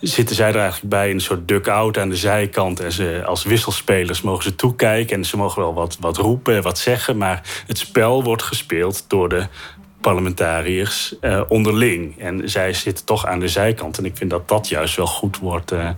[0.00, 2.80] zitten zij er eigenlijk bij in een soort duck-out aan de zijkant.
[2.80, 6.78] En ze, als wisselspelers mogen ze toekijken en ze mogen wel wat, wat roepen, wat
[6.78, 7.16] zeggen.
[7.16, 9.46] Maar het spel wordt gespeeld door de
[10.04, 12.18] parlementariërs uh, onderling.
[12.18, 13.98] En zij zitten toch aan de zijkant.
[13.98, 15.90] En ik vind dat dat juist wel goed wordt, uh,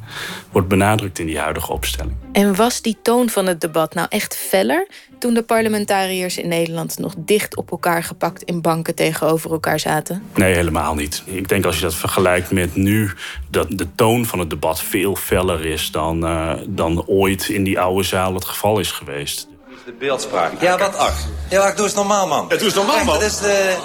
[0.53, 2.15] wordt benadrukt in die huidige opstelling.
[2.33, 4.87] En was die toon van het debat nou echt feller
[5.19, 10.23] toen de parlementariërs in Nederland nog dicht op elkaar gepakt in banken tegenover elkaar zaten?
[10.35, 11.23] Nee, helemaal niet.
[11.25, 13.11] Ik denk als je dat vergelijkt met nu,
[13.51, 17.81] dat de toon van het debat veel feller is dan, uh, dan ooit in die
[17.81, 19.49] oude zaal het geval is geweest
[19.87, 20.61] de beeldspraak.
[20.61, 21.27] Ja, wat ach.
[21.51, 22.47] Ja, ach, doe eens normaal, man.
[22.49, 23.15] Ja, doe eens normaal, man.
[23.15, 23.77] Dat is de...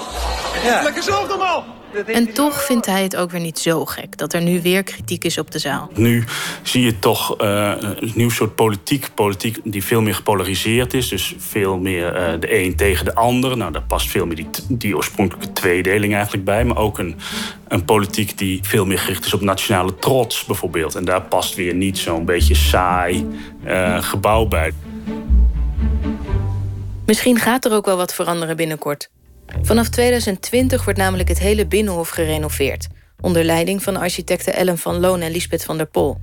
[0.63, 0.83] Ja.
[0.83, 1.65] Lekker zelf normaal.
[2.05, 5.23] En toch vindt hij het ook weer niet zo gek dat er nu weer kritiek
[5.23, 5.89] is op de zaal.
[5.93, 6.23] Nu
[6.63, 9.07] zie je toch uh, een nieuw soort politiek.
[9.15, 11.07] Politiek die veel meer gepolariseerd is.
[11.07, 13.57] Dus veel meer uh, de een tegen de ander.
[13.57, 16.65] Nou, daar past veel meer die, die oorspronkelijke tweedeling eigenlijk bij.
[16.65, 17.15] Maar ook een,
[17.67, 20.95] een politiek die veel meer gericht is op nationale trots bijvoorbeeld.
[20.95, 23.27] En daar past weer niet zo'n beetje saai
[23.65, 24.73] uh, gebouw bij.
[27.11, 29.09] Misschien gaat er ook wel wat veranderen binnenkort.
[29.61, 32.87] Vanaf 2020 wordt namelijk het hele Binnenhof gerenoveerd.
[33.21, 36.17] Onder leiding van architecten Ellen van Loon en Lisbeth van der Pol.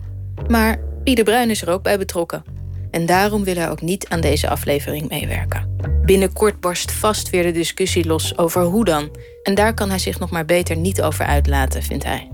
[0.47, 2.45] Maar Pieter Bruin is er ook bij betrokken.
[2.91, 5.77] En daarom wil hij ook niet aan deze aflevering meewerken.
[6.05, 9.17] Binnenkort barst vast weer de discussie los over hoe dan.
[9.43, 12.31] En daar kan hij zich nog maar beter niet over uitlaten, vindt hij.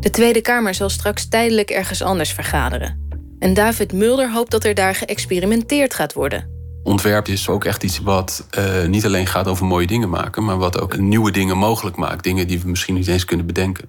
[0.00, 3.08] De Tweede Kamer zal straks tijdelijk ergens anders vergaderen.
[3.38, 6.55] En David Mulder hoopt dat er daar geëxperimenteerd gaat worden.
[6.86, 10.58] Ontwerp is ook echt iets wat uh, niet alleen gaat over mooie dingen maken, maar
[10.58, 12.24] wat ook nieuwe dingen mogelijk maakt.
[12.24, 13.88] Dingen die we misschien niet eens kunnen bedenken.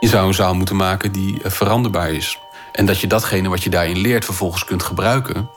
[0.00, 2.38] Je zou een zaal moeten maken die uh, veranderbaar is.
[2.72, 5.50] En dat je datgene wat je daarin leert vervolgens kunt gebruiken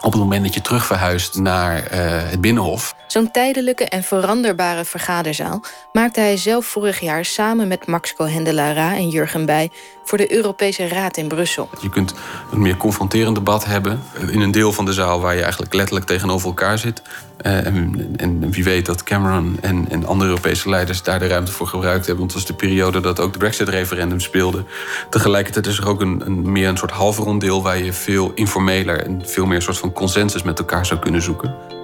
[0.00, 1.88] op het moment dat je terugverhuist naar uh,
[2.30, 2.95] het Binnenhof.
[3.06, 5.60] Zo'n tijdelijke en veranderbare vergaderzaal
[5.92, 9.70] maakte hij zelf vorig jaar samen met Max Cohen-de-Lara en Jurgen Bij
[10.04, 11.68] voor de Europese Raad in Brussel.
[11.80, 12.14] Je kunt
[12.52, 16.06] een meer confronterend debat hebben in een deel van de zaal waar je eigenlijk letterlijk
[16.06, 17.02] tegenover elkaar zit.
[17.46, 21.52] Uh, en, en, wie weet dat Cameron en, en, andere Europese leiders daar de ruimte
[21.52, 22.18] voor gebruikt hebben.
[22.26, 24.64] Want het was de periode dat ook de Brexit-referendum speelde.
[25.10, 29.04] Tegelijkertijd is er ook een, een meer een soort halve ronddeel waar je veel informeler
[29.04, 31.75] en veel meer een soort van consensus met elkaar zou kunnen zoeken.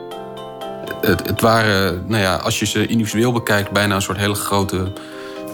[1.00, 4.92] Het, het waren, nou ja, als je ze individueel bekijkt, bijna een soort hele grote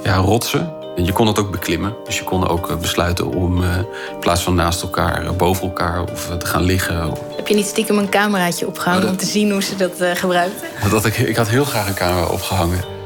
[0.04, 0.76] ja, rotsen.
[0.96, 1.94] En je kon het ook beklimmen.
[2.04, 3.76] Dus je kon ook besluiten om uh,
[4.10, 7.12] in plaats van naast elkaar, uh, boven elkaar of te gaan liggen.
[7.36, 10.68] Heb je niet stiekem een cameraatje opgehangen om te zien hoe ze dat gebruikten?
[10.90, 12.97] Dat ik, ik had heel graag een camera opgehangen.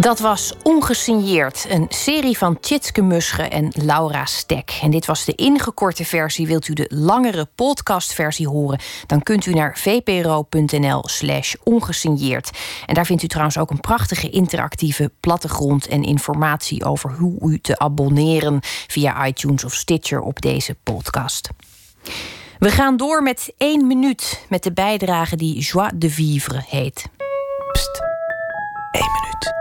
[0.00, 4.78] Dat was Ongesigneerd, een serie van Tjitske Musche en Laura Stek.
[4.82, 6.46] En dit was de ingekorte versie.
[6.46, 8.78] Wilt u de langere podcastversie horen...
[9.06, 12.50] dan kunt u naar vpro.nl slash ongesigneerd.
[12.86, 15.86] En daar vindt u trouwens ook een prachtige interactieve plattegrond...
[15.86, 21.48] en informatie over hoe u te abonneren via iTunes of Stitcher op deze podcast.
[22.58, 27.04] We gaan door met één minuut met de bijdrage die Joie de Vivre heet.
[27.72, 28.00] Pst,
[28.92, 29.55] één minuut.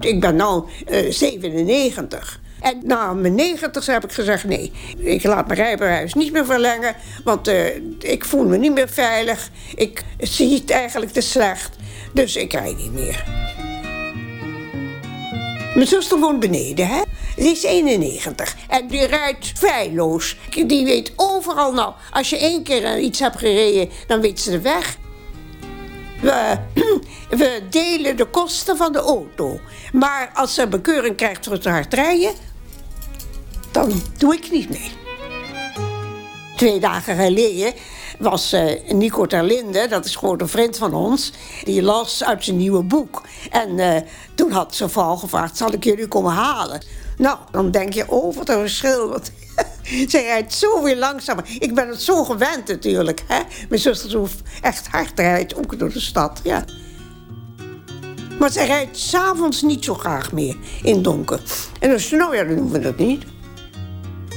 [0.00, 2.40] Ik ben nu uh, 97.
[2.60, 6.94] En na mijn 90 heb ik gezegd: nee, ik laat mijn rijbewijs niet meer verlengen.
[7.24, 9.50] Want uh, ik voel me niet meer veilig.
[9.74, 11.76] Ik zie het eigenlijk te slecht.
[12.12, 13.24] Dus ik rijd niet meer.
[15.74, 17.02] Mijn zuster woont beneden, hè?
[17.36, 20.36] Die is 91 en die rijdt feilloos.
[20.66, 21.92] Die weet overal nou.
[22.10, 24.98] Als je één keer iets hebt gereden, dan weet ze de weg.
[26.20, 26.58] We,
[27.40, 29.60] we delen de kosten van de auto.
[29.92, 32.32] Maar als ze een bekeuring krijgt voor te hard rijden,
[33.70, 34.90] dan doe ik niet mee.
[36.56, 37.72] Twee dagen geleden
[38.18, 41.32] was uh, Nico Terlinde, dat is gewoon een vriend van ons...
[41.64, 43.22] die las uit zijn nieuwe boek.
[43.50, 43.96] En uh,
[44.34, 46.82] toen had ze vooral gevraagd, zal ik jullie komen halen?
[47.16, 49.08] Nou, dan denk je, oh, wat een verschil.
[49.08, 49.32] Want
[49.82, 51.44] zij rijdt zoveel langzamer.
[51.58, 53.22] Ik ben het zo gewend natuurlijk.
[53.26, 53.40] Hè?
[53.68, 54.28] Mijn zuster zo
[54.60, 56.40] echt hard rijdt, ook door de stad.
[56.42, 56.64] Ja.
[58.38, 61.40] Maar ze rijdt s'avonds niet zo graag meer in donker.
[61.80, 63.24] En dus, nou dan doen we dat niet.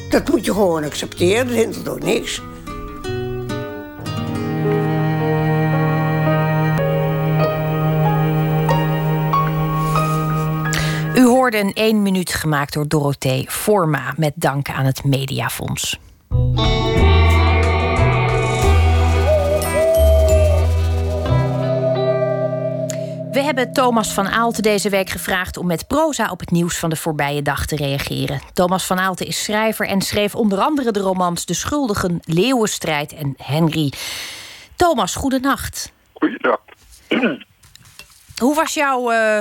[0.10, 2.42] Dat moet je gewoon accepteren, dat hindert ook niks.
[11.44, 16.00] Hoorde een 1 minuut gemaakt door Dorothee Forma met dank aan het Mediafonds.
[23.32, 26.90] We hebben Thomas van Aalten deze week gevraagd om met proza op het nieuws van
[26.90, 28.42] de voorbije dag te reageren.
[28.54, 33.34] Thomas van Aalten is schrijver en schreef onder andere de romans De Schuldigen, Leeuwenstrijd en
[33.38, 33.92] Henry.
[34.76, 35.92] Thomas, goedenacht.
[36.14, 36.60] Goedendag.
[38.38, 39.40] Hoe was jouw, uh,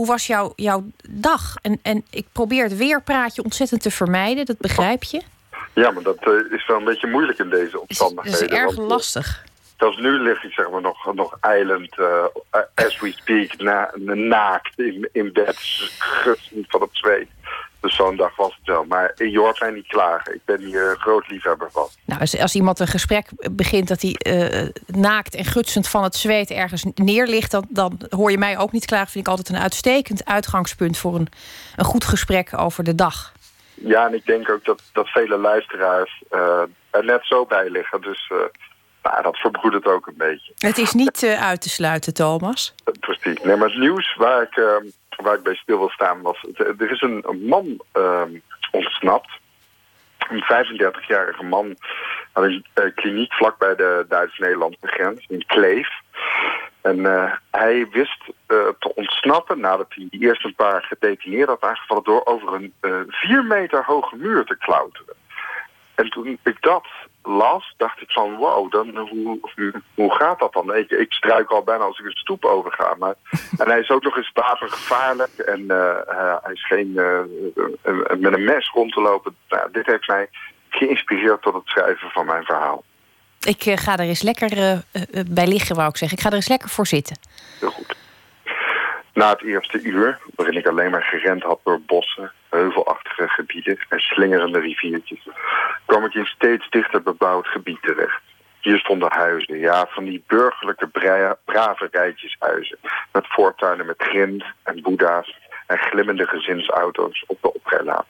[0.00, 1.56] hoe was jouw, jouw dag?
[1.62, 5.22] En, en ik probeer het weerpraatje ontzettend te vermijden, dat begrijp je?
[5.74, 8.40] Ja, maar dat uh, is wel een beetje moeilijk in deze omstandigheden.
[8.40, 9.44] Het is erg lastig.
[9.78, 12.24] Zelfs nu lig ik zeg maar nog, nog eilend, uh,
[12.74, 15.58] as we speak, na, naakt in, in bed,
[16.68, 17.28] van het zweet.
[17.80, 18.84] Dus zo'n dag was het wel.
[18.84, 20.34] Maar je hoort mij niet klagen.
[20.34, 21.88] Ik ben hier groot liefhebber van.
[22.04, 26.16] Nou, als, als iemand een gesprek begint dat hij uh, naakt en gutsend van het
[26.16, 27.50] zweet ergens neerligt...
[27.50, 29.10] Dan, dan hoor je mij ook niet klagen.
[29.10, 31.28] Vind ik altijd een uitstekend uitgangspunt voor een,
[31.76, 33.32] een goed gesprek over de dag.
[33.74, 38.00] Ja, en ik denk ook dat, dat vele luisteraars uh, er net zo bij liggen.
[38.00, 38.32] Dus
[39.02, 40.52] nou, dat verbroedert ook een beetje.
[40.58, 42.74] Het is niet uit te sluiten, Thomas.
[43.00, 43.42] Precies.
[43.42, 44.66] Nee, maar het nieuws waar ik, uh,
[45.16, 46.46] waar ik bij stil wil staan was...
[46.54, 48.22] Er is een, man uh,
[48.70, 49.30] ontsnapt.
[50.28, 51.76] Een 35-jarige man
[52.32, 55.88] aan een kliniek vlakbij de Duits-Nederlandse grens in Kleef.
[56.80, 57.04] En
[57.50, 62.04] hij wist te ontsnappen nadat hij eerst een paar gedetineerden had aangevallen...
[62.04, 62.72] door over een
[63.08, 65.14] vier meter hoge muur te klauteren.
[65.94, 66.86] En toen ik dat
[67.22, 69.38] las, dacht ik van wow, dan, hoe,
[69.94, 70.74] hoe gaat dat dan?
[70.74, 72.94] Ik, ik struik al bijna als ik een stoep overga.
[72.98, 73.14] Maar,
[73.58, 75.96] en hij is ook nog eens wapengevaarlijk en uh,
[76.42, 77.20] hij is geen uh,
[78.18, 79.36] met een mes rond te lopen.
[79.48, 80.28] Nou, dit heeft mij
[80.68, 82.84] geïnspireerd tot het schrijven van mijn verhaal.
[83.40, 84.84] Ik ga er eens lekker
[85.28, 86.16] bij liggen, wou ik zeggen.
[86.18, 87.16] Ik ga er eens lekker voor zitten.
[87.60, 87.89] Heel goed.
[89.14, 94.00] Na het eerste uur, waarin ik alleen maar gerend had door bossen, heuvelachtige gebieden en
[94.00, 95.28] slingerende riviertjes,
[95.86, 98.20] kwam ik in steeds dichter bebouwd gebied terecht.
[98.60, 102.78] Hier stonden huizen, ja, van die burgerlijke bra- brave rijtjeshuizen.
[103.12, 108.04] Met voortuinen met grind en boeddha's en glimmende gezinsauto's op de oprijlaan.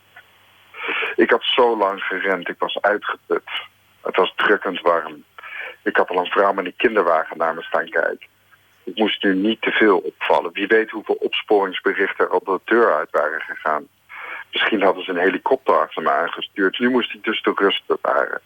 [1.17, 3.51] Ik had zo lang gerend, ik was uitgeput.
[4.03, 5.25] Het was drukkend warm.
[5.83, 8.29] Ik had al een vrouw met een kinderwagen naar me staan kijken.
[8.91, 10.53] Ik moest nu niet te veel opvallen.
[10.53, 13.89] Wie weet hoeveel opsporingsberichten er al de deur uit waren gegaan.
[14.53, 16.79] Misschien hadden ze een helikopter achter me aangestuurd.
[16.79, 18.41] Nu moest ik dus de rust bewaren.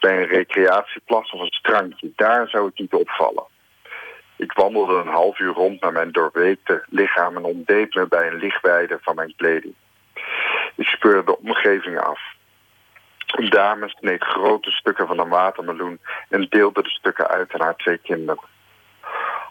[0.00, 3.44] Bij een recreatieplas of een strandje, daar zou ik niet opvallen.
[4.36, 8.38] Ik wandelde een half uur rond naar mijn doorweekte lichaam en ontdeed me bij een
[8.38, 9.74] lichtweide van mijn kleding.
[10.74, 12.20] Ik speurde de omgeving af.
[13.26, 17.76] Een dame sneed grote stukken van een watermeloen en deelde de stukken uit aan haar
[17.76, 18.51] twee kinderen.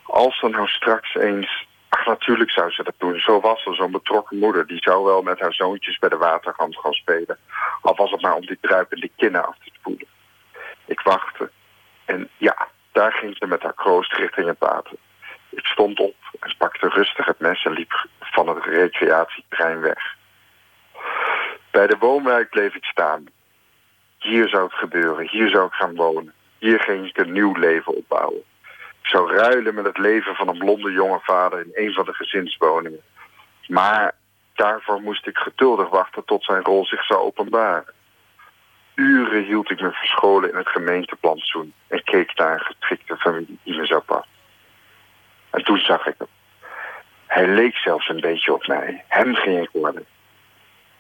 [0.03, 1.69] Als ze nou straks eens...
[1.90, 3.19] Ach, natuurlijk zou ze dat doen.
[3.19, 4.68] Zo was ze, zo'n betrokken moeder.
[4.68, 7.38] Die zou wel met haar zoontjes bij de waterkant gaan spelen.
[7.82, 10.07] Al was het maar om die druipende kinnen af te spoelen.
[10.86, 11.52] Ik wachtte.
[12.06, 14.98] En ja, daar ging ze met haar kroost richting het water.
[15.49, 20.15] Ik stond op en pakte rustig het mes en liep van het recreatieterrein weg.
[21.72, 23.26] Bij de woonwijk bleef ik staan.
[24.18, 26.34] Hier zou het gebeuren, hier zou ik gaan wonen.
[26.57, 28.44] Hier ging ik een nieuw leven opbouwen.
[29.11, 33.01] Zou ruilen met het leven van een blonde jonge vader in een van de gezinswoningen.
[33.67, 34.15] Maar
[34.53, 37.93] daarvoor moest ik geduldig wachten tot zijn rol zich zou openbaren.
[38.95, 43.77] Uren hield ik me verscholen in het gemeenteplantsoen en keek naar een geschikte familie die
[43.77, 44.33] me zou passen.
[45.49, 46.27] En toen zag ik hem.
[47.25, 49.03] Hij leek zelfs een beetje op mij.
[49.07, 50.05] Hem ging ik worden.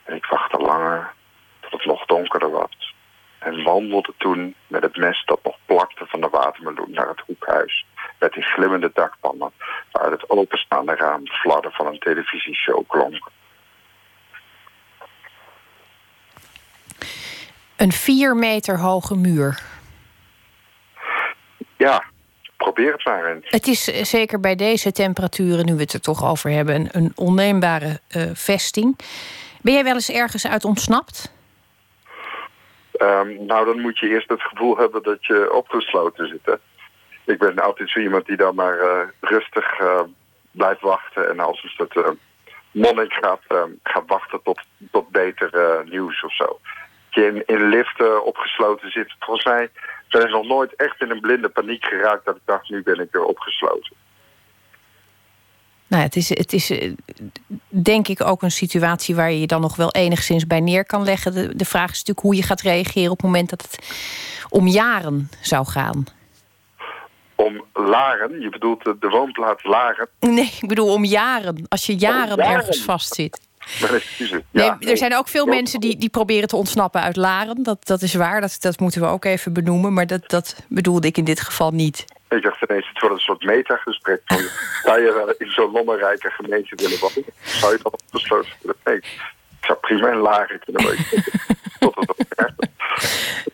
[0.03, 1.13] En ik wachtte langer
[1.59, 2.95] tot het nog donkerder was.
[3.39, 7.85] En wandelde toen met het mes dat nog plakte van de watermeloen naar het hoekhuis.
[8.19, 9.51] Met die glimmende dakpannen
[9.91, 13.29] waar het openstaande raam de fladder van een televisieshow klonk.
[17.75, 19.61] Een vier meter hoge muur.
[21.77, 22.03] Ja,
[22.57, 23.45] probeer het maar eens.
[23.49, 27.11] Het is eh, zeker bij deze temperaturen, nu we het er toch over hebben, een,
[27.15, 28.99] onneembare eh, vesting.
[29.61, 31.33] Ben jij wel eens ergens uit ontsnapt?
[32.91, 36.45] Ehm, nou, dan moet je eerst het gevoel hebben dat je opgesloten zit.
[36.45, 36.53] Hè?
[37.31, 40.01] Ik ben altijd zo iemand die dan maar eh, rustig eh,
[40.51, 41.29] blijft wachten.
[41.29, 42.07] En als een soort uh,
[42.71, 46.59] monnik gaat, eh, gaat wachten tot, tot beter eh, nieuws of zo.
[47.09, 49.13] Je in, in liften opgesloten zit.
[49.19, 49.69] Volgens mij
[50.09, 52.99] ben ik nog nooit echt in een blinde paniek geraakt dat ik dacht, nu ben
[52.99, 53.95] ik weer opgesloten.
[55.87, 56.91] Nou, het is, het is eh,
[57.67, 61.03] denk ik ook een situatie waar je je dan nog wel enigszins bij neer kan
[61.03, 61.33] leggen.
[61.33, 63.79] De, de vraag is natuurlijk hoe je gaat reageren op het moment dat het
[64.49, 66.05] om jaren zou gaan.
[67.43, 70.07] Om Laren, je bedoelt de, woonplaats Laren.
[70.19, 71.65] Nee, ik bedoel om jaren.
[71.67, 72.55] Als je jaren, jaren.
[72.55, 73.41] ergens vastzit.
[73.89, 77.63] Nee, Ja, er zijn ook veel mensen die, die proberen te ontsnappen uit Laren.
[77.63, 79.93] Dat, dat is waar, dat, dat moeten we ook even benoemen.
[79.93, 82.05] Maar dat, dat bedoelde ik in dit geval niet.
[82.29, 84.21] Ik dacht ineens, het wordt een soort metagesprek.
[84.25, 84.37] Van,
[84.83, 87.23] zou je wel in zo'n lommerrijke gemeente willen wonen?
[87.43, 88.77] Zou je dat besloten willen?
[88.83, 89.01] Nee,
[89.61, 90.83] zou prima in Laren kunnen.
[91.79, 92.21] Tot het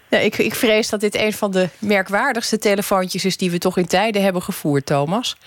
[0.09, 3.37] ik, ik vrees dat dit een van de merkwaardigste telefoontjes is...
[3.37, 5.37] die we toch in tijden hebben gevoerd, Thomas.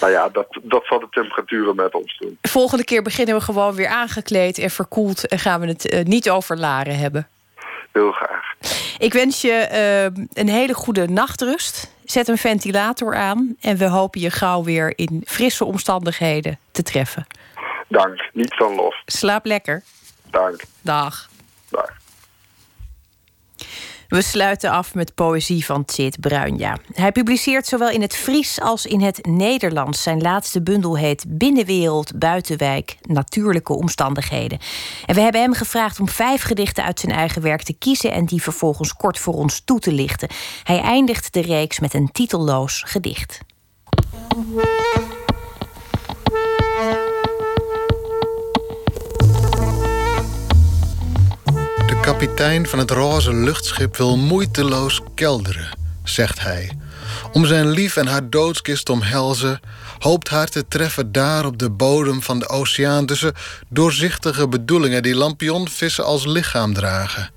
[0.00, 2.38] Nou ja, dat, dat zal de temperaturen met ons doen.
[2.42, 5.28] Volgende keer beginnen we gewoon weer aangekleed en verkoeld...
[5.28, 7.28] en gaan we het eh, niet over Laren hebben.
[7.92, 8.54] Heel graag.
[8.98, 11.96] Ik wens je eh, een hele goede nachtrust.
[12.04, 17.26] Zet een ventilator aan en we hopen je gauw weer in frisse omstandigheden te treffen.
[17.88, 19.02] Dank, niet van los.
[19.06, 19.82] Slaap lekker.
[20.30, 20.62] Dank.
[20.82, 21.28] Dag.
[21.70, 21.96] Dag.
[24.08, 26.78] We sluiten af met poëzie van Tsit Bruinja.
[26.92, 30.02] Hij publiceert zowel in het Fries als in het Nederlands.
[30.02, 34.58] Zijn laatste bundel heet Binnenwereld, Buitenwijk, Natuurlijke Omstandigheden.
[35.06, 38.12] En we hebben hem gevraagd om vijf gedichten uit zijn eigen werk te kiezen...
[38.12, 40.28] en die vervolgens kort voor ons toe te lichten.
[40.62, 43.40] Hij eindigt de reeks met een titelloos gedicht.
[52.18, 56.76] Kapitein van het roze luchtschip wil moeiteloos kelderen, zegt hij.
[57.32, 59.60] Om zijn lief en haar doodskist te omhelzen,
[59.98, 63.34] hoopt haar te treffen daar op de bodem van de oceaan tussen
[63.68, 67.30] doorzichtige bedoelingen die lampionvissen als lichaam dragen.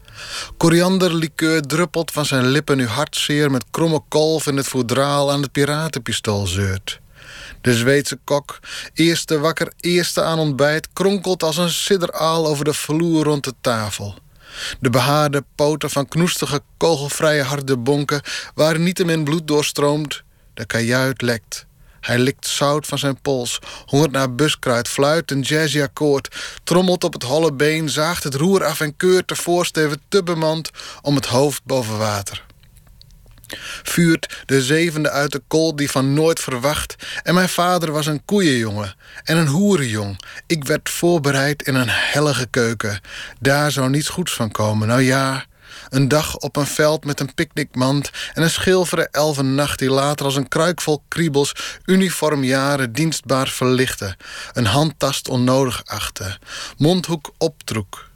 [0.58, 5.52] Korianderlikeur druppelt van zijn lippen nu hartzeer met kromme kolf in het voedraal aan het
[5.52, 7.00] piratenpistool zeurt.
[7.62, 8.60] De Zweedse kok,
[8.94, 14.16] eerste wakker, eerste aan ontbijt, kronkelt als een sidderaal over de vloer rond de tafel.
[14.80, 18.22] De behaarde poten van knoestige, kogelvrije harde bonken,
[18.56, 20.24] waar niettemin bloed doorstroomt,
[20.54, 21.66] de kajuit lekt.
[22.00, 27.14] Hij likt zout van zijn pols, hongert naar buskruid, fluit een jazzy akkoord, trommelt op
[27.14, 30.70] het holle been, zaagt het roer af en keurt de voorsteven te bemand
[31.02, 32.50] om het hoofd boven water.
[33.84, 36.96] Vuurt de zevende uit de kool die van nooit verwacht.
[37.24, 40.20] En mijn vader was een koeienjongen en een hoerenjong.
[40.48, 43.02] Ik werd voorbereid in een hellige keuken.
[43.40, 44.88] Daar zou niets goeds van komen.
[44.88, 45.46] Nou ja,
[45.90, 50.36] een dag op een veld met een picknickmand en een schilveren elfennacht die later als
[50.36, 51.56] een kruik vol kriebels
[51.86, 54.18] uniformjaren dienstbaar verlichtte,
[54.54, 56.38] een handtast onnodig achtte,
[56.78, 58.11] mondhoek optroek.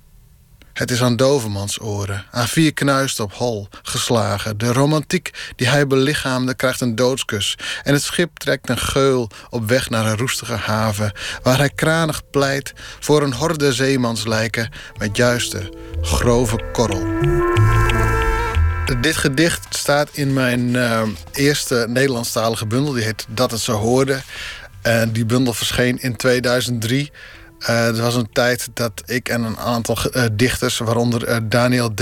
[0.76, 4.58] Het is aan Dovermans oren, aan vier knuist op hol, geslagen.
[4.58, 7.58] De romantiek die hij belichaamde krijgt een doodskus.
[7.84, 11.12] En het schip trekt een geul op weg naar een roestige haven...
[11.44, 14.72] waar hij kranig pleit voor een horde zeemanslijken...
[14.98, 17.06] met juiste, grove korrel.
[19.02, 21.02] Dit gedicht staat in mijn uh,
[21.34, 22.94] eerste Nederlandstalige bundel.
[22.94, 24.22] Die heet Dat het zo hoorde.
[24.82, 27.12] En die bundel verscheen in 2003...
[27.70, 31.94] Uh, er was een tijd dat ik en een aantal uh, dichters, waaronder uh, Daniel
[31.94, 32.02] D.,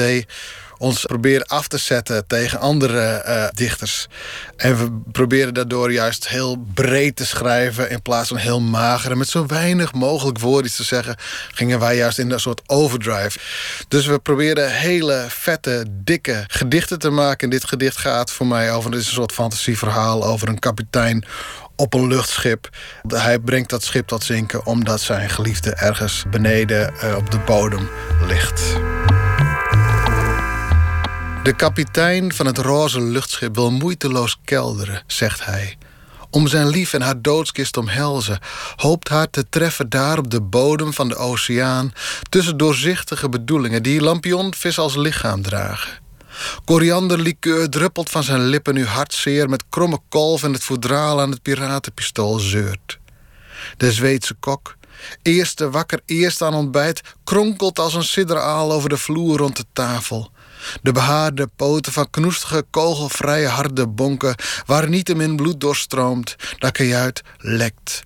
[0.78, 4.08] ons probeerden af te zetten tegen andere dichters.
[4.56, 9.12] En we probeerden daardoor juist heel breed te schrijven in plaats van heel mager.
[9.12, 11.16] En met zo weinig mogelijk woorden te zeggen,
[11.54, 13.40] gingen wij juist in een soort overdrive.
[13.88, 17.40] Dus we probeerden hele vette, dikke gedichten te maken.
[17.40, 21.26] En dit gedicht gaat voor mij over dit is een soort fantasieverhaal over een kapitein
[21.76, 22.70] op een luchtschip.
[23.08, 27.90] Hij brengt dat schip tot zinken omdat zijn geliefde ergens beneden uh, op de bodem
[28.28, 28.78] ligt.
[31.44, 35.78] De kapitein van het roze luchtschip wil moeiteloos kelderen, zegt hij.
[36.30, 38.40] Om zijn lief en haar doodskist omhelzen,
[38.76, 41.94] hoopt haar te treffen daar op de bodem van de oceaan,
[42.30, 46.03] tussen doorzichtige bedoelingen die lampionvis als lichaam dragen.
[46.66, 49.50] Korianderlikeur druppelt van zijn lippen nu hartzeer...
[49.50, 53.00] met kromme kolf en het voedraal aan het piratenpistool zeurt.
[53.78, 54.76] De Zweedse kok,
[55.22, 57.02] eerste wakker, eerst aan ontbijt...
[57.24, 60.32] kronkelt als een sidderaal over de vloer rond de tafel.
[60.82, 64.36] De behaarde poten van knoestige, kogelvrije harde bonken...
[64.66, 68.04] waar niet bloed doorstroomt, dat kajuit lekt...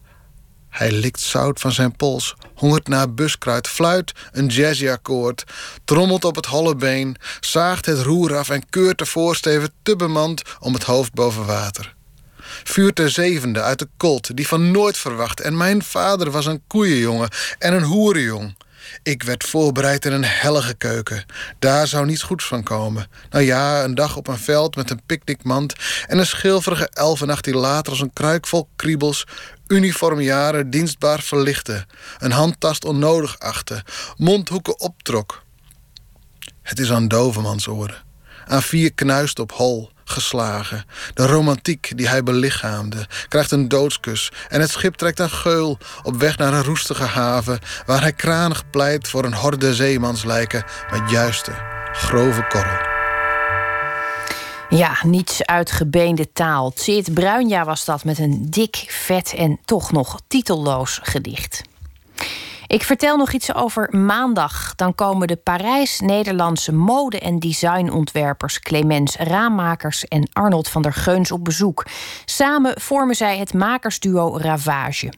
[0.77, 5.43] Hij likt zout van zijn pols, hongert naar buskruid, fluit een jazzy-akkoord,
[5.85, 10.41] trommelt op het holle been, zaagt het roer af en keurt de voorsteven te bemand
[10.59, 11.95] om het hoofd boven water.
[12.63, 15.39] Vuurt de zevende uit de kolt, die van nooit verwacht.
[15.41, 17.29] En mijn vader was een koeienjongen
[17.59, 18.55] en een hoerenjong.
[19.03, 21.25] Ik werd voorbereid in een hellige keuken.
[21.59, 23.07] Daar zou niets goeds van komen.
[23.29, 25.73] Nou ja, een dag op een veld met een picknickmand...
[26.07, 29.25] en een schilferige elfennacht die later als een kruik vol kriebels...
[29.67, 31.85] uniformjaren dienstbaar verlichtte.
[32.17, 33.83] Een handtast onnodig achtte.
[34.17, 35.43] Mondhoeken optrok.
[36.61, 38.03] Het is aan dovemans oren.
[38.47, 40.85] Aan vier knuist op hol geslagen.
[41.13, 46.15] De romantiek die hij belichaamde krijgt een doodskus en het schip trekt een geul op
[46.15, 51.51] weg naar een roestige haven waar hij kranig pleit voor een horde zeemanslijken met juiste,
[51.91, 52.86] grove korrel.
[54.69, 56.71] Ja, niets uitgebeende taal.
[56.71, 61.61] Tseert Bruinja was dat met een dik, vet en toch nog titelloos gedicht.
[62.67, 64.75] Ik vertel nog iets over maandag.
[64.75, 71.43] Dan komen de Parijs-Nederlandse mode- en designontwerpers Clemens Raammakers en Arnold van der Geuns op
[71.43, 71.85] bezoek.
[72.25, 75.13] Samen vormen zij het makersduo Ravage.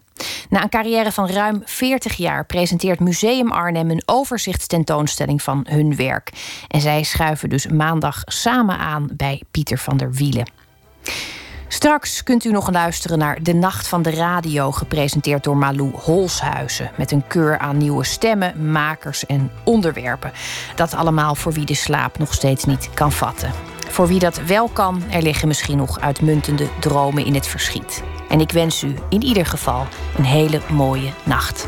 [0.50, 6.32] Na een carrière van ruim 40 jaar presenteert Museum Arnhem een overzichtstentoonstelling van hun werk.
[6.68, 10.52] En zij schuiven dus maandag samen aan bij Pieter van der Wielen.
[11.72, 16.92] Straks kunt u nog luisteren naar De Nacht van de Radio, gepresenteerd door Malou Holshuizen.
[16.98, 20.32] Met een keur aan nieuwe stemmen, makers en onderwerpen.
[20.76, 23.52] Dat allemaal voor wie de slaap nog steeds niet kan vatten.
[23.90, 28.04] Voor wie dat wel kan, er liggen misschien nog uitmuntende dromen in het verschiet.
[28.30, 29.88] En ik wens u in ieder geval
[30.18, 31.68] een hele mooie nacht.